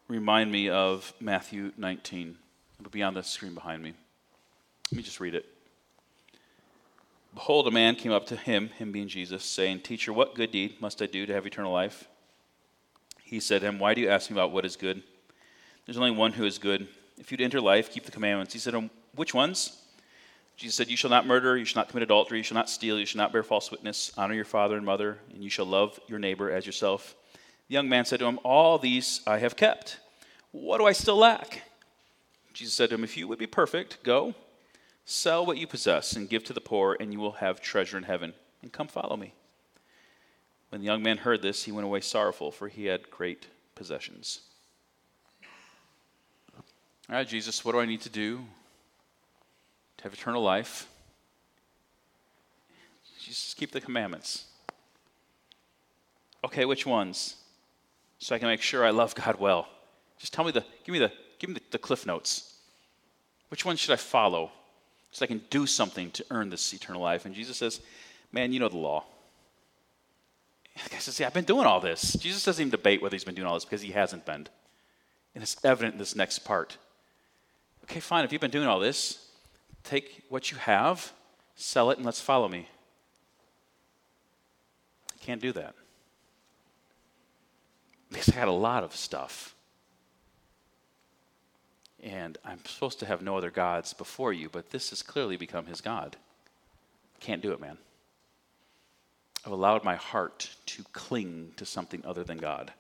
remind 0.09 0.53
me 0.53 0.69
of 0.69 1.13
Matthew 1.21 1.73
19. 1.77 2.37
It'll 2.81 2.91
be 2.91 3.03
on 3.03 3.15
the 3.15 3.23
screen 3.23 3.55
behind 3.55 3.83
me. 3.83 3.95
Let 4.91 4.97
me 4.97 5.03
just 5.03 5.21
read 5.21 5.35
it. 5.35 5.47
Behold, 7.35 7.69
a 7.69 7.71
man 7.71 7.97
came 7.97 8.13
up 8.13 8.27
to 8.27 8.37
him, 8.37 8.69
him 8.69 8.93
being 8.93 9.09
Jesus, 9.09 9.45
saying, 9.45 9.81
Teacher, 9.81 10.13
what 10.13 10.35
good 10.35 10.51
deed 10.51 10.81
must 10.81 11.03
I 11.03 11.07
do 11.07 11.27
to 11.27 11.35
have 11.35 11.47
eternal 11.47 11.73
life? 11.73 12.09
He 13.23 13.41
said 13.41 13.61
to 13.61 13.67
him, 13.67 13.79
Why 13.79 13.93
do 13.93 14.01
you 14.01 14.09
ask 14.09 14.31
me 14.31 14.35
about 14.35 14.53
what 14.53 14.65
is 14.65 14.77
good? 14.77 15.03
There's 15.85 15.99
only 15.99 16.13
one 16.13 16.33
who 16.33 16.45
is 16.45 16.59
good. 16.59 16.89
If 17.19 17.31
you'd 17.31 17.41
enter 17.41 17.61
life, 17.61 17.91
keep 17.93 18.05
the 18.05 18.13
commandments. 18.13 18.53
He 18.53 18.59
said 18.59 18.71
to 18.71 18.79
him, 18.79 18.91
Which 19.15 19.35
ones? 19.35 19.83
Jesus 20.57 20.77
said, 20.77 20.89
You 20.89 20.97
shall 20.97 21.11
not 21.11 21.27
murder, 21.27 21.57
you 21.57 21.65
shall 21.65 21.83
not 21.83 21.89
commit 21.89 22.05
adultery, 22.05 22.39
you 22.39 22.45
shall 22.45 22.55
not 22.55 22.71
steal, 22.71 22.99
you 22.99 23.05
shall 23.05 23.19
not 23.19 23.33
bear 23.33 23.43
false 23.43 23.71
witness, 23.71 24.13
honor 24.17 24.35
your 24.35 24.45
father 24.45 24.77
and 24.77 24.87
mother, 24.87 25.19
and 25.35 25.45
you 25.45 25.51
shall 25.51 25.67
love 25.67 26.01
your 26.09 26.19
neighbor 26.19 26.51
as 26.51 26.65
yourself. 26.65 27.15
The 27.69 27.75
young 27.75 27.89
man 27.89 28.05
said 28.05 28.21
to 28.21 28.27
him, 28.27 28.39
All 28.45 28.79
these 28.79 29.21
I 29.27 29.39
have 29.39 29.57
kept. 29.57 29.99
What 30.53 30.79
do 30.79 30.87
I 30.87 30.93
still 30.93 31.17
lack? 31.17 31.63
Jesus 32.57 32.73
said 32.73 32.89
to 32.89 32.95
him, 32.95 33.05
If 33.05 33.19
you 33.19 33.29
would 33.29 33.39
be 33.39 33.47
perfect, 33.47 34.03
go, 34.03 34.35
sell 35.05 35.45
what 35.45 35.59
you 35.59 35.67
possess, 35.67 36.15
and 36.15 36.27
give 36.27 36.43
to 36.45 36.55
the 36.55 36.61
poor, 36.61 36.97
and 36.99 37.13
you 37.13 37.21
will 37.21 37.33
have 37.33 37.61
treasure 37.61 37.99
in 37.99 38.05
heaven. 38.05 38.33
And 38.63 38.73
come 38.73 38.89
follow 38.89 39.15
me. 39.15 39.35
When 40.71 40.81
the 40.81 40.87
young 40.87 41.03
man 41.03 41.19
heard 41.19 41.43
this, 41.43 41.65
he 41.65 41.73
went 41.73 41.85
away 41.85 42.01
sorrowful, 42.01 42.51
for 42.51 42.69
he 42.69 42.87
had 42.87 43.11
great 43.11 43.47
possessions. 43.75 44.41
All 46.57 47.17
right, 47.17 47.29
Jesus, 47.29 47.63
what 47.63 47.73
do 47.73 47.81
I 47.81 47.85
need 47.85 48.01
to 48.01 48.09
do 48.09 48.39
to 49.99 50.05
have 50.05 50.15
eternal 50.15 50.43
life? 50.43 50.89
Jesus, 53.21 53.53
keep 53.53 53.73
the 53.73 53.83
commandments. 53.83 54.47
Okay, 56.43 56.65
which 56.65 56.87
ones? 56.87 57.37
so 58.19 58.35
I 58.35 58.39
can 58.39 58.49
make 58.49 58.63
sure 58.63 58.85
I 58.85 58.91
love 58.91 59.15
God 59.15 59.39
well. 59.39 59.69
Just 60.19 60.33
tell 60.33 60.45
me 60.45 60.51
the, 60.51 60.65
give 60.85 60.93
me 60.93 60.99
the 60.99 61.13
give 61.39 61.51
me 61.51 61.55
the, 61.55 61.63
the 61.73 61.79
cliff 61.79 62.07
notes. 62.07 62.55
Which 63.49 63.65
one 63.65 63.77
should 63.77 63.93
I 63.93 63.97
follow 63.97 64.51
so 65.11 65.25
I 65.25 65.29
can 65.29 65.43
do 65.51 65.67
something 65.67 66.11
to 66.13 66.25
earn 66.31 66.51
this 66.51 66.73
eternal 66.73 67.03
life? 67.03 67.27
And 67.27 67.35
Jesus 67.35 67.57
says, 67.57 67.81
Man, 68.33 68.53
you 68.53 68.61
know 68.61 68.69
the 68.69 68.77
law. 68.77 69.05
The 70.85 70.91
guy 70.91 70.99
says, 70.99 71.15
See, 71.15 71.25
I've 71.25 71.33
been 71.33 71.45
doing 71.45 71.67
all 71.67 71.81
this. 71.81 72.15
Jesus 72.15 72.45
doesn't 72.45 72.61
even 72.61 72.71
debate 72.71 73.01
whether 73.01 73.15
he's 73.15 73.25
been 73.25 73.35
doing 73.35 73.47
all 73.47 73.55
this 73.55 73.65
because 73.65 73.83
he 73.83 73.93
hasn't 73.93 74.27
been. 74.27 74.47
And 75.35 75.43
it's 75.43 75.57
evident 75.65 75.95
in 75.95 75.99
this 75.99 76.17
next 76.17 76.41
part. 76.41 76.77
Okay, 77.85 78.01
fine, 78.01 78.25
if 78.25 78.33
you've 78.33 78.41
been 78.41 78.51
doing 78.51 78.67
all 78.67 78.81
this, 78.81 79.29
take 79.85 80.25
what 80.29 80.51
you 80.51 80.57
have, 80.59 81.13
sell 81.55 81.91
it, 81.91 81.99
and 81.99 82.05
let's 82.05 82.21
follow 82.21 82.49
me. 82.49 82.69
I 85.15 85.25
can't 85.25 85.41
do 85.41 85.53
that. 85.53 85.75
Because 88.11 88.29
I 88.31 88.35
had 88.35 88.49
a 88.49 88.53
lot 88.53 88.83
of 88.83 88.95
stuff. 88.95 89.56
And 92.07 92.39
I'm 92.45 92.65
supposed 92.65 93.01
to 93.01 93.07
have 93.07 93.21
no 93.21 93.37
other 93.37 93.51
gods 93.51 93.93
before 93.93 94.33
you, 94.33 94.49
but 94.49 94.71
this 94.71 94.91
has 94.91 95.03
clearly 95.03 95.37
become 95.37 95.67
his 95.67 95.81
God. 95.81 96.17
Can't 97.19 97.43
do 97.43 97.51
it, 97.51 97.61
man. 97.61 97.79
I've 99.45 99.51
allowed 99.51 99.83
my 99.83 99.97
heart 99.97 100.49
to 100.67 100.85
cling 100.93 101.51
to 101.57 101.67
something 101.67 102.03
other 102.07 102.23
than 102.23 102.39
God. 102.39 102.73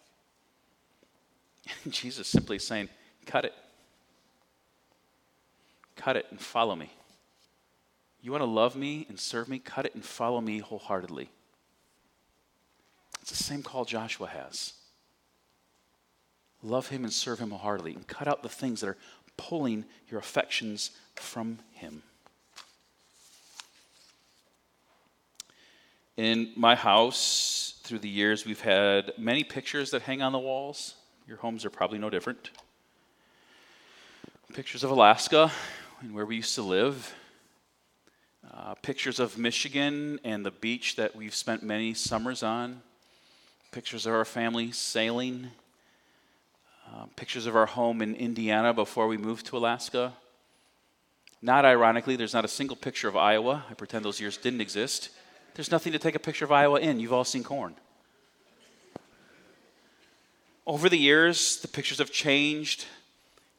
And 1.82 1.92
Jesus 1.92 2.28
simply 2.28 2.60
saying, 2.60 2.88
Cut 3.26 3.44
it. 3.44 3.54
Cut 5.96 6.16
it 6.16 6.26
and 6.30 6.40
follow 6.40 6.76
me. 6.76 6.92
You 8.22 8.30
want 8.30 8.42
to 8.42 8.46
love 8.46 8.76
me 8.76 9.06
and 9.08 9.18
serve 9.18 9.48
me? 9.48 9.58
Cut 9.58 9.86
it 9.86 9.94
and 9.96 10.04
follow 10.04 10.40
me 10.40 10.60
wholeheartedly. 10.60 11.30
It's 13.22 13.30
the 13.30 13.42
same 13.42 13.64
call 13.64 13.84
Joshua 13.84 14.28
has. 14.28 14.74
Love 16.62 16.88
him 16.88 17.04
and 17.04 17.12
serve 17.12 17.38
him 17.38 17.50
wholeheartedly 17.50 17.94
and 17.94 18.06
cut 18.06 18.26
out 18.26 18.42
the 18.42 18.48
things 18.48 18.80
that 18.80 18.88
are 18.88 18.96
pulling 19.36 19.84
your 20.08 20.20
affections 20.20 20.90
from 21.14 21.58
him. 21.72 22.02
In 26.16 26.52
my 26.56 26.74
house, 26.74 27.78
through 27.82 27.98
the 27.98 28.08
years, 28.08 28.46
we've 28.46 28.60
had 28.60 29.12
many 29.18 29.44
pictures 29.44 29.90
that 29.90 30.02
hang 30.02 30.22
on 30.22 30.32
the 30.32 30.38
walls. 30.38 30.94
Your 31.28 31.36
homes 31.36 31.64
are 31.64 31.70
probably 31.70 31.98
no 31.98 32.08
different. 32.08 32.50
Pictures 34.54 34.82
of 34.82 34.90
Alaska 34.90 35.52
and 36.00 36.14
where 36.14 36.24
we 36.24 36.36
used 36.36 36.54
to 36.54 36.62
live. 36.62 37.14
Uh, 38.50 38.74
pictures 38.74 39.20
of 39.20 39.36
Michigan 39.36 40.18
and 40.24 40.44
the 40.44 40.50
beach 40.50 40.96
that 40.96 41.14
we've 41.14 41.34
spent 41.34 41.62
many 41.62 41.92
summers 41.94 42.42
on. 42.42 42.80
Pictures 43.70 44.06
of 44.06 44.14
our 44.14 44.24
family 44.24 44.72
sailing. 44.72 45.50
Uh, 46.94 47.06
pictures 47.16 47.46
of 47.46 47.56
our 47.56 47.66
home 47.66 48.00
in 48.00 48.14
Indiana 48.14 48.72
before 48.72 49.08
we 49.08 49.16
moved 49.16 49.44
to 49.46 49.56
Alaska. 49.56 50.12
Not 51.42 51.64
ironically, 51.64 52.14
there's 52.14 52.32
not 52.32 52.44
a 52.44 52.48
single 52.48 52.76
picture 52.76 53.08
of 53.08 53.16
Iowa. 53.16 53.64
I 53.68 53.74
pretend 53.74 54.04
those 54.04 54.20
years 54.20 54.36
didn't 54.36 54.60
exist. 54.60 55.10
There's 55.54 55.70
nothing 55.70 55.92
to 55.92 55.98
take 55.98 56.14
a 56.14 56.20
picture 56.20 56.44
of 56.44 56.52
Iowa 56.52 56.78
in. 56.78 57.00
You've 57.00 57.12
all 57.12 57.24
seen 57.24 57.42
corn. 57.42 57.74
Over 60.64 60.88
the 60.88 60.96
years, 60.96 61.60
the 61.60 61.68
pictures 61.68 61.98
have 61.98 62.12
changed. 62.12 62.86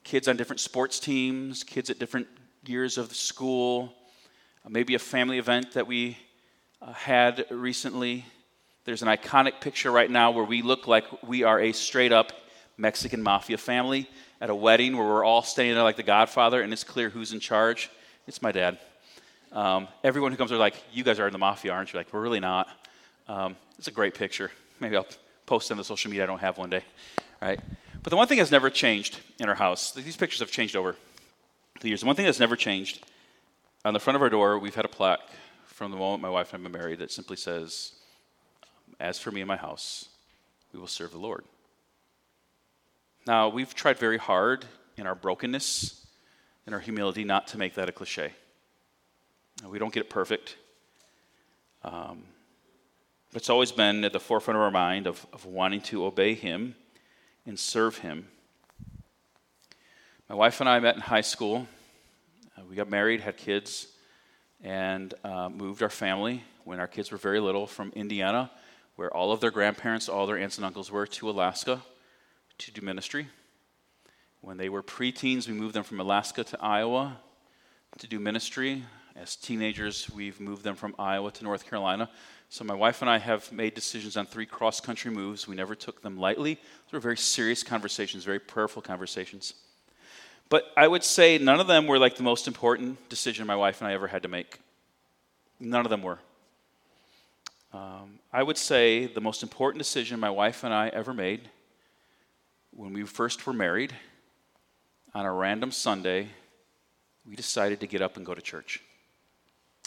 Kids 0.06 0.30
on 0.30 0.38
different 0.38 0.62
sports 0.62 1.00
teams, 1.00 1.64
kids 1.64 1.90
at 1.90 2.00
different 2.00 2.28
years 2.66 2.98
of 2.98 3.14
school, 3.14 3.94
uh, 4.66 4.70
maybe 4.70 4.96
a 4.96 5.00
family 5.00 5.38
event 5.38 5.74
that 5.74 5.86
we 5.86 6.18
uh, 6.82 6.94
had 6.94 7.46
recently. 7.50 8.26
There's 8.86 9.02
an 9.02 9.10
iconic 9.10 9.60
picture 9.60 9.92
right 9.92 10.10
now 10.10 10.32
where 10.32 10.46
we 10.46 10.62
look 10.62 10.88
like 10.88 11.06
we 11.24 11.44
are 11.44 11.60
a 11.60 11.74
straight 11.74 12.14
up 12.14 12.32
Mexican 12.78 13.24
mafia 13.24 13.58
family 13.58 14.10
at 14.40 14.50
a 14.50 14.56
wedding 14.56 14.96
where 14.96 15.08
we're 15.08 15.24
all 15.24 15.42
standing 15.42 15.74
there 15.74 15.84
like 15.84 15.98
the 15.98 16.04
Godfather, 16.04 16.62
and 16.62 16.72
it's 16.72 16.84
clear 16.84 17.10
who's 17.10 17.34
in 17.34 17.40
charge. 17.40 17.90
It's 18.28 18.42
my 18.42 18.52
dad. 18.52 18.78
Um, 19.52 19.88
everyone 20.04 20.32
who 20.32 20.38
comes 20.38 20.52
are 20.52 20.58
like, 20.58 20.76
You 20.92 21.04
guys 21.04 21.20
are 21.20 21.28
in 21.28 21.34
the 21.34 21.40
mafia, 21.40 21.72
aren't 21.72 21.94
you? 21.94 21.98
Like, 21.98 22.14
we're 22.14 22.22
really 22.22 22.40
not. 22.40 22.68
Um, 23.28 23.56
it's 23.78 23.88
a 23.88 23.92
great 23.92 24.14
picture. 24.14 24.52
Maybe 24.80 24.96
I'll 24.96 25.08
post 25.46 25.72
it 25.72 25.74
on 25.74 25.78
the 25.78 25.84
social 25.84 26.12
media 26.12 26.24
I 26.24 26.28
don't 26.28 26.40
have 26.40 26.58
one 26.58 26.70
day. 26.70 26.84
Right? 27.42 27.60
But 28.04 28.12
the 28.12 28.18
one 28.18 28.28
thing 28.28 28.38
that's 28.38 28.52
never 28.52 28.70
changed 28.70 29.20
in 29.40 29.50
our 29.50 29.56
house, 29.56 29.92
these 29.92 30.16
pictures 30.16 30.40
have 30.40 30.52
changed 30.52 30.76
over 30.76 30.96
the 31.82 31.90
years. 31.90 32.02
The 32.02 32.08
one 32.08 32.16
thing 32.16 32.26
that's 32.26 32.40
never 32.40 32.56
changed 32.56 33.06
on 33.84 33.94
the 33.94 34.00
front 34.00 34.16
of 34.16 34.22
our 34.22 34.30
door, 34.30 34.60
we've 34.60 34.76
had 34.76 34.86
a 34.86 34.90
plaque 34.90 35.22
from 35.66 35.92
the 35.92 35.98
moment 35.98 36.22
my 36.22 36.30
wife 36.30 36.54
and 36.54 36.66
I 36.66 36.70
married 36.70 37.00
that 37.00 37.12
simply 37.12 37.38
says, 37.38 37.94
As 39.00 39.20
for 39.20 39.32
me 39.32 39.42
and 39.42 39.48
my 39.48 39.58
house, 39.58 40.10
we 40.74 40.80
will 40.80 40.88
serve 40.88 41.12
the 41.12 41.20
Lord. 41.20 41.44
Now, 43.28 43.50
we've 43.50 43.76
tried 43.76 44.00
very 44.00 44.18
hard 44.18 44.64
in 44.96 45.06
our 45.06 45.14
brokenness 45.14 46.08
and 46.66 46.74
our 46.74 46.80
humility 46.80 47.26
not 47.26 47.48
to 47.48 47.58
make 47.58 47.74
that 47.74 47.90
a 47.90 47.92
cliche. 47.92 48.32
We 49.68 49.80
don't 49.80 49.92
get 49.92 50.06
it 50.06 50.10
perfect. 50.10 50.56
Um, 51.84 52.24
but 53.34 53.42
it's 53.42 53.50
always 53.50 53.74
been 53.74 54.06
at 54.06 54.14
the 54.14 54.22
forefront 54.22 54.56
of 54.56 54.62
our 54.62 54.72
mind 54.72 55.08
of, 55.08 55.28
of 55.34 55.46
wanting 55.46 55.82
to 55.82 56.06
obey 56.06 56.36
Him 56.36 56.76
and 57.46 57.60
serve 57.60 57.98
Him. 57.98 58.30
My 60.30 60.36
wife 60.36 60.62
and 60.62 60.70
I 60.70 60.80
met 60.80 60.96
in 60.96 61.02
high 61.02 61.20
school. 61.20 61.68
Uh, 62.58 62.62
we 62.70 62.78
got 62.78 62.90
married, 62.90 63.20
had 63.20 63.36
kids, 63.36 63.88
and 64.64 65.14
uh, 65.26 65.50
moved 65.50 65.84
our 65.84 65.90
family 65.90 66.46
when 66.64 66.80
our 66.80 66.88
kids 66.88 67.12
were 67.12 67.18
very 67.18 67.42
little 67.42 67.68
from 67.68 67.92
Indiana, 67.94 68.50
where 68.96 69.14
all 69.14 69.34
of 69.34 69.42
their 69.42 69.52
grandparents, 69.52 70.08
all 70.08 70.28
their 70.28 70.38
aunts 70.38 70.56
and 70.56 70.66
uncles 70.66 70.90
were, 70.90 71.06
to 71.06 71.30
Alaska 71.30 71.82
to 72.60 72.72
do 72.72 72.82
ministry. 72.82 73.28
When 74.42 74.58
they 74.58 74.70
were 74.70 74.84
preteens, 74.84 75.48
we 75.48 75.54
moved 75.54 75.76
them 75.76 75.84
from 75.84 76.00
Alaska 76.00 76.44
to 76.44 76.62
Iowa 76.62 77.18
to 78.00 78.08
do 78.08 78.20
ministry. 78.20 78.84
As 79.16 79.36
teenagers, 79.36 80.10
we've 80.12 80.40
moved 80.40 80.64
them 80.64 80.76
from 80.76 80.96
Iowa 81.00 81.32
to 81.32 81.44
North 81.44 81.68
Carolina. 81.68 82.10
So 82.50 82.64
my 82.64 82.76
wife 82.76 83.02
and 83.02 83.10
I 83.10 83.18
have 83.18 83.52
made 83.52 83.74
decisions 83.74 84.16
on 84.16 84.26
three 84.26 84.46
cross 84.46 84.80
country 84.80 85.12
moves. 85.12 85.48
We 85.48 85.56
never 85.56 85.76
took 85.76 86.02
them 86.02 86.18
lightly. 86.18 86.56
Those 86.56 86.94
were 86.94 87.00
very 87.00 87.18
serious 87.18 87.64
conversations, 87.64 88.24
very 88.24 88.40
prayerful 88.40 88.84
conversations. 88.84 89.54
But 90.50 90.66
I 90.78 90.88
would 90.88 91.04
say 91.04 91.38
none 91.40 91.60
of 91.60 91.68
them 91.68 91.88
were 91.88 92.00
like 92.00 92.16
the 92.16 92.24
most 92.24 92.48
important 92.48 93.10
decision 93.10 93.48
my 93.48 93.56
wife 93.56 93.82
and 93.82 93.88
I 93.90 93.94
ever 93.94 94.08
had 94.08 94.24
to 94.24 94.30
make. 94.30 94.60
None 95.60 95.86
of 95.86 95.90
them 95.90 96.04
were. 96.04 96.20
Um, 97.74 98.20
I 98.32 98.44
would 98.44 98.58
say 98.58 99.08
the 99.08 99.20
most 99.20 99.44
important 99.44 99.80
decision 99.80 100.20
my 100.20 100.30
wife 100.30 100.64
and 100.64 100.74
I 100.74 100.88
ever 100.90 101.14
made 101.14 101.50
when 102.78 102.94
we 102.94 103.04
first 103.04 103.48
were 103.48 103.54
married 103.54 103.92
on 105.16 105.26
a 105.26 105.34
random 105.34 105.72
Sunday, 105.72 106.28
we 107.26 107.36
decided 107.36 107.80
to 107.80 107.88
get 107.88 108.04
up 108.04 108.18
and 108.18 108.26
go 108.26 108.36
to 108.36 108.42
church. 108.42 108.84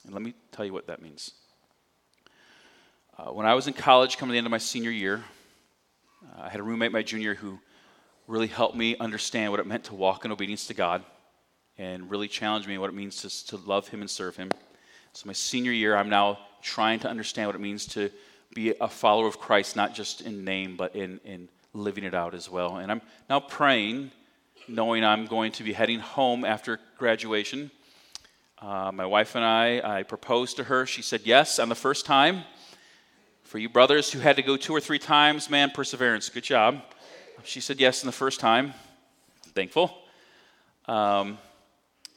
And 0.04 0.12
let 0.12 0.20
me 0.20 0.34
tell 0.50 0.64
you 0.64 0.72
what 0.72 0.88
that 0.88 1.00
means. 1.00 1.30
Uh, 3.16 3.26
when 3.26 3.46
I 3.46 3.54
was 3.54 3.68
in 3.68 3.74
college, 3.74 4.18
coming 4.18 4.30
to 4.30 4.32
the 4.32 4.38
end 4.38 4.46
of 4.48 4.50
my 4.50 4.58
senior 4.58 4.90
year, 4.90 5.22
uh, 6.24 6.42
I 6.42 6.48
had 6.48 6.58
a 6.58 6.64
roommate 6.64 6.90
my 6.90 7.04
junior 7.04 7.36
who 7.36 7.60
really 8.26 8.48
helped 8.48 8.74
me 8.74 8.96
understand 8.96 9.52
what 9.52 9.60
it 9.60 9.66
meant 9.68 9.84
to 9.84 9.94
walk 9.94 10.24
in 10.24 10.32
obedience 10.32 10.66
to 10.66 10.74
God 10.74 11.04
and 11.78 12.10
really 12.10 12.26
challenged 12.26 12.66
me 12.66 12.76
what 12.76 12.90
it 12.90 12.96
means 12.96 13.22
to, 13.22 13.46
to 13.56 13.68
love 13.68 13.86
Him 13.86 14.00
and 14.00 14.10
serve 14.10 14.34
Him. 14.34 14.50
So, 15.12 15.28
my 15.28 15.32
senior 15.32 15.72
year, 15.72 15.96
I'm 15.96 16.08
now 16.08 16.40
trying 16.60 16.98
to 17.00 17.08
understand 17.08 17.46
what 17.46 17.54
it 17.54 17.60
means 17.60 17.86
to 17.86 18.10
be 18.52 18.74
a 18.80 18.88
follower 18.88 19.28
of 19.28 19.38
Christ, 19.38 19.76
not 19.76 19.94
just 19.94 20.22
in 20.22 20.44
name, 20.44 20.76
but 20.76 20.96
in, 20.96 21.20
in 21.24 21.48
living 21.72 22.04
it 22.04 22.14
out 22.14 22.34
as 22.34 22.50
well. 22.50 22.76
And 22.76 22.90
I'm 22.90 23.02
now 23.28 23.40
praying, 23.40 24.10
knowing 24.68 25.04
I'm 25.04 25.26
going 25.26 25.52
to 25.52 25.62
be 25.62 25.72
heading 25.72 26.00
home 26.00 26.44
after 26.44 26.78
graduation 26.98 27.70
uh, 28.60 28.92
my 28.92 29.06
wife 29.06 29.36
and 29.36 29.44
I, 29.44 29.98
I 30.00 30.02
proposed 30.02 30.58
to 30.58 30.64
her. 30.64 30.84
She 30.84 31.00
said 31.00 31.22
yes 31.24 31.58
on 31.58 31.70
the 31.70 31.74
first 31.74 32.04
time. 32.04 32.44
For 33.42 33.58
you 33.58 33.70
brothers 33.70 34.12
who 34.12 34.18
had 34.18 34.36
to 34.36 34.42
go 34.42 34.58
two 34.58 34.74
or 34.74 34.80
three 34.80 34.98
times, 34.98 35.48
man, 35.48 35.70
perseverance, 35.70 36.28
good 36.28 36.44
job. 36.44 36.82
She 37.42 37.60
said 37.60 37.80
yes 37.80 38.02
in 38.02 38.06
the 38.06 38.12
first 38.12 38.38
time. 38.38 38.74
Thankful. 39.54 39.96
Um, 40.86 41.38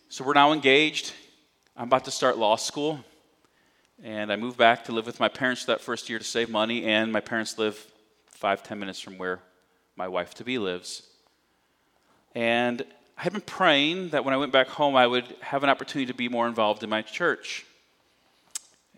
so 0.09 0.25
we're 0.25 0.33
now 0.33 0.51
engaged. 0.51 1.13
I'm 1.77 1.87
about 1.87 2.05
to 2.05 2.11
start 2.11 2.37
law 2.37 2.57
school. 2.57 2.99
And 4.03 4.29
I 4.29 4.35
moved 4.35 4.57
back 4.57 4.83
to 4.85 4.91
live 4.91 5.05
with 5.05 5.21
my 5.21 5.29
parents 5.29 5.63
that 5.65 5.79
first 5.79 6.09
year 6.09 6.19
to 6.19 6.25
save 6.25 6.49
money. 6.49 6.83
And 6.83 7.09
my 7.13 7.21
parents 7.21 7.57
live 7.57 7.87
five, 8.43 8.61
ten 8.61 8.77
minutes 8.77 8.99
from 8.99 9.17
where 9.17 9.39
my 9.95 10.05
wife 10.05 10.33
to 10.33 10.43
be 10.43 10.57
lives. 10.57 11.03
And 12.35 12.81
I 13.17 13.21
had 13.23 13.31
been 13.31 13.41
praying 13.41 14.09
that 14.09 14.25
when 14.25 14.33
I 14.33 14.37
went 14.37 14.51
back 14.51 14.67
home, 14.67 14.97
I 14.97 15.07
would 15.07 15.23
have 15.39 15.63
an 15.63 15.69
opportunity 15.69 16.11
to 16.11 16.13
be 16.13 16.27
more 16.27 16.45
involved 16.45 16.83
in 16.83 16.89
my 16.89 17.03
church. 17.03 17.65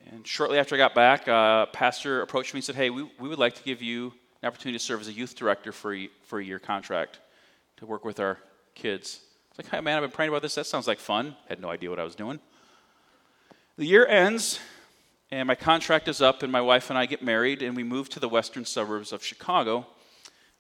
And 0.09 0.25
shortly 0.25 0.57
after 0.57 0.73
I 0.73 0.79
got 0.79 0.95
back, 0.95 1.27
a 1.27 1.67
pastor 1.71 2.23
approached 2.23 2.55
me 2.55 2.57
and 2.57 2.63
said, 2.63 2.73
Hey, 2.73 2.89
we, 2.89 3.03
we 3.19 3.29
would 3.29 3.37
like 3.37 3.53
to 3.53 3.61
give 3.61 3.83
you 3.83 4.13
an 4.41 4.47
opportunity 4.47 4.79
to 4.79 4.83
serve 4.83 4.99
as 4.99 5.09
a 5.09 5.13
youth 5.13 5.35
director 5.35 5.71
for 5.71 5.93
a, 5.93 6.09
for 6.23 6.39
a 6.39 6.43
year 6.43 6.57
contract 6.57 7.19
to 7.77 7.85
work 7.85 8.03
with 8.03 8.19
our 8.19 8.39
kids. 8.73 9.19
It's 9.51 9.59
like, 9.59 9.69
hey, 9.69 9.79
man, 9.79 9.97
I've 9.97 10.01
been 10.01 10.09
praying 10.09 10.29
about 10.29 10.41
this. 10.41 10.55
That 10.55 10.65
sounds 10.65 10.87
like 10.87 10.97
fun. 10.97 11.35
Had 11.47 11.61
no 11.61 11.69
idea 11.69 11.91
what 11.91 11.99
I 11.99 12.03
was 12.03 12.15
doing. 12.15 12.39
The 13.77 13.85
year 13.85 14.07
ends, 14.07 14.59
and 15.35 15.47
my 15.47 15.55
contract 15.55 16.07
is 16.07 16.21
up, 16.21 16.43
and 16.43 16.51
my 16.51 16.61
wife 16.61 16.89
and 16.89 16.97
I 16.97 17.05
get 17.05 17.21
married, 17.21 17.61
and 17.61 17.75
we 17.75 17.83
move 17.83 18.07
to 18.11 18.21
the 18.21 18.29
western 18.29 18.63
suburbs 18.63 19.11
of 19.11 19.21
Chicago 19.21 19.85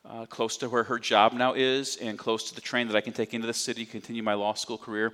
uh, 0.03 0.25
close 0.25 0.57
to 0.57 0.67
where 0.67 0.83
her 0.83 0.99
job 0.99 1.31
now 1.31 1.53
is 1.53 1.95
and 1.95 2.19
close 2.19 2.49
to 2.49 2.55
the 2.55 2.59
train 2.59 2.87
that 2.87 2.95
I 2.97 2.99
can 2.99 3.13
take 3.13 3.33
into 3.33 3.47
the 3.47 3.53
city 3.53 3.85
to 3.85 3.91
continue 3.91 4.21
my 4.21 4.33
law 4.33 4.53
school 4.53 4.77
career. 4.77 5.13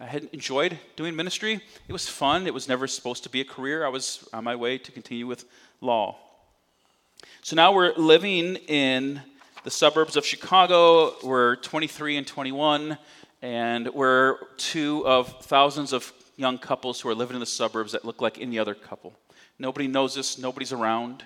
I 0.00 0.06
had 0.06 0.30
enjoyed 0.32 0.78
doing 0.96 1.14
ministry. 1.14 1.60
It 1.88 1.92
was 1.92 2.08
fun. 2.08 2.46
It 2.46 2.54
was 2.54 2.70
never 2.70 2.86
supposed 2.86 3.22
to 3.24 3.28
be 3.28 3.42
a 3.42 3.44
career. 3.44 3.84
I 3.84 3.90
was 3.90 4.26
on 4.32 4.44
my 4.44 4.56
way 4.56 4.78
to 4.78 4.90
continue 4.90 5.26
with 5.26 5.44
law. 5.82 6.16
So 7.42 7.54
now 7.54 7.74
we're 7.74 7.92
living 7.96 8.56
in 8.66 9.20
the 9.62 9.70
suburbs 9.70 10.16
of 10.16 10.24
Chicago. 10.24 11.16
We're 11.22 11.56
23 11.56 12.16
and 12.16 12.26
21, 12.26 12.96
and 13.42 13.88
we're 13.88 14.38
two 14.56 15.06
of 15.06 15.44
thousands 15.44 15.92
of 15.92 16.10
young 16.42 16.58
couples 16.58 17.00
who 17.00 17.08
are 17.08 17.14
living 17.14 17.34
in 17.34 17.40
the 17.40 17.46
suburbs 17.46 17.92
that 17.92 18.04
look 18.04 18.20
like 18.20 18.38
any 18.38 18.58
other 18.58 18.74
couple. 18.74 19.14
Nobody 19.58 19.86
knows 19.86 20.18
us, 20.18 20.36
nobody's 20.36 20.72
around. 20.72 21.24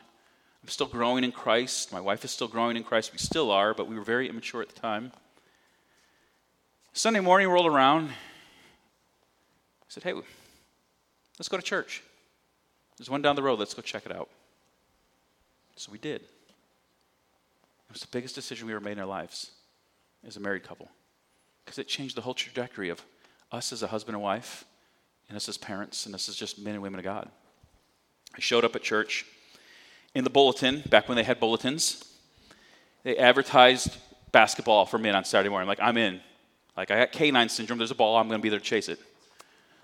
I'm 0.63 0.69
still 0.69 0.87
growing 0.87 1.25
in 1.25 1.33
Christ. 1.33 1.93
My 1.93 2.01
wife 2.01 2.25
is 2.25 2.31
still 2.31 2.49
growing 2.49 2.77
in 2.77 2.85
Christ. 2.85 3.13
We 3.13 3.19
still 3.19 3.51
are, 3.51 3.75
but 3.75 3.89
we 3.89 3.97
were 3.97 4.05
very 4.05 4.29
immature 4.29 4.63
at 4.63 4.69
the 4.69 4.81
time. 4.81 5.13
Sunday 6.93 7.21
morning 7.21 7.49
rolled 7.49 7.67
around. 7.67 8.09
I 8.09 8.13
said, 9.89 10.03
hey, 10.03 10.13
let's 11.39 11.49
go 11.49 11.57
to 11.57 11.63
church. 11.63 12.03
There's 12.97 13.11
one 13.11 13.23
down 13.23 13.37
the 13.37 13.43
road. 13.43 13.59
Let's 13.59 13.75
go 13.75 13.83
check 13.83 14.07
it 14.07 14.13
out. 14.15 14.29
So 15.77 15.93
we 15.93 15.99
did. 15.99 16.23
It 16.23 17.93
was 17.93 18.01
the 18.01 18.09
biggest 18.11 18.35
decision 18.35 18.67
we 18.67 18.73
ever 18.73 18.83
made 18.83 18.93
in 18.93 18.99
our 18.99 19.07
lives 19.07 19.51
as 20.27 20.37
a 20.37 20.41
married 20.41 20.65
couple 20.65 20.89
because 21.65 21.79
it 21.79 21.89
changed 21.89 22.17
the 22.17 22.23
whole 22.23 22.35
trajectory 22.35 22.89
of 22.89 23.03
us 23.53 23.73
as 23.73 23.83
a 23.83 23.87
husband 23.87 24.15
and 24.17 24.23
wife, 24.23 24.65
and 25.29 25.37
this 25.37 25.49
is 25.49 25.59
parents, 25.59 26.07
and 26.07 26.15
this 26.15 26.29
is 26.29 26.37
just 26.37 26.59
men 26.59 26.75
and 26.75 26.83
women 26.83 26.99
of 26.99 27.05
God. 27.05 27.29
I 28.35 28.41
showed 28.41 28.65
up 28.65 28.77
at 28.77 28.83
church 28.83 29.25
in 30.15 30.25
the 30.25 30.31
bulletin, 30.31 30.83
back 30.89 31.09
when 31.09 31.17
they 31.17 31.23
had 31.23 31.39
bulletins, 31.41 32.03
they 33.03 33.19
advertised 33.19 33.97
basketball 34.33 34.87
for 34.87 34.99
men 34.99 35.15
on 35.15 35.25
Saturday 35.25 35.51
morning. 35.51 35.69
like, 35.69 35.79
I'm 35.81 35.97
in. 35.97 36.21
Like, 36.77 36.91
I 36.91 36.99
got 37.01 37.13
canine 37.13 37.49
syndrome. 37.49 37.79
There's 37.79 37.91
a 37.91 37.95
ball. 37.95 38.17
I'm 38.17 38.27
going 38.29 38.41
to 38.41 38.43
be 38.43 38.49
there 38.49 38.59
to 38.59 38.65
chase 38.65 38.89
it. 38.89 38.99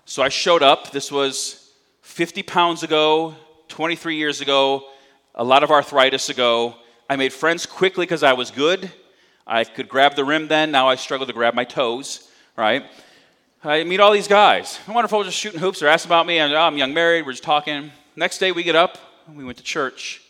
So 0.05 0.21
I 0.23 0.29
showed 0.29 0.63
up. 0.63 0.91
This 0.91 1.11
was 1.11 1.71
50 2.01 2.43
pounds 2.43 2.83
ago, 2.83 3.35
23 3.67 4.15
years 4.15 4.41
ago, 4.41 4.89
a 5.35 5.43
lot 5.43 5.63
of 5.63 5.71
arthritis 5.71 6.29
ago. 6.29 6.75
I 7.09 7.15
made 7.15 7.31
friends 7.31 7.65
quickly 7.65 8.05
because 8.05 8.23
I 8.23 8.33
was 8.33 8.51
good. 8.51 8.91
I 9.45 9.63
could 9.63 9.87
grab 9.87 10.15
the 10.15 10.25
rim 10.25 10.47
then. 10.47 10.71
Now 10.71 10.89
I 10.89 10.95
struggle 10.95 11.27
to 11.27 11.33
grab 11.33 11.53
my 11.53 11.63
toes, 11.63 12.29
right? 12.57 12.83
I 13.65 13.85
meet 13.85 14.01
all 14.01 14.11
these 14.11 14.27
guys. 14.27 14.77
Wonderful, 14.89 15.23
just 15.23 15.37
shooting 15.37 15.59
hoops. 15.59 15.79
They're 15.79 15.87
asking 15.87 16.09
about 16.09 16.27
me. 16.27 16.39
I'm, 16.41 16.51
oh, 16.51 16.57
I'm 16.57 16.77
young 16.77 16.93
married. 16.93 17.25
We're 17.25 17.31
just 17.31 17.43
talking. 17.43 17.93
Next 18.13 18.39
day 18.39 18.51
we 18.51 18.61
get 18.61 18.75
up. 18.75 18.97
We 19.33 19.45
went 19.45 19.57
to 19.57 19.63
church. 19.63 20.21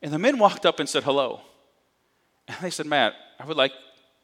And 0.00 0.12
the 0.12 0.18
men 0.18 0.38
walked 0.38 0.64
up 0.64 0.78
and 0.78 0.88
said 0.88 1.02
hello. 1.02 1.40
And 2.46 2.56
they 2.60 2.70
said, 2.70 2.86
Matt, 2.86 3.14
I 3.40 3.46
would 3.46 3.56
like 3.56 3.72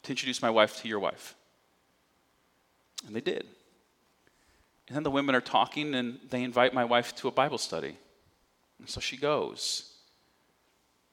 to 0.05 0.13
introduce 0.13 0.41
my 0.41 0.51
wife 0.51 0.81
to 0.83 0.89
your 0.89 1.01
wife. 1.01 1.35
And 3.05 3.17
they 3.17 3.21
did. 3.21 3.45
And 4.87 4.95
then 4.95 5.03
the 5.03 5.11
women 5.11 5.35
are 5.35 5.41
talking 5.41 5.93
and 5.97 6.21
they 6.31 6.45
invite 6.45 6.73
my 6.73 6.85
wife 6.85 7.17
to 7.17 7.29
a 7.29 7.33
Bible 7.33 7.59
study. 7.59 7.97
And 8.79 8.89
so 8.89 9.01
she 9.01 9.17
goes. 9.17 9.91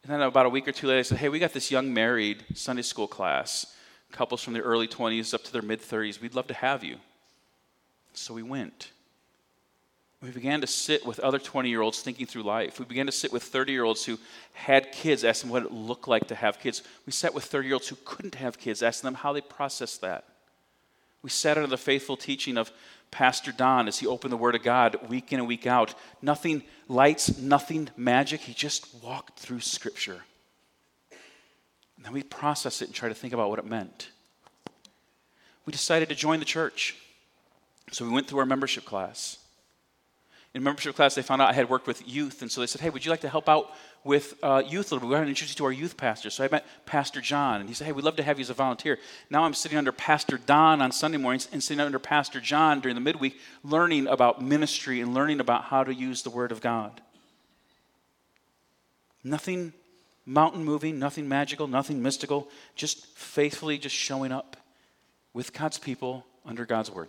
And 0.03 0.13
then 0.13 0.21
about 0.21 0.45
a 0.45 0.49
week 0.49 0.67
or 0.67 0.71
two 0.71 0.85
later, 0.85 0.99
they 0.99 1.03
said, 1.03 1.17
Hey, 1.17 1.29
we 1.29 1.39
got 1.39 1.53
this 1.53 1.71
young 1.71 1.91
married 1.91 2.43
Sunday 2.53 2.83
school 2.83 3.07
class, 3.07 3.75
couples 4.11 4.43
from 4.43 4.53
the 4.53 4.61
early 4.61 4.87
20s 4.87 5.33
up 5.33 5.43
to 5.43 5.53
their 5.53 5.61
mid 5.61 5.81
30s. 5.81 6.21
We'd 6.21 6.35
love 6.35 6.47
to 6.47 6.53
have 6.53 6.83
you. 6.83 6.97
So 8.13 8.33
we 8.33 8.43
went. 8.43 8.91
We 10.21 10.31
began 10.31 10.59
to 10.61 10.67
sit 10.67 11.05
with 11.05 11.19
other 11.19 11.39
20 11.39 11.69
year 11.69 11.81
olds 11.81 12.01
thinking 12.01 12.25
through 12.25 12.43
life. 12.43 12.77
We 12.77 12.85
began 12.85 13.05
to 13.05 13.11
sit 13.11 13.31
with 13.31 13.43
30 13.43 13.71
year 13.71 13.85
olds 13.85 14.03
who 14.03 14.17
had 14.53 14.91
kids, 14.91 15.23
asking 15.23 15.49
what 15.49 15.63
it 15.63 15.71
looked 15.71 16.07
like 16.07 16.27
to 16.27 16.35
have 16.35 16.59
kids. 16.59 16.83
We 17.05 17.13
sat 17.13 17.33
with 17.33 17.45
30 17.45 17.67
year 17.67 17.75
olds 17.75 17.87
who 17.87 17.97
couldn't 18.03 18.35
have 18.35 18.57
kids, 18.57 18.83
asking 18.83 19.07
them 19.07 19.15
how 19.15 19.31
they 19.31 19.41
processed 19.41 20.01
that. 20.01 20.25
We 21.21 21.29
sat 21.29 21.57
under 21.57 21.69
the 21.69 21.77
faithful 21.77 22.17
teaching 22.17 22.57
of 22.57 22.71
Pastor 23.11 23.51
Don 23.51 23.87
as 23.87 23.99
he 23.99 24.07
opened 24.07 24.31
the 24.31 24.37
Word 24.37 24.55
of 24.55 24.63
God 24.63 25.09
week 25.09 25.31
in 25.33 25.39
and 25.39 25.47
week 25.47 25.65
out. 25.65 25.95
Nothing 26.21 26.63
lights, 26.87 27.37
nothing 27.37 27.89
magic. 27.97 28.41
He 28.41 28.53
just 28.53 28.93
walked 29.01 29.39
through 29.39 29.61
Scripture. 29.61 30.23
And 31.99 32.05
then 32.05 32.13
we 32.13 32.23
process 32.23 32.81
it 32.81 32.85
and 32.85 32.95
try 32.95 33.09
to 33.09 33.15
think 33.15 33.33
about 33.33 33.49
what 33.49 33.59
it 33.59 33.65
meant. 33.65 34.09
We 35.65 35.71
decided 35.71 36.09
to 36.09 36.15
join 36.15 36.39
the 36.39 36.45
church. 36.45 36.95
So 37.91 38.05
we 38.05 38.11
went 38.11 38.27
through 38.27 38.39
our 38.39 38.45
membership 38.45 38.85
class 38.85 39.37
in 40.53 40.63
membership 40.63 40.95
class, 40.95 41.13
they 41.13 41.21
found 41.21 41.41
out 41.43 41.49
I 41.49 41.53
had 41.53 41.69
worked 41.69 41.85
with 41.85 42.07
youth, 42.07 42.41
and 42.41 42.51
so 42.51 42.61
they 42.61 42.67
said, 42.67 42.81
"Hey, 42.81 42.89
would 42.89 43.05
you 43.05 43.11
like 43.11 43.21
to 43.21 43.29
help 43.29 43.47
out 43.47 43.71
with 44.03 44.33
uh, 44.41 44.63
youth 44.65 44.91
a 44.91 44.95
little 44.95 45.07
bit? 45.07 45.09
We 45.09 45.15
want 45.15 45.25
to 45.25 45.29
introduce 45.29 45.51
you 45.51 45.57
to 45.57 45.65
our 45.65 45.71
youth 45.71 45.95
pastor." 45.95 46.31
So 46.31 46.43
I 46.43 46.47
met 46.49 46.65
Pastor 46.87 47.21
John, 47.21 47.59
and 47.59 47.69
he 47.69 47.75
said, 47.75 47.85
"Hey, 47.85 47.91
we'd 47.91 48.03
love 48.03 48.15
to 48.15 48.23
have 48.23 48.39
you 48.39 48.43
as 48.43 48.49
a 48.49 48.55
volunteer." 48.55 48.97
Now 49.29 49.43
I'm 49.43 49.53
sitting 49.53 49.77
under 49.77 49.91
Pastor 49.91 50.39
Don 50.39 50.81
on 50.81 50.91
Sunday 50.91 51.19
mornings, 51.19 51.47
and 51.51 51.63
sitting 51.63 51.79
under 51.79 51.99
Pastor 51.99 52.41
John 52.41 52.79
during 52.79 52.95
the 52.95 53.01
midweek, 53.01 53.39
learning 53.63 54.07
about 54.07 54.41
ministry 54.41 55.01
and 55.01 55.13
learning 55.13 55.39
about 55.39 55.65
how 55.65 55.83
to 55.83 55.93
use 55.93 56.23
the 56.23 56.31
Word 56.31 56.51
of 56.51 56.61
God. 56.61 56.99
Nothing 59.23 59.73
mountain 60.29 60.63
moving, 60.63 60.99
nothing 60.99 61.27
magical, 61.27 61.67
nothing 61.67 62.01
mystical, 62.01 62.47
just 62.75 63.05
faithfully 63.17 63.77
just 63.79 63.95
showing 63.95 64.31
up 64.31 64.55
with 65.33 65.53
God's 65.53 65.79
people 65.79 66.25
under 66.45 66.65
God's 66.65 66.91
Word. 66.91 67.07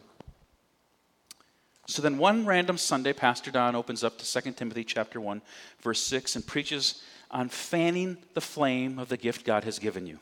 So 1.86 2.00
then 2.00 2.18
one 2.18 2.46
random 2.46 2.78
Sunday, 2.78 3.12
Pastor 3.12 3.50
Don 3.50 3.74
opens 3.74 4.02
up 4.02 4.16
to 4.18 4.42
2 4.42 4.52
Timothy 4.52 4.84
chapter 4.84 5.20
1, 5.20 5.42
verse 5.82 6.00
6, 6.00 6.36
and 6.36 6.46
preaches 6.46 7.02
on 7.30 7.48
fanning 7.48 8.16
the 8.34 8.40
flame 8.40 8.98
of 8.98 9.08
the 9.08 9.16
gift 9.16 9.44
God 9.44 9.64
has 9.64 9.78
given 9.78 10.06
you. 10.06 10.18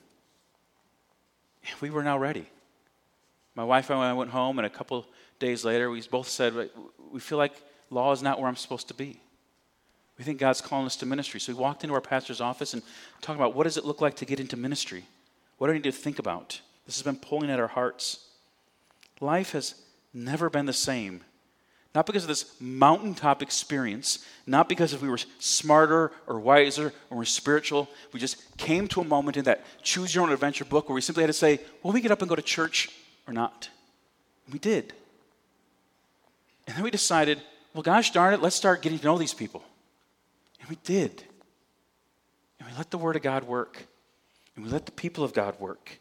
We 1.81 1.91
were 1.91 2.03
now 2.03 2.19
ready. 2.19 2.47
My 3.55 3.65
wife 3.65 3.91
and 3.91 4.01
I 4.01 4.13
went 4.13 4.31
home, 4.31 4.59
and 4.59 4.67
a 4.67 4.71
couple 4.71 5.07
days 5.39 5.65
later, 5.65 5.91
we 5.91 6.03
both 6.03 6.29
said, 6.29 6.71
We 7.13 7.21
feel 7.21 7.39
like 7.39 7.53
law 7.91 8.13
is 8.13 8.23
not 8.23 8.41
where 8.41 8.49
I'm 8.49 8.57
supposed 8.57 8.89
to 8.89 8.95
be. 8.95 9.21
We 10.19 10.25
think 10.25 10.39
God's 10.39 10.61
calling 10.61 10.87
us 10.87 10.97
to 10.97 11.07
ministry. 11.07 11.41
So 11.41 11.53
we 11.53 11.59
walked 11.59 11.85
into 11.85 11.95
our 11.95 12.01
pastor's 12.01 12.41
office 12.41 12.75
and 12.75 12.83
talked 13.21 13.39
about 13.39 13.55
what 13.55 13.65
does 13.65 13.77
it 13.77 13.85
look 13.85 14.01
like 14.01 14.17
to 14.17 14.25
get 14.25 14.41
into 14.41 14.57
ministry? 14.57 15.05
What 15.59 15.69
do 15.69 15.73
I 15.73 15.77
need 15.77 15.85
to 15.85 15.93
think 15.93 16.19
about? 16.19 16.61
This 16.87 16.97
has 16.97 17.03
been 17.03 17.17
pulling 17.17 17.51
at 17.51 17.61
our 17.61 17.69
hearts. 17.69 18.27
Life 19.21 19.53
has 19.53 19.75
never 20.13 20.51
been 20.51 20.67
the 20.67 20.73
same 20.73 21.23
not 21.95 22.07
because 22.07 22.23
of 22.23 22.29
this 22.29 22.55
mountaintop 22.61 23.43
experience, 23.43 24.25
not 24.47 24.69
because 24.69 24.93
if 24.93 25.03
we 25.03 25.09
were 25.09 25.19
smarter 25.39 26.13
or 26.27 26.39
wiser 26.39 26.93
or 27.11 27.17
more 27.17 27.25
spiritual. 27.25 27.89
We 28.13 28.21
just 28.21 28.57
came 28.57 28.87
to 28.89 29.01
a 29.01 29.05
moment 29.05 29.37
in 29.37 29.45
that 29.45 29.65
choose 29.83 30.15
your 30.15 30.25
own 30.25 30.33
adventure 30.33 30.65
book 30.65 30.89
where 30.89 30.95
we 30.95 31.01
simply 31.01 31.23
had 31.23 31.29
to 31.29 31.33
say, 31.33 31.61
will 31.83 31.93
we 31.93 32.01
get 32.01 32.11
up 32.11 32.21
and 32.21 32.29
go 32.29 32.37
to 32.37 32.43
church 32.43 32.91
or 33.27 33.33
not? 33.33 33.69
And 34.47 34.53
we 34.53 34.59
did. 34.59 34.93
And 36.67 36.77
then 36.77 36.85
we 36.85 36.91
decided, 36.91 37.41
well, 37.73 37.83
gosh 37.83 38.13
darn 38.13 38.35
it, 38.35 38.43
let's 38.43 38.55
start 38.55 38.83
getting 38.83 38.99
to 38.99 39.05
know 39.05 39.19
these 39.19 39.35
people. 39.35 39.65
And 40.69 40.77
we 40.77 40.81
did. 40.85 41.23
And 42.59 42.69
we 42.69 42.77
let 42.77 42.91
the 42.91 42.99
Word 42.99 43.17
of 43.17 43.23
God 43.23 43.45
work. 43.45 43.87
And 44.55 44.65
we 44.65 44.71
let 44.71 44.87
the 44.87 44.93
people 44.93 45.25
of 45.25 45.33
God 45.33 45.59
work. 45.59 45.99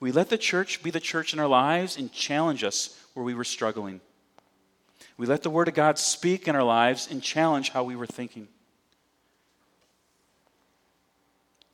We 0.00 0.12
let 0.12 0.30
the 0.30 0.38
church 0.38 0.82
be 0.82 0.90
the 0.90 1.00
church 1.00 1.32
in 1.32 1.38
our 1.38 1.46
lives 1.46 1.96
and 1.96 2.10
challenge 2.10 2.64
us 2.64 2.98
where 3.14 3.24
we 3.24 3.34
were 3.34 3.44
struggling. 3.44 4.00
We 5.16 5.26
let 5.26 5.42
the 5.42 5.50
Word 5.50 5.68
of 5.68 5.74
God 5.74 5.98
speak 5.98 6.48
in 6.48 6.56
our 6.56 6.62
lives 6.62 7.08
and 7.10 7.22
challenge 7.22 7.70
how 7.70 7.84
we 7.84 7.94
were 7.94 8.06
thinking. 8.06 8.48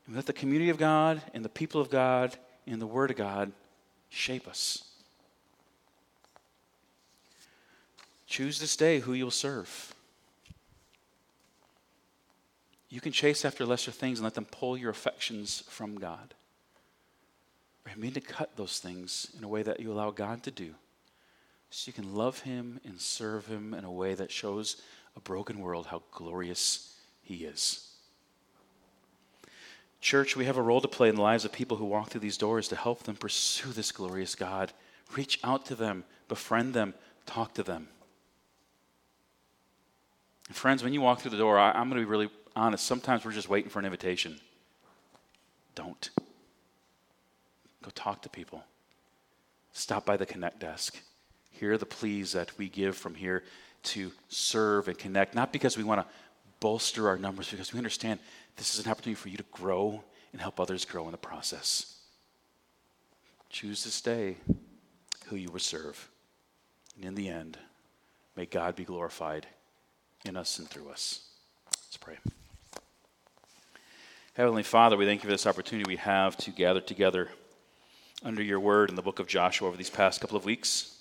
We 0.09 0.15
let 0.15 0.27
the 0.27 0.33
community 0.33 0.71
of 0.71 0.79
God 0.79 1.23
and 1.35 1.45
the 1.45 1.49
people 1.49 1.81
of 1.81 1.89
God 1.89 2.37
and 2.67 2.83
the 2.83 2.87
Word 2.87 3.11
of 3.11 3.17
God 3.17 3.53
shape 4.09 4.49
us. 4.49 4.83
Choose 8.27 8.59
this 8.59 8.77
day 8.77 9.01
who 9.01 9.13
you'll 9.13 9.31
serve. 9.31 9.95
You 12.89 13.01
can 13.01 13.13
chase 13.13 13.45
after 13.45 13.67
lesser 13.67 13.91
things 13.91 14.19
and 14.19 14.25
let 14.25 14.35
them 14.35 14.47
pull 14.47 14.77
your 14.77 14.91
affections 14.91 15.63
from 15.69 15.99
God. 15.99 16.35
You 17.95 18.01
mean 18.01 18.13
to 18.13 18.21
cut 18.21 18.57
those 18.57 18.79
things 18.79 19.29
in 19.37 19.45
a 19.45 19.49
way 19.49 19.63
that 19.63 19.81
you 19.81 19.93
allow 19.93 20.11
God 20.11 20.43
to 20.45 20.51
do 20.51 20.75
so 21.71 21.89
you 21.89 21.93
can 21.93 22.15
love 22.15 22.41
him 22.41 22.81
and 22.85 23.01
serve 23.01 23.47
him 23.47 23.75
in 23.75 23.85
a 23.85 23.93
way 23.93 24.15
that 24.15 24.31
shows 24.31 24.81
a 25.17 25.21
broken 25.21 25.59
world 25.59 25.87
how 25.87 26.03
glorious 26.13 26.95
he 27.23 27.45
is. 27.45 27.89
Church, 30.01 30.37
we 30.37 30.45
have 30.45 30.57
a 30.57 30.63
role 30.63 30.81
to 30.81 30.89
play 30.89 31.09
in 31.09 31.17
the 31.17 31.23
lives 31.23 31.45
of 31.45 31.53
people 31.53 31.77
who 31.77 31.85
walk 31.85 32.11
through 32.11 32.21
these 32.21 32.37
doors 32.39 32.69
to 32.69 32.77
help 32.77 33.03
them 33.03 33.17
pursue 33.17 33.71
this 33.73 33.93
glorious 33.93 34.35
God. 34.35 34.73
Reach 35.17 35.41
out 35.43 35.67
to 35.67 35.75
them, 35.75 36.05
befriend 36.29 36.73
them, 36.73 36.95
talk 37.27 37.55
to 37.55 37.63
them. 37.63 37.89
Friends, 40.51 40.83
when 40.83 40.95
you 40.95 41.01
walk 41.01 41.21
through 41.21 41.33
the 41.33 41.37
door, 41.37 41.59
I, 41.59 41.79
am 41.79 41.91
going 41.91 42.01
to 42.01 42.07
be 42.07 42.11
really 42.11 42.31
honest. 42.59 42.87
Sometimes 42.87 43.25
we're 43.25 43.33
just 43.33 43.49
waiting 43.49 43.71
for 43.71 43.79
an 43.79 43.85
invitation. 43.85 44.39
Don't. 45.75 46.11
Go 47.83 47.91
talk 47.95 48.23
to 48.23 48.29
people. 48.29 48.65
Stop 49.73 50.05
by 50.05 50.17
the 50.17 50.27
Connect 50.27 50.59
desk. 50.59 50.99
Here 51.53 51.73
are 51.73 51.79
the 51.79 51.87
pleas 51.87 52.33
that 52.33 52.57
we 52.59 52.69
give 52.69 52.97
from 52.97 53.15
here 53.15 53.43
to 53.85 54.13
serve 54.29 54.89
and 54.89 54.99
connect, 54.99 55.35
not 55.35 55.53
because 55.53 55.77
we 55.77 55.85
want 55.85 56.01
to 56.01 56.07
bolster 56.61 57.09
our 57.09 57.17
numbers, 57.17 57.51
because 57.51 57.73
we 57.73 57.79
understand 57.79 58.19
this 58.57 58.75
is 58.75 58.85
an 58.85 58.91
opportunity 58.91 59.15
for 59.15 59.29
you 59.29 59.37
to 59.37 59.45
grow 59.53 60.03
and 60.33 60.41
help 60.41 60.61
others 60.61 60.85
grow 60.85 61.05
in 61.07 61.13
the 61.13 61.19
process. 61.19 61.97
Choose 63.51 63.85
this 63.85 64.01
day 64.01 64.37
who 65.27 65.37
you 65.37 65.51
will 65.51 65.61
serve. 65.61 66.09
And 66.97 67.05
in 67.05 67.15
the 67.15 67.29
end, 67.29 67.59
may 68.37 68.47
God 68.47 68.77
be 68.77 68.85
glorified 68.85 69.47
in 70.25 70.37
us 70.37 70.59
and 70.59 70.69
through 70.69 70.91
us. 70.91 71.21
Let's 71.67 71.97
pray. 71.97 72.19
Heavenly 74.39 74.63
Father, 74.63 74.97
we 74.97 75.05
thank 75.05 75.25
you 75.25 75.29
for 75.29 75.35
this 75.35 75.49
opportunity 75.49 75.91
we 75.91 75.97
have 75.97 76.37
to 76.37 76.53
gather 76.53 76.81
together 76.81 77.29
under 78.23 78.41
your 78.41 78.61
word 78.61 78.89
in 78.89 78.95
the 78.95 79.03
book 79.03 79.19
of 79.19 79.27
Joshua 79.27 79.67
over 79.67 79.77
these 79.77 79.91
past 79.91 80.21
couple 80.21 80.37
of 80.37 80.45
weeks. 80.45 80.97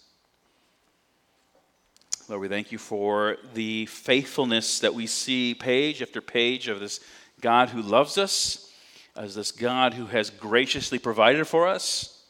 Lord, 2.27 2.41
we 2.41 2.47
thank 2.47 2.71
you 2.71 2.79
for 2.79 3.37
the 3.53 3.85
faithfulness 3.85 4.79
that 4.79 4.95
we 4.95 5.05
see 5.05 5.53
page 5.53 6.01
after 6.01 6.19
page 6.19 6.67
of 6.67 6.79
this 6.79 6.99
God 7.39 7.69
who 7.69 7.83
loves 7.83 8.17
us, 8.17 8.73
as 9.15 9.35
this 9.35 9.51
God 9.51 9.93
who 9.93 10.07
has 10.07 10.31
graciously 10.31 10.97
provided 10.97 11.45
for 11.45 11.67
us, 11.67 12.23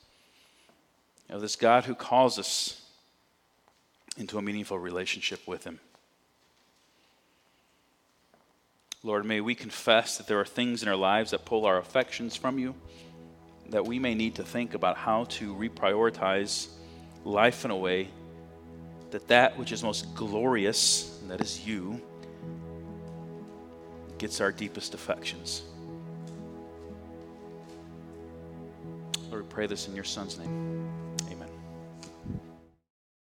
of 1.29 1.39
this 1.39 1.55
God 1.55 1.85
who 1.85 1.95
calls 1.95 2.37
us 2.37 2.81
into 4.17 4.37
a 4.37 4.41
meaningful 4.41 4.77
relationship 4.77 5.47
with 5.47 5.63
Him. 5.63 5.79
Lord, 9.03 9.25
may 9.25 9.41
we 9.41 9.55
confess 9.55 10.17
that 10.17 10.27
there 10.27 10.39
are 10.39 10.45
things 10.45 10.81
in 10.81 10.89
our 10.89 10.95
lives 10.95 11.31
that 11.31 11.45
pull 11.45 11.65
our 11.65 11.77
affections 11.77 12.35
from 12.35 12.57
you, 12.57 12.75
that 13.69 13.85
we 13.85 13.99
may 13.99 14.15
need 14.15 14.35
to 14.35 14.43
think 14.43 14.73
about 14.73 14.97
how 14.97 15.25
to 15.25 15.53
reprioritize 15.53 16.67
life 17.23 17.63
in 17.65 17.71
a 17.71 17.75
way 17.75 18.09
that 19.11 19.27
that 19.27 19.57
which 19.57 19.71
is 19.71 19.83
most 19.83 20.13
glorious, 20.15 21.19
and 21.21 21.31
that 21.31 21.41
is 21.41 21.65
you, 21.65 22.01
gets 24.17 24.41
our 24.41 24.51
deepest 24.51 24.93
affections. 24.93 25.61
Lord, 29.29 29.43
we 29.43 29.49
pray 29.49 29.67
this 29.67 29.87
in 29.87 29.95
your 29.95 30.03
Son's 30.03 30.37
name. 30.39 31.06